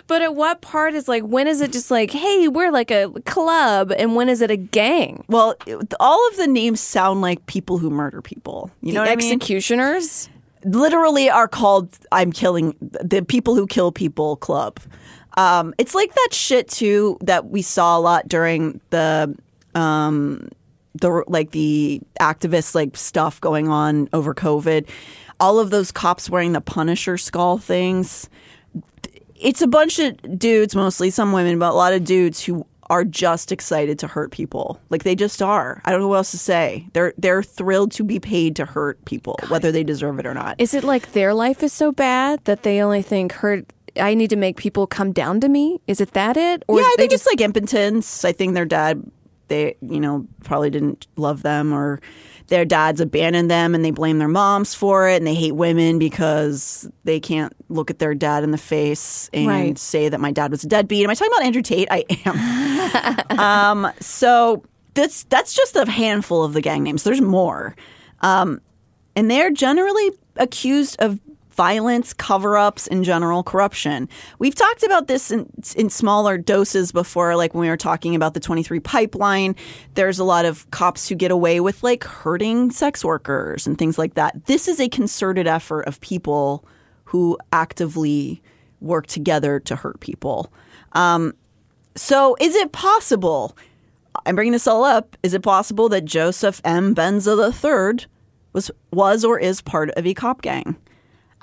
but 0.07 0.21
at 0.21 0.35
what 0.35 0.61
part 0.61 0.93
is 0.93 1.07
like 1.07 1.23
when 1.23 1.47
is 1.47 1.61
it 1.61 1.71
just 1.71 1.91
like 1.91 2.11
hey 2.11 2.47
we're 2.47 2.71
like 2.71 2.91
a 2.91 3.09
club 3.25 3.91
and 3.97 4.15
when 4.15 4.29
is 4.29 4.41
it 4.41 4.51
a 4.51 4.57
gang? 4.57 5.23
Well, 5.27 5.55
all 5.99 6.27
of 6.29 6.37
the 6.37 6.47
names 6.47 6.79
sound 6.79 7.21
like 7.21 7.45
people 7.45 7.77
who 7.77 7.89
murder 7.89 8.21
people. 8.21 8.71
You 8.81 8.89
the 8.89 8.95
know 8.95 9.01
what 9.01 9.09
executioners? 9.09 10.27
I 10.27 10.31
mean? 10.31 10.37
Literally 10.63 11.29
are 11.29 11.47
called 11.47 11.97
"I'm 12.11 12.31
killing 12.31 12.75
the 12.81 13.23
people 13.23 13.55
who 13.55 13.65
kill 13.65 13.91
people" 13.91 14.35
club. 14.35 14.79
Um, 15.37 15.73
it's 15.77 15.95
like 15.95 16.13
that 16.13 16.29
shit 16.31 16.67
too 16.67 17.17
that 17.21 17.49
we 17.49 17.61
saw 17.61 17.97
a 17.97 18.01
lot 18.01 18.27
during 18.27 18.81
the 18.89 19.35
um, 19.75 20.49
the 20.95 21.23
like 21.27 21.51
the 21.51 22.01
activist 22.19 22.75
like 22.75 22.97
stuff 22.97 23.39
going 23.41 23.69
on 23.69 24.09
over 24.13 24.33
COVID. 24.33 24.87
All 25.39 25.59
of 25.59 25.69
those 25.69 25.91
cops 25.91 26.29
wearing 26.29 26.53
the 26.53 26.61
Punisher 26.61 27.17
skull 27.17 27.57
things. 27.57 28.29
It's 29.35 29.61
a 29.61 29.67
bunch 29.67 29.97
of 29.97 30.37
dudes, 30.37 30.75
mostly 30.75 31.09
some 31.09 31.31
women, 31.31 31.57
but 31.57 31.71
a 31.71 31.73
lot 31.73 31.93
of 31.93 32.03
dudes 32.03 32.43
who 32.43 32.65
are 32.91 33.05
just 33.05 33.53
excited 33.53 33.97
to 33.99 34.05
hurt 34.05 34.31
people. 34.31 34.79
Like 34.89 35.03
they 35.03 35.15
just 35.15 35.41
are. 35.41 35.81
I 35.85 35.91
don't 35.91 36.01
know 36.01 36.09
what 36.09 36.17
else 36.17 36.31
to 36.31 36.37
say. 36.37 36.85
They're 36.91 37.13
they're 37.17 37.41
thrilled 37.41 37.93
to 37.93 38.03
be 38.03 38.19
paid 38.19 38.57
to 38.57 38.65
hurt 38.65 39.03
people, 39.05 39.37
God. 39.39 39.49
whether 39.49 39.71
they 39.71 39.83
deserve 39.83 40.19
it 40.19 40.25
or 40.25 40.33
not. 40.33 40.59
Is 40.59 40.73
it 40.73 40.83
like 40.83 41.13
their 41.13 41.33
life 41.33 41.63
is 41.63 41.71
so 41.71 41.93
bad 41.93 42.43
that 42.43 42.63
they 42.63 42.81
only 42.81 43.01
think 43.01 43.31
hurt 43.31 43.65
I 43.99 44.13
need 44.13 44.29
to 44.29 44.35
make 44.35 44.57
people 44.57 44.87
come 44.87 45.11
down 45.11 45.39
to 45.41 45.49
me? 45.49 45.81
Is 45.87 46.01
it 46.01 46.11
that 46.11 46.37
it? 46.37 46.63
Or 46.67 46.79
yeah, 46.79 46.85
I 46.85 46.93
think 46.97 47.11
just... 47.11 47.25
it's 47.25 47.31
like 47.31 47.41
impotence. 47.41 48.23
I 48.23 48.31
think 48.31 48.53
their 48.53 48.65
dad, 48.65 49.03
they 49.47 49.75
you 49.81 49.99
know 49.99 50.27
probably 50.43 50.69
didn't 50.69 51.07
love 51.15 51.41
them, 51.43 51.73
or 51.73 51.99
their 52.47 52.65
dads 52.65 53.01
abandoned 53.01 53.49
them, 53.49 53.75
and 53.75 53.83
they 53.83 53.91
blame 53.91 54.17
their 54.17 54.27
moms 54.27 54.73
for 54.73 55.07
it, 55.07 55.17
and 55.17 55.27
they 55.27 55.33
hate 55.33 55.53
women 55.53 55.99
because 55.99 56.89
they 57.03 57.19
can't 57.19 57.53
look 57.69 57.89
at 57.89 57.99
their 57.99 58.13
dad 58.13 58.43
in 58.43 58.51
the 58.51 58.57
face 58.57 59.29
and 59.33 59.47
right. 59.47 59.77
say 59.77 60.09
that 60.09 60.19
my 60.19 60.31
dad 60.31 60.51
was 60.51 60.63
a 60.63 60.67
deadbeat. 60.67 61.03
Am 61.03 61.09
I 61.09 61.13
talking 61.13 61.33
about 61.33 61.45
Andrew 61.45 61.61
Tate? 61.61 61.87
I 61.91 62.05
am. 62.25 63.39
um, 63.39 63.91
so 63.99 64.63
that's 64.93 65.23
that's 65.25 65.53
just 65.53 65.75
a 65.75 65.89
handful 65.89 66.43
of 66.43 66.53
the 66.53 66.61
gang 66.61 66.83
names. 66.83 67.03
There's 67.03 67.21
more, 67.21 67.75
um, 68.21 68.61
and 69.15 69.29
they're 69.29 69.51
generally 69.51 70.11
accused 70.37 70.95
of 70.99 71.19
violence, 71.51 72.13
cover 72.13 72.57
ups, 72.57 72.87
and 72.87 73.03
general 73.03 73.43
corruption. 73.43 74.09
We've 74.39 74.55
talked 74.55 74.83
about 74.83 75.07
this 75.07 75.31
in, 75.31 75.49
in 75.75 75.89
smaller 75.89 76.37
doses 76.37 76.91
before, 76.91 77.35
like 77.35 77.53
when 77.53 77.61
we 77.61 77.69
were 77.69 77.77
talking 77.77 78.15
about 78.15 78.33
the 78.33 78.39
23 78.39 78.79
pipeline. 78.79 79.55
There's 79.95 80.19
a 80.19 80.23
lot 80.23 80.45
of 80.45 80.69
cops 80.71 81.09
who 81.09 81.15
get 81.15 81.31
away 81.31 81.59
with 81.59 81.83
like 81.83 82.03
hurting 82.03 82.71
sex 82.71 83.03
workers 83.03 83.67
and 83.67 83.77
things 83.77 83.97
like 83.97 84.15
that. 84.15 84.45
This 84.45 84.67
is 84.67 84.79
a 84.79 84.89
concerted 84.89 85.47
effort 85.47 85.81
of 85.83 86.01
people 86.01 86.65
who 87.05 87.37
actively 87.51 88.41
work 88.79 89.07
together 89.07 89.59
to 89.59 89.75
hurt 89.75 89.99
people. 89.99 90.51
Um, 90.93 91.33
so, 91.95 92.37
is 92.39 92.55
it 92.55 92.71
possible? 92.71 93.57
I'm 94.25 94.35
bringing 94.35 94.53
this 94.53 94.67
all 94.67 94.83
up. 94.83 95.17
Is 95.23 95.33
it 95.33 95.41
possible 95.41 95.89
that 95.89 96.05
Joseph 96.05 96.61
M. 96.63 96.95
Benza 96.95 97.35
III 97.37 98.07
was 98.53 98.71
was 98.91 99.23
or 99.23 99.39
is 99.39 99.61
part 99.61 99.89
of 99.91 100.05
a 100.05 100.13
cop 100.13 100.41
gang? 100.41 100.75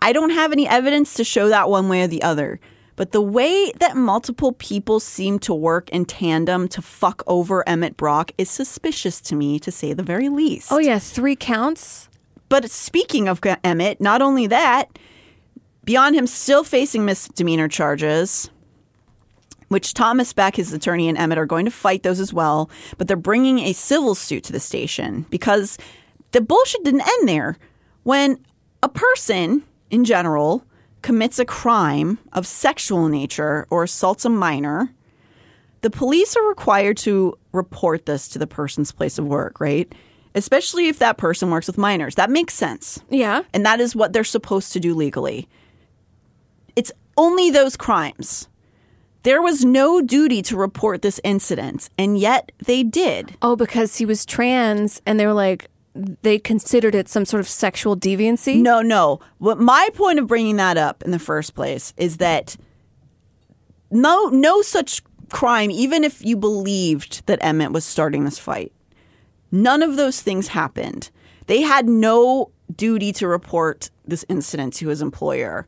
I 0.00 0.12
don't 0.12 0.30
have 0.30 0.52
any 0.52 0.68
evidence 0.68 1.14
to 1.14 1.24
show 1.24 1.48
that 1.48 1.68
one 1.68 1.88
way 1.88 2.02
or 2.02 2.06
the 2.06 2.22
other. 2.22 2.60
But 2.96 3.12
the 3.12 3.22
way 3.22 3.70
that 3.78 3.96
multiple 3.96 4.52
people 4.52 4.98
seem 4.98 5.38
to 5.40 5.54
work 5.54 5.88
in 5.90 6.04
tandem 6.04 6.66
to 6.68 6.82
fuck 6.82 7.22
over 7.28 7.66
Emmett 7.68 7.96
Brock 7.96 8.32
is 8.36 8.50
suspicious 8.50 9.20
to 9.20 9.36
me, 9.36 9.60
to 9.60 9.70
say 9.70 9.92
the 9.92 10.02
very 10.02 10.28
least. 10.28 10.72
Oh, 10.72 10.78
yeah, 10.78 10.98
three 10.98 11.36
counts? 11.36 12.08
But 12.48 12.70
speaking 12.70 13.28
of 13.28 13.40
Emmett, 13.62 14.00
not 14.00 14.20
only 14.20 14.48
that, 14.48 14.98
beyond 15.84 16.16
him 16.16 16.26
still 16.26 16.64
facing 16.64 17.04
misdemeanor 17.04 17.68
charges, 17.68 18.50
which 19.68 19.94
Thomas 19.94 20.32
Beck, 20.32 20.56
his 20.56 20.72
attorney, 20.72 21.08
and 21.08 21.16
Emmett 21.16 21.38
are 21.38 21.46
going 21.46 21.66
to 21.66 21.70
fight 21.70 22.02
those 22.02 22.18
as 22.18 22.32
well, 22.32 22.68
but 22.96 23.06
they're 23.06 23.16
bringing 23.16 23.60
a 23.60 23.74
civil 23.74 24.14
suit 24.16 24.42
to 24.44 24.52
the 24.52 24.60
station 24.60 25.24
because 25.30 25.78
the 26.32 26.40
bullshit 26.40 26.82
didn't 26.82 27.06
end 27.06 27.28
there. 27.28 27.58
When 28.02 28.38
a 28.82 28.88
person 28.88 29.62
in 29.90 30.04
general 30.04 30.64
commits 31.02 31.38
a 31.38 31.44
crime 31.44 32.18
of 32.32 32.46
sexual 32.46 33.08
nature 33.08 33.66
or 33.70 33.84
assaults 33.84 34.24
a 34.24 34.28
minor, 34.28 34.92
the 35.80 35.90
police 35.90 36.36
are 36.36 36.48
required 36.48 36.96
to 36.98 37.38
report 37.52 38.06
this 38.06 38.28
to 38.28 38.38
the 38.38 38.46
person's 38.46 38.92
place 38.92 39.18
of 39.18 39.24
work, 39.26 39.60
right? 39.60 39.92
Especially 40.34 40.88
if 40.88 40.98
that 40.98 41.18
person 41.18 41.50
works 41.50 41.66
with 41.66 41.78
minors. 41.78 42.16
That 42.16 42.30
makes 42.30 42.54
sense. 42.54 43.00
Yeah. 43.10 43.42
And 43.54 43.64
that 43.64 43.80
is 43.80 43.94
what 43.94 44.12
they're 44.12 44.24
supposed 44.24 44.72
to 44.72 44.80
do 44.80 44.94
legally. 44.94 45.48
It's 46.76 46.92
only 47.16 47.50
those 47.50 47.76
crimes. 47.76 48.48
There 49.22 49.42
was 49.42 49.64
no 49.64 50.00
duty 50.00 50.42
to 50.42 50.56
report 50.56 51.02
this 51.02 51.20
incident, 51.24 51.90
and 51.98 52.18
yet 52.18 52.52
they 52.64 52.82
did. 52.82 53.36
Oh, 53.42 53.56
because 53.56 53.96
he 53.96 54.06
was 54.06 54.24
trans, 54.24 55.02
and 55.04 55.18
they 55.18 55.26
were 55.26 55.32
like, 55.32 55.68
they 56.22 56.38
considered 56.38 56.94
it 56.94 57.08
some 57.08 57.24
sort 57.24 57.40
of 57.40 57.48
sexual 57.48 57.96
deviancy? 57.96 58.60
No, 58.60 58.82
no. 58.82 59.20
What 59.38 59.58
my 59.58 59.88
point 59.94 60.18
of 60.18 60.26
bringing 60.26 60.56
that 60.56 60.76
up 60.76 61.02
in 61.02 61.10
the 61.10 61.18
first 61.18 61.54
place 61.54 61.92
is 61.96 62.18
that 62.18 62.56
no 63.90 64.26
no 64.26 64.62
such 64.62 65.02
crime 65.30 65.70
even 65.70 66.04
if 66.04 66.24
you 66.24 66.36
believed 66.36 67.26
that 67.26 67.38
Emmett 67.42 67.72
was 67.72 67.84
starting 67.84 68.24
this 68.24 68.38
fight. 68.38 68.72
None 69.50 69.82
of 69.82 69.96
those 69.96 70.20
things 70.20 70.48
happened. 70.48 71.10
They 71.46 71.62
had 71.62 71.88
no 71.88 72.50
duty 72.74 73.12
to 73.12 73.28
report 73.28 73.90
this 74.06 74.24
incident 74.28 74.74
to 74.74 74.88
his 74.88 75.00
employer. 75.00 75.66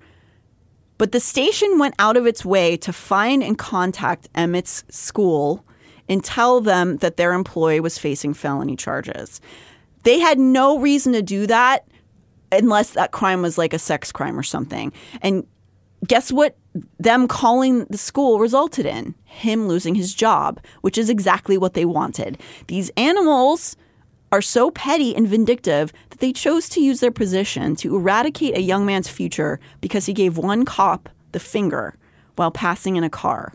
But 0.98 1.12
the 1.12 1.20
station 1.20 1.78
went 1.78 1.94
out 1.98 2.18
of 2.18 2.26
its 2.26 2.44
way 2.44 2.76
to 2.78 2.92
find 2.92 3.42
and 3.42 3.56
contact 3.56 4.28
Emmett's 4.34 4.84
school 4.90 5.64
and 6.10 6.22
tell 6.22 6.60
them 6.60 6.98
that 6.98 7.16
their 7.16 7.32
employee 7.32 7.80
was 7.80 7.96
facing 7.96 8.34
felony 8.34 8.76
charges. 8.76 9.40
They 10.02 10.18
had 10.18 10.38
no 10.38 10.78
reason 10.78 11.12
to 11.12 11.22
do 11.22 11.46
that 11.46 11.86
unless 12.52 12.90
that 12.90 13.12
crime 13.12 13.42
was 13.42 13.58
like 13.58 13.72
a 13.72 13.78
sex 13.78 14.10
crime 14.12 14.38
or 14.38 14.42
something. 14.42 14.92
And 15.22 15.46
guess 16.06 16.32
what? 16.32 16.56
Them 16.98 17.28
calling 17.28 17.84
the 17.86 17.98
school 17.98 18.38
resulted 18.38 18.86
in 18.86 19.14
him 19.24 19.68
losing 19.68 19.94
his 19.94 20.14
job, 20.14 20.60
which 20.80 20.98
is 20.98 21.10
exactly 21.10 21.58
what 21.58 21.74
they 21.74 21.84
wanted. 21.84 22.38
These 22.68 22.90
animals 22.96 23.76
are 24.32 24.42
so 24.42 24.70
petty 24.70 25.14
and 25.14 25.26
vindictive 25.26 25.92
that 26.10 26.20
they 26.20 26.32
chose 26.32 26.68
to 26.70 26.80
use 26.80 27.00
their 27.00 27.10
position 27.10 27.74
to 27.76 27.96
eradicate 27.96 28.56
a 28.56 28.62
young 28.62 28.86
man's 28.86 29.08
future 29.08 29.58
because 29.80 30.06
he 30.06 30.12
gave 30.12 30.38
one 30.38 30.64
cop 30.64 31.08
the 31.32 31.40
finger 31.40 31.96
while 32.36 32.50
passing 32.50 32.96
in 32.96 33.04
a 33.04 33.10
car. 33.10 33.54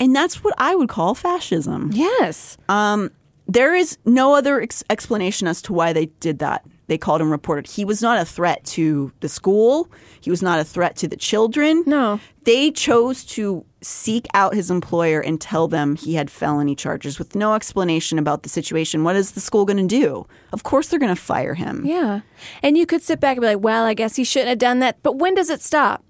And 0.00 0.16
that's 0.16 0.42
what 0.42 0.54
I 0.58 0.74
would 0.74 0.88
call 0.88 1.14
fascism. 1.14 1.90
Yes. 1.92 2.56
Um, 2.68 3.10
there 3.50 3.74
is 3.74 3.98
no 4.04 4.34
other 4.34 4.60
ex- 4.60 4.84
explanation 4.88 5.48
as 5.48 5.60
to 5.62 5.72
why 5.72 5.92
they 5.92 6.06
did 6.20 6.38
that. 6.38 6.64
They 6.86 6.98
called 6.98 7.20
him 7.20 7.30
reported. 7.30 7.68
He 7.68 7.84
was 7.84 8.02
not 8.02 8.20
a 8.20 8.24
threat 8.24 8.64
to 8.76 9.12
the 9.20 9.28
school. 9.28 9.88
He 10.20 10.30
was 10.30 10.42
not 10.42 10.58
a 10.58 10.64
threat 10.64 10.96
to 10.96 11.08
the 11.08 11.16
children. 11.16 11.84
No. 11.86 12.20
They 12.44 12.70
chose 12.70 13.24
to 13.26 13.64
seek 13.80 14.26
out 14.34 14.54
his 14.54 14.70
employer 14.70 15.20
and 15.20 15.40
tell 15.40 15.68
them 15.68 15.96
he 15.96 16.14
had 16.14 16.30
felony 16.30 16.74
charges 16.74 17.18
with 17.18 17.34
no 17.34 17.54
explanation 17.54 18.18
about 18.18 18.42
the 18.42 18.48
situation. 18.48 19.04
What 19.04 19.16
is 19.16 19.32
the 19.32 19.40
school 19.40 19.64
going 19.64 19.88
to 19.88 20.00
do? 20.00 20.26
Of 20.52 20.62
course 20.62 20.88
they're 20.88 20.98
going 20.98 21.14
to 21.14 21.20
fire 21.20 21.54
him. 21.54 21.84
Yeah. 21.84 22.20
And 22.62 22.76
you 22.76 22.86
could 22.86 23.02
sit 23.02 23.20
back 23.20 23.36
and 23.36 23.42
be 23.42 23.48
like, 23.48 23.60
well, 23.60 23.84
I 23.84 23.94
guess 23.94 24.16
he 24.16 24.24
shouldn't 24.24 24.48
have 24.48 24.58
done 24.58 24.80
that. 24.80 25.02
But 25.02 25.16
when 25.16 25.34
does 25.34 25.50
it 25.50 25.62
stop? 25.62 26.04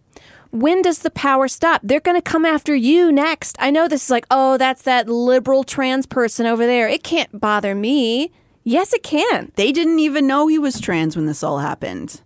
When 0.50 0.82
does 0.82 1.00
the 1.00 1.10
power 1.10 1.48
stop? 1.48 1.80
They're 1.84 2.00
going 2.00 2.16
to 2.16 2.22
come 2.22 2.44
after 2.44 2.74
you 2.74 3.12
next. 3.12 3.56
I 3.58 3.70
know 3.70 3.88
this 3.88 4.04
is 4.04 4.10
like, 4.10 4.26
oh, 4.30 4.56
that's 4.56 4.82
that 4.82 5.08
liberal 5.08 5.64
trans 5.64 6.06
person 6.06 6.46
over 6.46 6.66
there. 6.66 6.88
It 6.88 7.02
can't 7.02 7.40
bother 7.40 7.74
me. 7.74 8.32
Yes, 8.64 8.92
it 8.92 9.02
can. 9.02 9.52
They 9.56 9.72
didn't 9.72 10.00
even 10.00 10.26
know 10.26 10.46
he 10.46 10.58
was 10.58 10.80
trans 10.80 11.16
when 11.16 11.26
this 11.26 11.42
all 11.42 11.58
happened. 11.58 12.20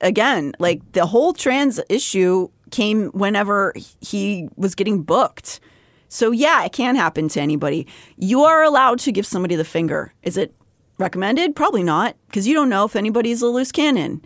Again, 0.00 0.54
like 0.58 0.92
the 0.92 1.06
whole 1.06 1.32
trans 1.32 1.80
issue 1.88 2.48
came 2.70 3.08
whenever 3.08 3.74
he 4.00 4.48
was 4.56 4.74
getting 4.74 5.02
booked. 5.02 5.60
So, 6.08 6.32
yeah, 6.32 6.64
it 6.64 6.72
can 6.72 6.96
happen 6.96 7.28
to 7.28 7.40
anybody. 7.40 7.86
You 8.16 8.42
are 8.42 8.62
allowed 8.64 8.98
to 9.00 9.12
give 9.12 9.26
somebody 9.26 9.54
the 9.54 9.64
finger. 9.64 10.12
Is 10.22 10.36
it 10.36 10.54
recommended? 10.98 11.54
Probably 11.54 11.84
not, 11.84 12.16
because 12.26 12.48
you 12.48 12.54
don't 12.54 12.68
know 12.68 12.84
if 12.84 12.96
anybody's 12.96 13.42
a 13.42 13.46
loose 13.46 13.70
cannon. 13.70 14.22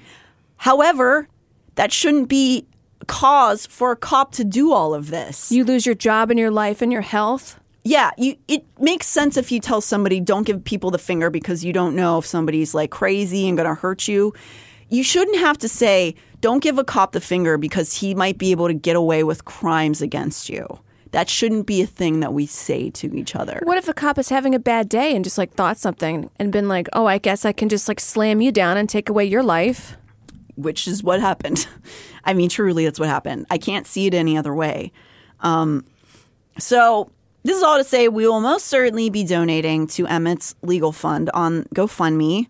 However, 0.57 1.29
that 1.75 1.93
shouldn't 1.93 2.29
be 2.29 2.67
cause 3.05 3.67
for 3.67 3.93
a 3.93 3.97
cop 3.97 4.33
to 4.33 4.45
do 4.45 4.73
all 4.73 4.95
of 4.95 5.11
this. 5.11 5.51
You 5.53 5.65
lose 5.65 5.87
your 5.87 5.95
job 5.95 6.31
and 6.31 6.39
your 6.39 6.51
life 6.51 6.83
and 6.83 6.93
your 6.93 7.03
health. 7.03 7.61
Yeah, 7.85 8.13
you, 8.17 8.37
it 8.49 8.65
makes 8.81 9.07
sense 9.07 9.37
if 9.37 9.53
you 9.53 9.61
tell 9.61 9.81
somebody 9.81 10.19
don't 10.19 10.47
give 10.47 10.65
people 10.65 10.91
the 10.91 10.99
finger 10.99 11.29
because 11.29 11.65
you 11.65 11.73
don't 11.73 11.95
know 11.95 12.19
if 12.19 12.27
somebody's 12.27 12.75
like 12.75 12.91
crazy 12.91 13.47
and 13.47 13.59
going 13.59 13.69
to 13.69 13.75
hurt 13.75 14.09
you. 14.09 14.33
You 14.89 15.03
shouldn't 15.03 15.39
have 15.39 15.59
to 15.59 15.69
say 15.69 16.15
don't 16.41 16.63
give 16.63 16.79
a 16.79 16.85
cop 16.85 17.13
the 17.13 17.21
finger 17.21 17.59
because 17.59 17.95
he 17.95 18.15
might 18.15 18.39
be 18.39 18.51
able 18.51 18.69
to 18.69 18.75
get 18.75 18.97
away 18.97 19.23
with 19.25 19.45
crimes 19.45 20.01
against 20.01 20.49
you. 20.49 20.67
That 21.13 21.29
shouldn't 21.29 21.67
be 21.67 21.81
a 21.81 21.87
thing 21.87 22.21
that 22.21 22.33
we 22.33 22.45
say 22.45 22.91
to 22.91 23.15
each 23.17 23.37
other. 23.37 23.61
What 23.63 23.79
if 23.79 23.89
a 23.89 23.95
cop 23.95 24.19
is 24.19 24.31
having 24.31 24.55
a 24.55 24.59
bad 24.59 24.89
day 24.89 25.15
and 25.15 25.25
just 25.25 25.39
like 25.39 25.53
thought 25.55 25.79
something 25.79 26.29
and 26.39 26.51
been 26.51 26.69
like, 26.69 26.89
"Oh, 26.93 27.07
I 27.07 27.19
guess 27.19 27.45
I 27.45 27.53
can 27.53 27.69
just 27.69 27.87
like 27.87 28.01
slam 28.01 28.41
you 28.41 28.51
down 28.51 28.77
and 28.77 28.89
take 28.89 29.09
away 29.09 29.25
your 29.25 29.43
life." 29.43 29.97
Which 30.57 30.87
is 30.87 31.03
what 31.03 31.21
happened. 31.21 31.67
I 32.25 32.35
mean, 32.35 32.49
truly, 32.49 32.85
that's 32.85 33.01
what 33.01 33.09
happened. 33.09 33.47
I 33.51 33.59
can't 33.59 33.87
see 33.87 34.07
it 34.07 34.15
any 34.15 34.37
other 34.37 34.55
way. 34.55 34.93
Um, 35.41 35.85
so 36.59 37.11
this 37.43 37.57
is 37.57 37.63
all 37.63 37.77
to 37.77 37.85
say 37.85 38.09
we 38.09 38.27
will 38.27 38.41
most 38.41 38.67
certainly 38.67 39.11
be 39.11 39.25
donating 39.25 39.87
to 39.89 40.07
Emmett's 40.07 40.55
legal 40.63 40.93
fund 40.93 41.31
on 41.35 41.65
GoFundMe. 41.75 42.47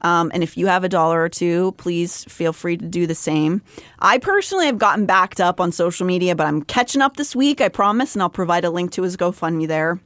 Um, 0.00 0.30
and 0.32 0.42
if 0.42 0.56
you 0.56 0.68
have 0.68 0.84
a 0.84 0.88
dollar 0.88 1.22
or 1.22 1.28
two, 1.28 1.72
please 1.72 2.24
feel 2.24 2.52
free 2.52 2.76
to 2.76 2.86
do 2.86 3.06
the 3.06 3.14
same. 3.14 3.62
I 3.98 4.18
personally 4.18 4.66
have 4.66 4.78
gotten 4.78 5.06
backed 5.06 5.40
up 5.40 5.60
on 5.60 5.72
social 5.72 6.06
media, 6.06 6.36
but 6.36 6.46
I'm 6.46 6.62
catching 6.62 7.02
up 7.02 7.16
this 7.16 7.34
week, 7.34 7.60
I 7.60 7.68
promise, 7.68 8.14
and 8.14 8.22
I'll 8.22 8.30
provide 8.30 8.64
a 8.64 8.70
link 8.70 8.92
to 8.92 9.02
his 9.02 9.16
GoFundMe 9.16 9.66
there. 9.66 9.98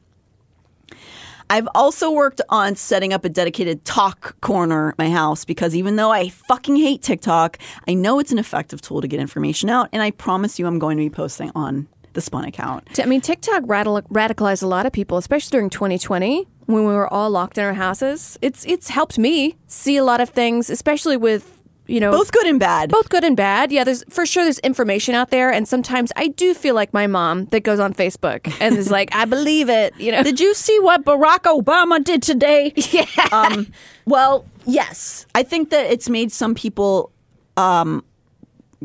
I've 1.50 1.68
also 1.74 2.10
worked 2.10 2.40
on 2.48 2.76
setting 2.76 3.12
up 3.12 3.24
a 3.24 3.28
dedicated 3.28 3.84
talk 3.84 4.40
corner 4.40 4.90
at 4.90 4.98
my 4.98 5.10
house 5.10 5.44
because 5.44 5.74
even 5.74 5.96
though 5.96 6.10
I 6.10 6.28
fucking 6.28 6.76
hate 6.76 7.02
TikTok, 7.02 7.58
I 7.86 7.94
know 7.94 8.18
it's 8.18 8.32
an 8.32 8.38
effective 8.38 8.80
tool 8.80 9.00
to 9.00 9.08
get 9.08 9.20
information 9.20 9.70
out, 9.70 9.88
and 9.92 10.02
I 10.02 10.10
promise 10.10 10.58
you 10.58 10.66
I'm 10.66 10.78
going 10.78 10.96
to 10.96 11.02
be 11.02 11.10
posting 11.10 11.50
on 11.54 11.88
the 12.12 12.20
Spun 12.20 12.44
account. 12.44 13.00
I 13.00 13.06
mean, 13.06 13.20
TikTok 13.20 13.62
radical- 13.66 14.02
radicalized 14.02 14.62
a 14.62 14.66
lot 14.66 14.86
of 14.86 14.92
people, 14.92 15.18
especially 15.18 15.50
during 15.50 15.70
2020 15.70 16.46
when 16.66 16.86
we 16.86 16.92
were 16.92 17.12
all 17.12 17.30
locked 17.30 17.58
in 17.58 17.64
our 17.64 17.74
houses. 17.74 18.38
It's 18.42 18.64
it's 18.66 18.88
helped 18.88 19.18
me 19.18 19.56
see 19.66 19.96
a 19.96 20.04
lot 20.04 20.20
of 20.20 20.30
things, 20.30 20.70
especially 20.70 21.16
with 21.16 21.61
you 21.92 22.00
know 22.00 22.10
both 22.10 22.32
good 22.32 22.46
and 22.46 22.58
bad. 22.58 22.90
Both 22.90 23.10
good 23.10 23.22
and 23.22 23.36
bad. 23.36 23.70
Yeah, 23.70 23.84
there's 23.84 24.02
for 24.08 24.24
sure 24.24 24.44
there's 24.44 24.58
information 24.60 25.14
out 25.14 25.30
there, 25.30 25.52
and 25.52 25.68
sometimes 25.68 26.10
I 26.16 26.28
do 26.28 26.54
feel 26.54 26.74
like 26.74 26.92
my 26.94 27.06
mom 27.06 27.44
that 27.46 27.60
goes 27.60 27.78
on 27.78 27.92
Facebook 27.92 28.52
and 28.60 28.78
is 28.78 28.90
like, 28.90 29.14
I 29.14 29.26
believe 29.26 29.68
it. 29.68 29.94
You 29.98 30.10
know, 30.12 30.22
did 30.22 30.40
you 30.40 30.54
see 30.54 30.78
what 30.80 31.04
Barack 31.04 31.40
Obama 31.40 32.02
did 32.02 32.22
today? 32.22 32.72
Yeah. 32.92 33.06
Um, 33.32 33.68
well, 34.06 34.44
yes, 34.66 35.24
I 35.34 35.42
think 35.44 35.70
that 35.70 35.90
it's 35.90 36.08
made 36.08 36.32
some 36.32 36.54
people. 36.54 37.12
Um, 37.56 38.04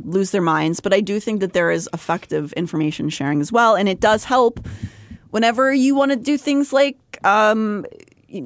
lose 0.06 0.30
their 0.30 0.44
minds, 0.44 0.80
but 0.80 0.94
I 0.94 1.02
do 1.02 1.20
think 1.20 1.40
that 1.40 1.54
there 1.54 1.72
is 1.72 1.90
effective 1.92 2.54
information 2.54 3.10
sharing 3.10 3.42
as 3.42 3.52
well, 3.52 3.76
and 3.76 3.90
it 3.90 4.00
does 4.00 4.26
help 4.26 4.60
whenever 5.32 5.74
you 5.74 5.96
want 5.96 6.12
to 6.12 6.18
do 6.18 6.38
things 6.38 6.72
like 6.72 6.98
um, 7.24 7.86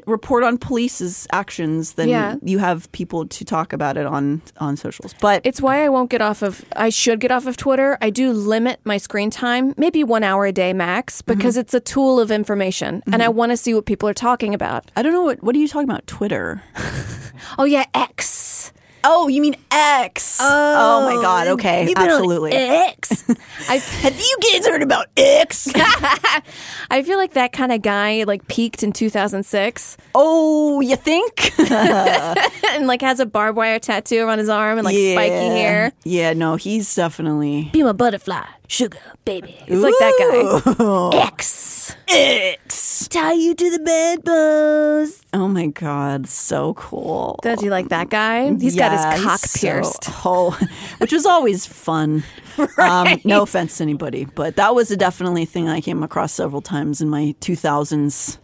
report 0.05 0.43
on 0.43 0.57
police's 0.57 1.27
actions, 1.31 1.93
then 1.93 2.09
Yeah. 2.09 2.35
you 2.43 2.59
have 2.59 2.91
people 2.91 3.25
to 3.27 3.45
talk 3.45 3.73
about 3.73 3.97
it 3.97 4.05
on 4.05 4.41
on 4.59 4.77
socials. 4.77 5.15
But 5.19 5.41
it's 5.43 5.61
why 5.61 5.83
I 5.83 5.89
won't 5.89 6.09
get 6.09 6.21
off 6.21 6.41
of. 6.41 6.63
I 6.75 6.89
should 6.89 7.19
get 7.19 7.31
off 7.31 7.47
of 7.47 7.57
Twitter. 7.57 7.97
I 8.01 8.09
do 8.09 8.31
limit 8.31 8.79
my 8.83 8.97
screen 8.97 9.29
time, 9.31 9.73
maybe 9.77 10.03
one 10.03 10.23
hour 10.23 10.45
a 10.45 10.51
day 10.51 10.73
max, 10.73 11.21
mhm. 11.21 11.25
because 11.27 11.57
it's 11.57 11.73
a 11.73 11.79
tool 11.79 12.19
of 12.19 12.31
information, 12.31 13.01
and 13.11 13.23
I 13.23 13.27
mhm. 13.27 13.33
want 13.35 13.51
to 13.51 13.57
see 13.57 13.73
what 13.73 13.85
people 13.85 14.07
are 14.07 14.13
talking 14.13 14.53
about. 14.53 14.91
I 14.95 15.01
don't 15.01 15.13
know 15.13 15.23
what 15.23 15.41
what 15.43 15.55
are 15.55 15.59
you 15.59 15.67
talking 15.67 15.89
about? 15.89 16.05
Twitter. 16.07 16.61
oh 17.57 17.65
yeah, 17.65 17.85
X. 17.93 18.71
Oh, 19.03 19.27
you 19.27 19.41
mean 19.41 19.55
X? 19.71 20.37
Oh, 20.39 21.05
my 21.09 21.15
oh, 21.15 21.21
God. 21.21 21.47
Okay, 21.47 21.87
You've 21.87 21.97
absolutely. 21.97 22.51
X. 22.51 23.21
Have 23.67 24.19
you 24.19 24.37
guys 24.51 24.67
heard 24.67 24.81
about 24.81 25.07
X? 25.17 25.71
I 25.75 27.03
feel 27.03 27.17
like 27.17 27.33
that 27.33 27.51
kind 27.51 27.71
of 27.71 27.81
guy 27.81 28.23
like 28.23 28.47
peaked 28.47 28.83
in 28.83 28.91
2006. 28.91 29.97
Oh, 30.13 30.81
you 30.81 30.95
think? 30.95 31.59
and 31.71 32.87
like 32.87 33.01
has 33.01 33.19
a 33.19 33.25
barbed 33.25 33.57
wire 33.57 33.79
tattoo 33.79 34.27
on 34.27 34.37
his 34.37 34.49
arm 34.49 34.77
and 34.77 34.85
like 34.85 34.95
spiky 34.95 35.47
hair. 35.47 35.91
Yeah, 36.03 36.33
no, 36.33 36.55
he's 36.55 36.93
definitely 36.93 37.69
Be 37.73 37.83
my 37.83 37.93
butterfly, 37.93 38.45
sugar 38.71 38.99
baby. 39.25 39.57
It's 39.67 39.81
like 39.81 39.93
that 39.99 41.11
guy. 41.13 41.25
X. 41.27 41.95
X. 42.07 43.07
Tie 43.09 43.33
you 43.33 43.53
to 43.53 43.69
the 43.69 43.79
bedpost. 43.79 45.25
Oh 45.33 45.47
my 45.49 45.67
god, 45.67 46.27
so 46.27 46.73
cool. 46.75 47.37
Does 47.43 47.61
you 47.61 47.69
like 47.69 47.89
that 47.89 48.09
guy? 48.09 48.53
He's 48.55 48.75
got 48.75 48.91
his 48.93 49.23
cock 49.23 49.41
he's 49.41 49.51
so- 49.51 49.59
pierced. 49.59 50.09
oh, 50.25 50.57
which 50.99 51.11
was 51.11 51.25
always 51.25 51.65
fun. 51.65 52.23
Um, 52.77 53.19
no 53.23 53.43
offense 53.43 53.77
to 53.77 53.83
anybody, 53.83 54.25
but 54.25 54.57
that 54.57 54.75
was 54.75 54.91
a 54.91 54.97
definitely 54.97 55.45
thing 55.45 55.69
I 55.69 55.79
came 55.79 56.03
across 56.03 56.33
several 56.33 56.61
times 56.61 56.99
in 57.01 57.07
my 57.09 57.33
2000s. 57.39 58.37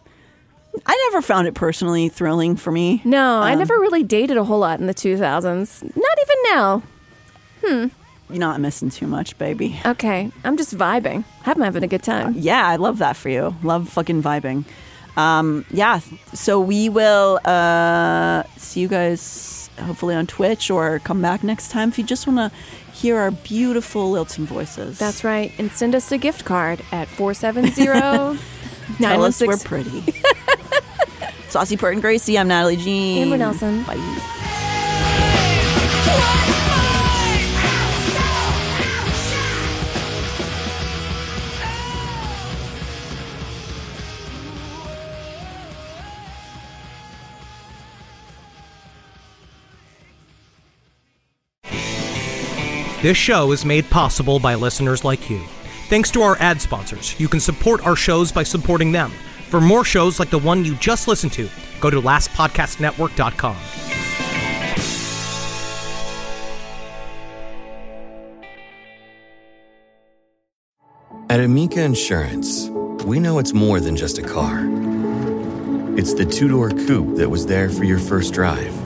I 0.86 1.08
never 1.10 1.20
found 1.20 1.46
it 1.46 1.54
personally 1.54 2.08
thrilling 2.08 2.56
for 2.56 2.72
me. 2.72 3.02
No, 3.04 3.40
I 3.40 3.52
Um, 3.52 3.58
never 3.58 3.74
really 3.78 4.02
dated 4.02 4.38
a 4.38 4.44
whole 4.44 4.60
lot 4.60 4.80
in 4.80 4.86
the 4.86 4.94
2000s. 4.94 5.82
Not 5.82 5.94
even 5.94 6.36
now. 6.54 6.82
Hmm. 7.62 7.86
You're 8.30 8.38
not 8.38 8.60
missing 8.60 8.90
too 8.90 9.06
much, 9.06 9.36
baby. 9.38 9.80
Okay, 9.86 10.30
I'm 10.44 10.56
just 10.56 10.76
vibing. 10.76 11.24
I'm 11.46 11.60
having 11.60 11.82
a 11.82 11.86
good 11.88 12.02
time. 12.02 12.34
Yeah, 12.36 12.66
I 12.66 12.76
love 12.76 12.98
that 12.98 13.16
for 13.16 13.28
you. 13.30 13.54
Love 13.62 13.88
fucking 13.88 14.22
vibing. 14.22 14.64
Um, 15.16 15.64
yeah, 15.70 16.00
so 16.34 16.60
we 16.60 16.88
will 16.88 17.40
uh, 17.44 18.42
see 18.56 18.80
you 18.80 18.88
guys 18.88 19.70
hopefully 19.80 20.14
on 20.14 20.26
Twitch 20.26 20.70
or 20.70 20.98
come 21.00 21.22
back 21.22 21.42
next 21.42 21.70
time 21.70 21.88
if 21.88 21.98
you 21.98 22.04
just 22.04 22.26
want 22.26 22.38
to 22.38 22.50
hear 22.92 23.16
our 23.16 23.30
beautiful 23.30 24.10
lilting 24.10 24.46
voices. 24.46 24.98
That's 24.98 25.24
right. 25.24 25.52
And 25.58 25.70
send 25.72 25.94
us 25.94 26.12
a 26.12 26.18
gift 26.18 26.44
card 26.44 26.82
at 26.92 27.08
470 27.16 27.84
Tell 28.98 29.24
us 29.24 29.40
we're 29.40 29.56
pretty. 29.56 30.04
Saucy 31.48 31.76
Pert 31.76 31.94
and 31.94 32.02
Gracie, 32.02 32.38
I'm 32.38 32.48
Natalie 32.48 32.76
Jean. 32.76 33.22
Amber 33.22 33.38
Nelson. 33.38 33.82
Bye. 33.84 33.94
This 53.08 53.16
show 53.16 53.52
is 53.52 53.64
made 53.64 53.88
possible 53.88 54.38
by 54.38 54.54
listeners 54.54 55.02
like 55.02 55.30
you. 55.30 55.40
Thanks 55.88 56.10
to 56.10 56.20
our 56.20 56.36
ad 56.40 56.60
sponsors, 56.60 57.18
you 57.18 57.26
can 57.26 57.40
support 57.40 57.86
our 57.86 57.96
shows 57.96 58.30
by 58.30 58.42
supporting 58.42 58.92
them. 58.92 59.10
For 59.48 59.62
more 59.62 59.82
shows 59.82 60.20
like 60.20 60.28
the 60.28 60.38
one 60.38 60.62
you 60.62 60.74
just 60.74 61.08
listened 61.08 61.32
to, 61.32 61.48
go 61.80 61.88
to 61.88 62.02
lastpodcastnetwork.com. 62.02 63.56
At 71.30 71.40
Amica 71.40 71.80
Insurance, 71.80 72.68
we 73.06 73.20
know 73.20 73.38
it's 73.38 73.54
more 73.54 73.80
than 73.80 73.96
just 73.96 74.18
a 74.18 74.22
car. 74.22 74.66
It's 75.96 76.12
the 76.12 76.26
two 76.26 76.48
door 76.48 76.68
coupe 76.68 77.16
that 77.16 77.30
was 77.30 77.46
there 77.46 77.70
for 77.70 77.84
your 77.84 78.00
first 78.00 78.34
drive, 78.34 78.77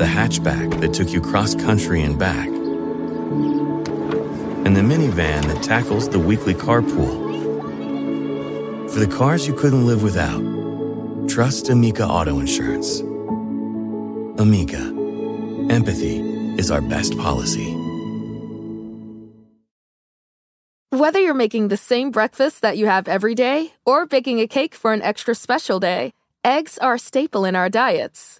the 0.00 0.06
hatchback 0.06 0.80
that 0.80 0.94
took 0.94 1.10
you 1.10 1.20
cross 1.20 1.54
country 1.54 2.00
and 2.00 2.18
back, 2.18 2.48
and 4.64 4.74
the 4.74 4.80
minivan 4.80 5.42
that 5.44 5.62
tackles 5.62 6.08
the 6.08 6.18
weekly 6.18 6.54
carpool. 6.54 7.28
For 8.90 8.98
the 8.98 9.06
cars 9.06 9.46
you 9.46 9.52
couldn't 9.52 9.86
live 9.86 10.02
without, 10.02 10.40
trust 11.28 11.68
Amica 11.68 12.06
Auto 12.06 12.38
Insurance. 12.38 13.00
Amica, 14.40 14.80
empathy 15.68 16.20
is 16.58 16.70
our 16.70 16.80
best 16.80 17.18
policy. 17.18 17.70
Whether 20.88 21.20
you're 21.20 21.34
making 21.34 21.68
the 21.68 21.76
same 21.76 22.10
breakfast 22.10 22.62
that 22.62 22.78
you 22.78 22.86
have 22.86 23.06
every 23.06 23.34
day 23.34 23.74
or 23.84 24.06
baking 24.06 24.40
a 24.40 24.46
cake 24.46 24.74
for 24.74 24.94
an 24.94 25.02
extra 25.02 25.34
special 25.34 25.78
day, 25.78 26.14
eggs 26.42 26.78
are 26.78 26.94
a 26.94 26.98
staple 26.98 27.44
in 27.44 27.54
our 27.54 27.68
diets. 27.68 28.39